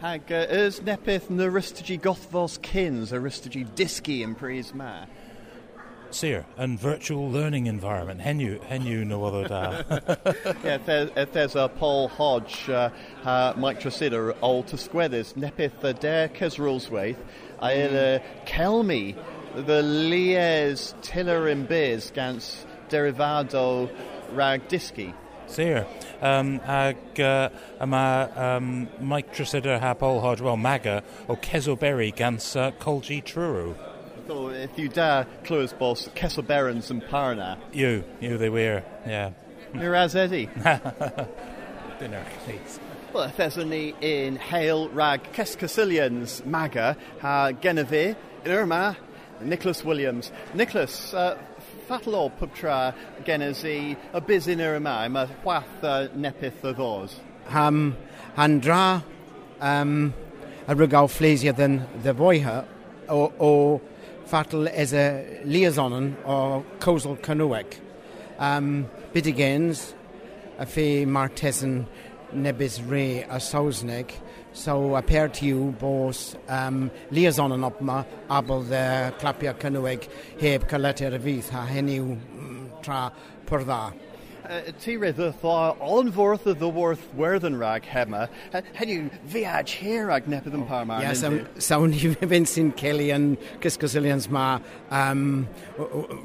Hag 0.01 0.31
uh, 0.31 0.47
is 0.49 0.81
Nepith 0.81 1.29
Naristigi 1.29 1.99
Gothvos 2.01 2.61
Kins, 2.61 3.13
Aristigi 3.13 3.67
Diski 3.75 4.23
in 4.23 4.35
Pries 4.35 4.73
Seer, 6.17 6.47
and 6.57 6.81
virtual 6.81 7.31
learning 7.31 7.67
environment. 7.67 8.23
Henu, 8.23 8.59
henu 8.69 9.07
no 9.07 9.23
other 9.25 9.47
da. 9.47 9.83
yeah, 10.65 10.79
there's, 10.79 11.55
a 11.55 11.69
Paul 11.69 12.09
Hodge, 12.09 12.71
uh, 12.71 12.89
uh, 13.23 13.53
Mike 13.59 13.81
Trasider, 13.81 14.35
all 14.41 14.63
to 14.63 14.79
squares, 14.79 15.35
Nepith 15.35 15.79
the 15.81 15.93
Dare 15.93 16.31
Kesrulswaith, 16.31 17.19
Aila 17.61 18.23
Kelmi, 18.47 19.15
the 19.55 19.83
Lies 19.83 20.95
Tiller 21.03 21.49
in 21.49 21.67
Biz, 21.67 22.13
Gans 22.15 22.65
Derivado 22.89 23.91
Rag 24.33 24.69
Diski. 24.69 25.13
Seer, 25.49 25.87
um, 26.23 26.61
ag, 26.65 26.97
uh, 27.21 27.51
yma, 27.79 28.37
um, 28.39 28.89
Mike 29.01 29.35
Tresider 29.35 29.79
ha 29.79 29.93
Paul 29.93 30.21
Hodge, 30.23 30.41
well, 30.41 30.57
Maga, 30.57 31.05
o 31.29 31.37
Kezo 31.37 31.79
Berry 31.79 32.11
gans 32.11 32.57
uh, 32.57 32.71
Colgi 32.81 33.23
Truro. 33.23 33.77
So 34.27 34.49
if 34.49 34.77
you 34.77 34.89
dare 34.89 35.27
close 35.45 35.73
boss, 35.73 36.09
Kessel 36.17 36.43
Berens 36.43 36.91
and 36.91 37.01
Parna. 37.03 37.59
You, 37.73 38.03
you 38.21 38.37
they 38.37 38.51
were, 38.51 38.83
yeah. 39.07 39.31
Miraz 39.73 40.17
Eddie. 40.17 40.47
Dinner, 42.01 42.25
please. 42.45 42.81
Well, 43.13 43.25
if 43.25 43.37
there's 43.37 43.57
any 43.57 43.95
in 44.01 44.37
Hale, 44.37 44.89
Rag, 44.89 45.23
Keskasilians, 45.33 46.45
Maga, 46.45 46.97
ha 47.21 47.53
Genevieve, 47.53 48.17
Irma, 48.45 48.97
Nicholas 49.41 49.85
Williams. 49.85 50.33
Nicholas, 50.55 51.15
uh, 51.15 51.39
Fatalo 51.89 52.33
Pubtra 52.37 52.95
Genesi, 53.25 53.97
a 54.13 54.21
biz 54.21 54.49
in 54.49 54.61
Irma, 54.61 54.91
I'm 54.91 55.17
a 55.17 55.31
wath 55.45 55.85
uh, 55.85 56.09
nepith 56.17 56.65
of 56.65 56.81
ours. 56.81 57.21
Ham 57.47 57.97
handra 58.37 59.05
um, 59.61 60.13
a 60.67 60.75
rygaw 60.75 61.07
ffleisio 61.07 61.55
dyn 61.55 61.87
the 62.03 62.13
boiha 62.13 62.67
or, 63.09 63.33
o 63.39 63.81
Fatal 64.27 64.67
as 64.67 64.93
a 64.93 65.41
liaisonan 65.45 66.17
o 66.27 66.65
Coastal 66.81 67.17
Canoeg. 67.17 67.79
Um, 68.41 68.91
Bidigens, 69.15 69.95
a 70.59 70.67
fe 70.67 71.05
martesan 71.07 71.87
nebis 72.35 72.81
re 72.91 73.23
a 73.23 73.37
sausneg, 73.37 74.11
so 74.53 74.97
a 74.97 75.03
pair 75.03 75.29
to 75.29 75.47
you 75.47 75.77
bos 75.79 76.35
um, 76.49 76.91
liaisonan 77.13 77.65
op 77.65 77.81
ma 77.81 78.03
abel 78.29 78.63
the 78.63 79.15
clapia 79.21 79.55
canoeg 79.55 80.09
heb 80.41 80.67
caleter 80.69 81.15
a 81.15 81.21
fydd 81.21 81.49
ha 81.51 81.65
heniw 81.65 82.19
tra 82.83 83.13
pwrdda. 83.47 83.95
tíre 84.81 85.15
de 85.15 85.33
thá 85.33 85.77
anmhórtha 85.79 86.59
the 86.59 86.69
worth 86.69 87.15
werdan 87.17 87.59
rag 87.59 87.83
hema, 87.83 88.29
you 88.89 89.11
viage 89.25 89.73
here 89.73 90.11
ag 90.11 90.27
nepa 90.27 90.49
oh, 90.55 90.59
Yeah, 91.01 91.13
pá 91.13 91.31
mar. 91.31 91.47
Saoní 91.59 92.17
vin 92.17 92.73
Kelly 92.73 93.11
and 93.11 93.39
cuscosilians 93.61 94.29
má 94.29 94.63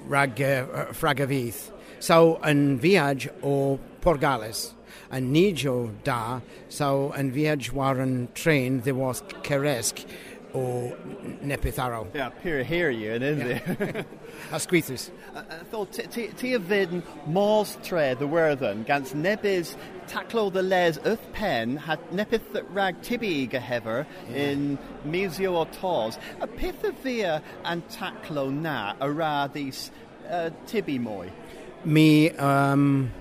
rag 0.07 0.35
fragavíth. 0.35 1.71
So 1.99 2.39
an 2.43 2.79
viage 2.79 3.29
ó 3.43 3.79
Porgales. 4.01 4.73
An 5.11 5.33
níjo 5.33 5.91
da 6.03 6.41
so 6.69 7.11
an 7.11 7.31
viage 7.31 7.71
waran 7.71 8.33
train 8.33 8.81
there 8.81 8.95
was 8.95 9.21
Keresk 9.43 10.05
ó 10.53 10.95
nepitharo. 11.43 12.07
Yeah, 12.13 12.29
pure 12.29 12.63
here 12.63 12.89
you 12.89 13.13
and 13.13 13.23
in 13.23 13.39
yeah. 13.39 13.59
there. 13.75 14.05
a 14.51 14.59
sgwithus. 14.59 15.09
Thol, 15.71 15.85
ti 15.85 16.53
a 16.53 16.59
fydd 16.59 17.01
mors 17.27 17.77
tre 17.83 18.11
ddywyrddyn 18.19 18.85
gans 18.87 19.13
nebys 19.13 19.75
taclo 20.11 20.49
dy 20.51 20.61
les 20.65 20.99
wrth 21.05 21.27
pen 21.33 21.77
ha 21.85 21.95
nepeth 22.11 22.57
rag 22.75 22.99
tibi 23.01 23.47
gyhefer 23.47 24.03
mm. 24.05 24.35
in 24.35 24.77
mesio 25.05 25.55
o 25.61 25.65
tos. 25.77 26.19
A 26.41 26.47
pith 26.47 26.83
y 26.83 26.91
fi 27.03 27.15
an 27.23 27.83
taclo 27.89 28.49
na 28.51 28.93
a 28.99 29.07
raddis 29.07 29.89
uh, 30.29 30.49
tibi 30.67 30.99
mwy? 30.99 31.31
Mi, 31.85 32.29
um, 32.31 33.11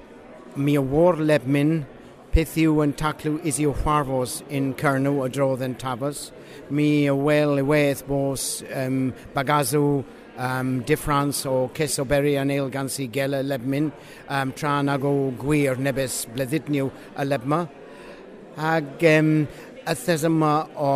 mi 0.56 0.74
a 0.74 0.82
war 0.82 1.14
leb 1.14 1.46
min 1.46 1.86
peth 2.34 2.56
yw 2.62 2.82
yn 2.84 2.92
taclw 2.94 3.38
isi 3.46 3.66
o 3.66 3.72
chwarfos 3.74 4.40
yn 4.50 4.72
cyrnw 4.78 5.16
a 5.24 5.28
drodd 5.30 5.62
yn 5.66 5.76
tabas. 5.78 6.30
Mi 6.70 7.06
a 7.10 7.14
wel 7.14 7.58
y 7.62 7.64
weith 7.66 8.04
bos 8.06 8.64
um, 8.74 9.12
bagazw 9.34 10.02
um, 10.40 10.80
difference 10.80 11.44
o 11.44 11.70
cesoberi 11.74 12.40
an 12.40 12.50
eil 12.50 12.70
gan 12.70 12.88
si 12.88 13.06
gela 13.06 13.42
lebmin 13.44 13.92
um, 14.28 14.52
tran 14.52 14.88
ago 14.92 15.32
gwir 15.38 15.76
nebes 15.76 16.24
bleditniw 16.34 16.90
a 17.16 17.24
lebma. 17.24 17.68
Ag 18.56 19.04
um, 19.04 19.46
ythes 19.86 20.24
yma 20.24 20.54
o, 20.76 20.92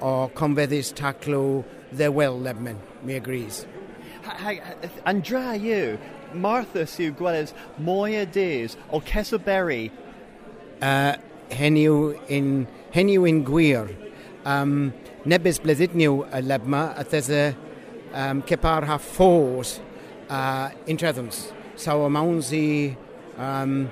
o 0.00 0.12
confeddus 0.36 0.92
taclw 1.00 1.64
ddewel 1.94 2.38
lebmin, 2.44 2.76
mi 3.02 3.16
agrees. 3.16 3.64
Andra 5.06 5.56
yw, 5.56 5.96
Martha 6.34 6.84
sy'n 6.88 7.16
gweld 7.16 7.52
moia 7.78 8.24
days 8.26 8.76
o 8.90 9.00
cesoberi. 9.00 9.90
Uh, 10.82 11.14
heniu 11.50 12.18
in, 12.28 12.66
heniu 12.92 13.24
in 13.28 13.44
gwir. 13.44 13.94
Um, 14.44 14.92
nebes 15.24 15.60
bleditniw 15.64 16.26
a 16.32 16.44
lebma, 16.44 16.90
ythes 17.00 17.32
y... 17.32 17.46
Uh, 17.48 17.63
um, 18.14 18.42
che 18.42 18.56
par 18.56 18.84
ha 18.84 18.98
uh, 20.30 20.70
intredums. 20.86 21.52
Maunzi 22.08 22.96
um, 23.36 23.90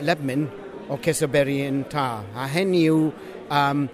lebmin 0.00 0.48
o 0.88 0.96
kesoberien 0.96 1.88
ta. 1.90 2.22
A 2.34 2.46
heniu 2.46 3.12
um, 3.50 3.88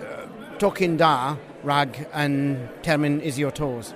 uh, 0.00 0.96
da 0.96 1.36
rag 1.62 2.08
an 2.12 2.68
termin 2.82 3.20
is 3.20 3.38
your 3.38 3.52
toes 3.52 3.94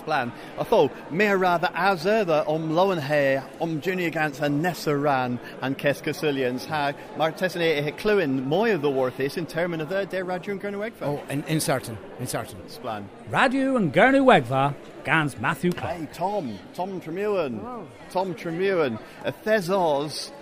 plan. 0.00 0.32
Atho, 0.58 0.90
mer 1.10 1.36
rather 1.36 1.70
as 1.74 2.06
erda 2.06 2.44
om 2.46 2.70
Lowenhair, 2.70 3.44
om 3.60 3.80
Junigans 3.80 4.40
and 4.40 4.64
Nessaran 4.64 5.38
and 5.62 5.78
Keskasulians, 5.78 6.66
ha 6.66 6.92
Martesine 7.16 7.86
e 7.86 7.90
cluin 7.92 8.46
moy 8.46 8.74
of 8.74 8.82
the 8.82 8.88
Warthis 8.88 9.36
in 9.36 9.46
termin 9.46 9.80
of 9.80 9.88
their 9.88 10.24
Radu 10.24 10.48
and 10.48 10.60
Gernu 10.60 10.78
Wegva. 10.78 11.02
Oh, 11.02 11.22
in, 11.28 11.42
in 11.44 11.60
certain, 11.60 11.98
in 12.20 12.26
certain. 12.26 12.60
Splan. 12.68 13.04
Radu 13.30 13.76
and 13.76 13.92
Gernu 13.92 14.24
Wegva, 14.24 14.74
Gans 15.04 15.38
Matthew 15.38 15.72
Clark. 15.72 15.96
Hey, 15.96 16.08
Tom, 16.12 16.58
Tom 16.74 17.00
Tremuan, 17.00 17.62
oh. 17.64 17.86
Tom 18.10 18.34
Tremuan, 18.34 18.98
a 19.24 19.32
Thesos, 19.32 20.32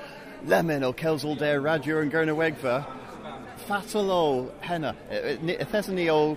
Lemon 0.47 0.85
or 0.85 0.93
Kelsal 0.93 1.39
Dare 1.39 1.61
Radu 1.61 2.03
and 2.03 2.13
Gernu 2.13 2.37
Wegva 2.37 2.87
o 3.71 4.53
henna. 4.61 4.95
Ethesyn 5.11 5.95
ni 5.95 6.11
o 6.11 6.37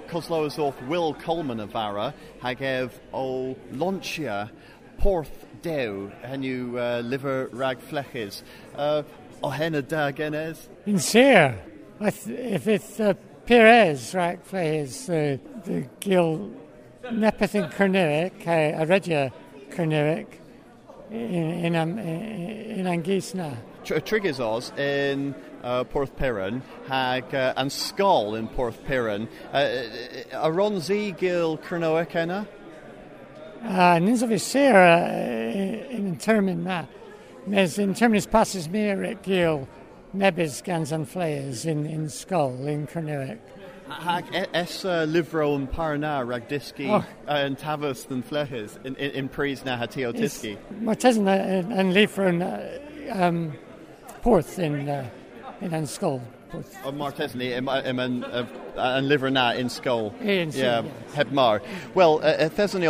off 0.59 0.81
Will 0.83 1.13
Coleman 1.13 1.59
of 1.59 1.71
Vara, 1.71 2.13
hag 2.41 2.61
ef 2.61 2.99
o 3.13 3.55
Launchia, 3.73 4.49
Porth 4.97 5.45
Dew, 5.61 6.11
henw 6.23 6.77
uh, 6.77 7.01
liver 7.01 7.49
rag 7.51 7.79
Fleches, 7.79 8.43
Uh, 8.75 9.03
o 9.43 9.49
henna 9.49 9.81
da 9.81 10.11
genes? 10.11 10.69
In 10.85 10.99
sir, 10.99 11.55
if 11.99 12.67
it's 12.67 12.99
uh, 12.99 13.13
Perez 13.45 14.13
rag 14.13 14.43
flechys, 14.43 15.09
uh, 15.09 15.37
the 15.63 15.87
gil 15.99 16.51
nepeth 17.11 17.55
in 17.55 17.65
Cerneric, 17.69 18.45
uh, 18.45 18.81
a 18.81 18.85
regia 18.85 19.31
Cerneric, 19.69 20.27
in, 21.09 21.65
in, 21.65 21.75
um, 21.75 21.97
in 21.97 22.85
Angisna. 22.85 23.55
Tr- 23.83 23.99
triggers 23.99 24.39
os 24.39 24.71
in 24.77 25.33
uh, 25.63 25.83
Porthpiran 25.85 26.61
hag 26.87 27.33
uh, 27.33 27.53
and 27.57 27.71
Skull 27.71 28.35
in 28.35 28.47
Porthpiran. 28.47 29.27
Uh, 29.53 29.57
uh, 29.57 29.59
uh, 29.59 30.45
Aron 30.45 30.75
Ronzi 30.75 31.17
Gil 31.17 31.57
Cronoa 31.57 32.07
Kenna? 32.07 32.47
in 33.61 33.67
ah, 33.67 33.99
nins 33.99 34.21
of 34.21 34.31
uh, 34.31 34.33
in 34.33 36.15
intermin 36.15 36.63
na. 36.63 36.85
Mes 37.45 37.77
interminis 37.77 38.29
passes 38.29 38.69
mir 38.69 39.03
at 39.03 39.23
Gil 39.23 39.67
nebis 40.15 40.63
gans 40.63 40.91
and 40.91 41.07
flayers 41.07 41.65
in, 41.65 41.85
in 41.85 42.09
Skull 42.09 42.67
in 42.67 42.87
Cronoic. 42.87 43.39
Hag 43.89 44.25
essa 44.53 45.05
livro 45.07 45.55
and 45.55 45.71
Paranar 45.71 46.25
ragdiski 46.25 47.05
and 47.25 47.57
oh. 47.57 47.61
tavus 47.61 48.09
and 48.11 48.25
flehes 48.25 48.77
in 48.85 48.95
in 48.95 49.29
prisna 49.29 49.79
hatiotiski. 49.79 50.57
Martesan 50.81 51.27
and 51.71 51.93
livro 51.93 52.27
um 53.13 53.53
porth 54.21 54.59
in 54.59 55.09
in, 55.61 55.73
uh, 55.73 55.75
uh, 55.75 55.79
in 55.79 55.87
Skull. 55.87 56.21
Oh, 56.53 56.91
Martesni 56.91 57.57
um, 57.57 57.67
and, 57.67 58.23
and 58.23 59.07
Liverna 59.07 59.57
in 59.57 59.69
Skull. 59.69 60.13
In 60.21 60.51
yeah, 60.51 60.83
Hebmar. 61.13 61.61
Well, 61.93 62.19
uh, 62.19 62.27
uh 62.27 62.49
Thesani 62.49 62.87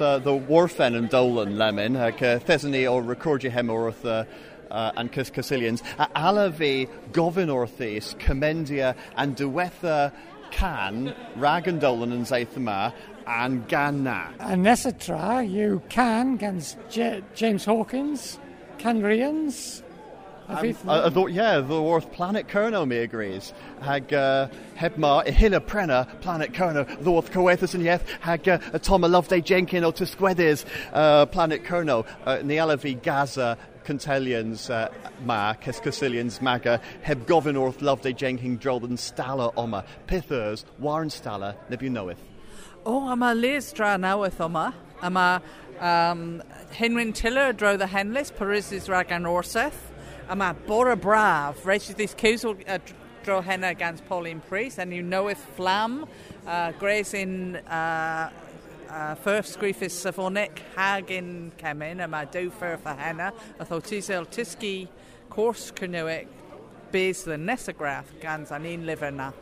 uh, 0.00 0.18
the 0.18 0.30
Warfen 0.30 0.96
and 0.96 1.10
Dolan 1.10 1.58
leman. 1.58 1.96
uh, 1.96 2.38
or 2.86 3.02
o 3.02 3.02
Recordi 3.02 3.50
Hemorth 3.50 4.04
uh, 4.04 4.24
uh, 4.70 4.92
and 4.96 5.12
Casilians, 5.12 5.82
uh, 5.98 6.06
Alavi 6.16 6.88
Govinorthis, 7.12 8.16
Comendia 8.16 8.96
and 9.16 9.36
Duetha 9.36 10.12
Can, 10.50 11.14
Ragandolan 11.36 12.12
and 12.12 12.26
Zaithama, 12.26 12.92
and 13.26 13.68
Ganna. 13.68 14.32
And 14.40 14.66
Nesatra, 14.66 15.48
you 15.48 15.82
can, 15.88 16.36
James 17.34 17.64
Hawkins, 17.64 18.38
Canrians, 18.78 19.83
I 20.48 21.10
thought, 21.10 21.32
yeah, 21.32 21.60
the 21.60 21.74
ddwrth 21.74 22.12
planet 22.12 22.48
Cerno 22.48 22.86
me 22.86 22.98
agrees. 22.98 23.52
Hag 23.80 24.12
uh, 24.12 24.48
heb 24.74 24.96
prena 24.96 26.20
planet 26.20 26.52
Cerno 26.52 26.84
ddwrth 26.84 27.30
cywethus 27.30 27.74
yn 27.74 27.82
ieth 27.82 28.04
hag 28.20 28.48
uh, 28.48 28.58
Tom 28.78 29.04
y 29.04 29.08
Loveday 29.08 29.40
Jenkin 29.40 29.84
or 29.84 29.92
Tusquedes, 29.92 30.64
uh, 30.92 31.26
planet 31.26 31.64
Cerno. 31.64 32.06
Uh, 32.26 32.40
ni 32.42 32.56
Gaza 32.94 33.56
Cantellians 33.84 34.70
uh, 34.70 34.88
ma, 35.24 35.54
Cescasillians 35.54 36.40
maga, 36.40 36.74
uh, 36.74 36.78
heb 37.02 37.26
Govinorth 37.26 37.80
Loveday 37.80 38.12
Jenkin 38.12 38.58
drodd 38.58 38.82
stala 38.98 39.52
oma. 39.56 39.84
Pithers, 40.06 40.64
Warren 40.78 41.08
stala, 41.08 41.54
neb 41.70 41.80
yw 41.80 42.14
Oh, 42.86 43.08
am 43.08 43.22
I 43.22 43.32
listra 43.32 43.96
lesdra 43.96 44.00
nawyth 44.00 44.40
oma. 44.40 44.74
Yma 45.02 45.40
um, 45.80 46.42
Henwyn 46.72 47.14
Tiller 47.14 47.52
dro 47.52 47.76
the 47.76 47.86
henlys, 47.86 48.72
is 48.72 48.88
rag 48.88 49.10
and 49.10 49.26
orseth. 49.26 49.93
I'm 50.26 50.40
a 50.40 50.54
mae 50.54 50.60
Bora 50.66 50.96
Braf, 50.96 51.64
reis 51.64 51.94
this 51.94 52.14
cwsl 52.14 52.56
uh, 52.66 52.78
dro 53.24 53.42
henna 53.42 53.74
gans 53.74 54.00
Pauline 54.00 54.40
Priest, 54.40 54.78
and 54.78 54.92
you 54.92 55.02
knoweth 55.02 55.38
Flam, 55.38 56.06
uh, 56.46 56.72
Grace 56.72 57.12
in 57.12 57.56
uh, 57.56 58.30
uh, 58.88 59.14
first 59.16 59.58
sgriffus 59.58 59.92
Savonic, 59.92 60.60
hag 60.76 61.10
in 61.10 61.52
Cemin, 61.58 62.02
a 62.02 62.08
mae 62.08 62.24
a 62.24 62.94
henna, 62.94 63.34
a 63.58 63.64
tho 63.66 63.80
tisel 63.80 64.26
tisgi 64.26 64.88
cwrs 65.30 65.72
cynwyc, 65.74 66.26
bys 66.90 67.24
the 67.24 67.36
nesagraph 67.36 68.06
gans 68.20 68.50
an 68.50 68.64
un 68.64 68.86
liver 68.86 69.10
na. 69.10 69.32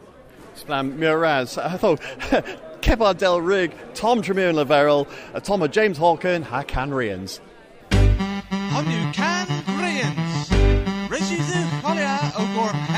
Splam 0.57 0.97
Miraz. 0.97 1.59
I 1.63 1.77
thought 1.77 2.01
Kebar 2.83 3.17
Del 3.17 3.41
Rig, 3.41 3.73
Tom 3.95 4.21
Tremere 4.21 4.53
Laverel, 4.53 5.07
uh, 5.33 5.39
Tom 5.39 5.69
James 5.71 5.99
Hawken, 5.99 6.43
ha 6.43 6.65
Canrians. 6.65 7.41
score. 12.53 12.92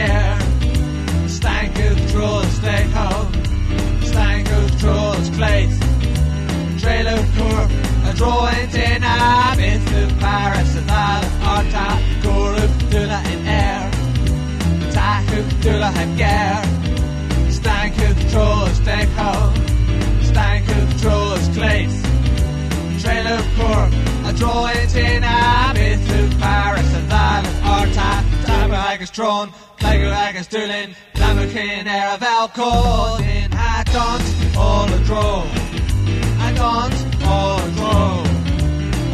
scare. 0.00 1.28
Stank 1.28 1.74
drawers, 2.10 2.52
stay 2.56 2.82
home. 2.96 3.32
Stank 4.02 4.50
of 4.50 4.78
draws 4.78 5.30
plate. 5.30 5.72
of 7.06 7.24
curve, 7.36 7.70
a 8.08 8.12
drawing 8.14 8.70
dinner. 8.70 9.06
a 9.06 9.56
bit 9.56 9.80
to 9.90 10.14
Paris, 10.18 10.76
a 10.76 10.82
thousand 10.82 10.86
thal 10.88 11.24
of 11.24 11.44
Arta, 11.44 12.64
of 12.64 12.90
Dula 12.90 13.20
in 13.32 13.46
air. 13.46 13.90
Tahub 14.94 15.62
Dula 15.62 15.90
and 16.02 16.18
Gare. 16.18 16.62
Stank 17.50 17.98
of 18.08 18.16
drawers, 18.30 18.76
stay 18.76 19.04
home. 19.18 19.54
Stank 20.22 20.68
of 20.68 21.00
draws 21.00 21.48
plate. 21.56 21.94
of 23.36 23.44
curve, 23.56 23.92
a 24.28 24.32
drawing 24.38 24.88
dinner. 24.88 25.26
a 25.26 25.74
bit 25.74 25.98
to 26.08 26.36
Paris. 26.38 26.79
Plagerhakkers 28.70 29.12
drawn, 29.12 29.52
Plagerhakkers 29.78 30.48
doing, 30.48 30.94
Lammerkin 31.14 31.86
air 31.86 32.14
of 32.14 32.22
Alcorn 32.22 33.20
I 33.20 33.50
a 33.52 33.84
dance 33.84 34.56
all 34.56 34.84
a 34.88 34.98
draw. 35.00 35.42
A 35.42 36.54
dance 36.54 37.04
all 37.24 37.58
a 37.58 37.70
draw. 37.72 38.22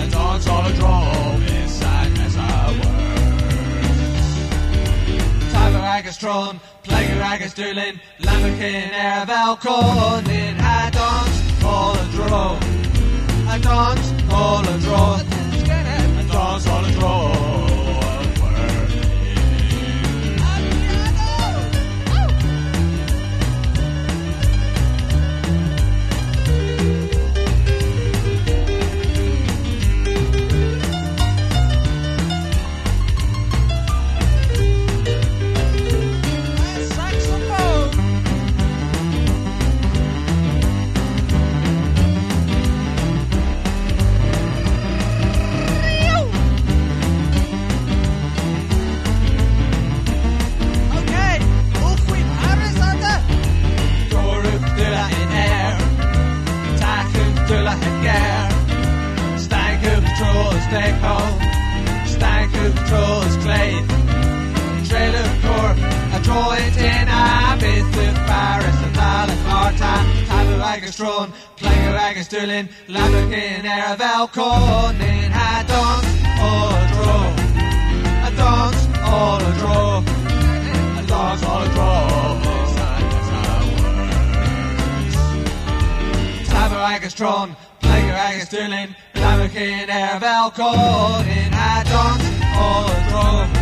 A 0.02 0.06
dance 0.10 0.46
all 0.46 0.66
a 0.66 0.72
draw. 0.74 1.38
Miss 1.38 1.82
I 1.82 2.08
miss 2.10 2.36
our 2.36 2.70
words. 2.70 4.28
Tiberhakkers 5.54 6.18
drawn, 6.20 6.60
Plagerhakkers 6.84 7.54
doing, 7.54 7.98
air 8.92 9.22
of 9.22 9.30
Alcorn 9.30 10.28
in 10.28 10.56
a 10.56 10.90
dance 10.92 11.64
all 11.64 11.96
a 11.96 12.04
draw. 12.12 12.58
I 13.48 13.58
dance 13.58 14.12
all 14.30 14.68
a 14.68 14.78
draw. 14.80 15.14
I 15.16 16.26
dance 16.30 16.66
all 16.66 16.84
a 16.84 16.92
draw. 16.92 17.75
Stakehall, 60.66 61.30
Stanker 62.10 62.70
Trolls 62.88 63.36
Clay, 63.44 63.78
of 65.14 65.32
Corp, 65.42 65.78
a 65.78 66.18
droid 66.26 66.74
in 66.76 67.06
Abyss 67.06 67.86
with 67.96 68.16
Paris 68.26 68.76
and 68.82 68.94
Dallas 68.94 69.38
of 69.38 69.76
Tabulagas 70.26 70.96
Tron, 70.96 71.32
Plagulagas 71.56 72.28
Derlin, 72.28 72.68
Labukin, 72.88 73.62
Aravel, 73.62 74.26
Cornin, 74.32 75.30
a 75.30 75.64
dance 75.70 76.10
or 76.42 76.74
a 76.74 76.88
draw, 76.94 77.26
a 78.26 78.30
dance 78.34 78.82
or 79.14 79.38
a 79.38 79.52
draw, 79.60 79.98
a 80.98 81.06
dance 81.06 81.42
or 81.44 81.62
a 81.62 81.74
draw. 81.74 82.16
Cyber 86.50 86.80
Agastron, 86.92 87.56
Plague 87.80 88.10
Agastulin, 88.26 88.96
agus 89.26 89.52
dúlin, 89.52 89.86
Lamacin 89.86 89.90
ar 89.90 90.20
bhel 90.20 90.50
cóin 90.54 91.52
a 91.52 91.82
dons 91.84 92.24
all 92.56 92.90
all 92.94 93.16
all. 93.16 93.56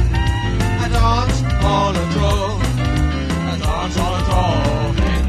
Can 4.96 5.24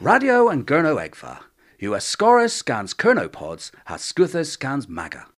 Radio 0.00 0.48
and 0.48 0.66
Gurno 0.66 0.96
Egfa. 0.96 1.38
Are 1.82 2.00
scorus 2.00 2.52
scans 2.52 2.94
Kernopods, 2.94 3.70
has 3.86 4.02
scuthus 4.02 4.50
scans 4.50 4.88
maga. 4.88 5.26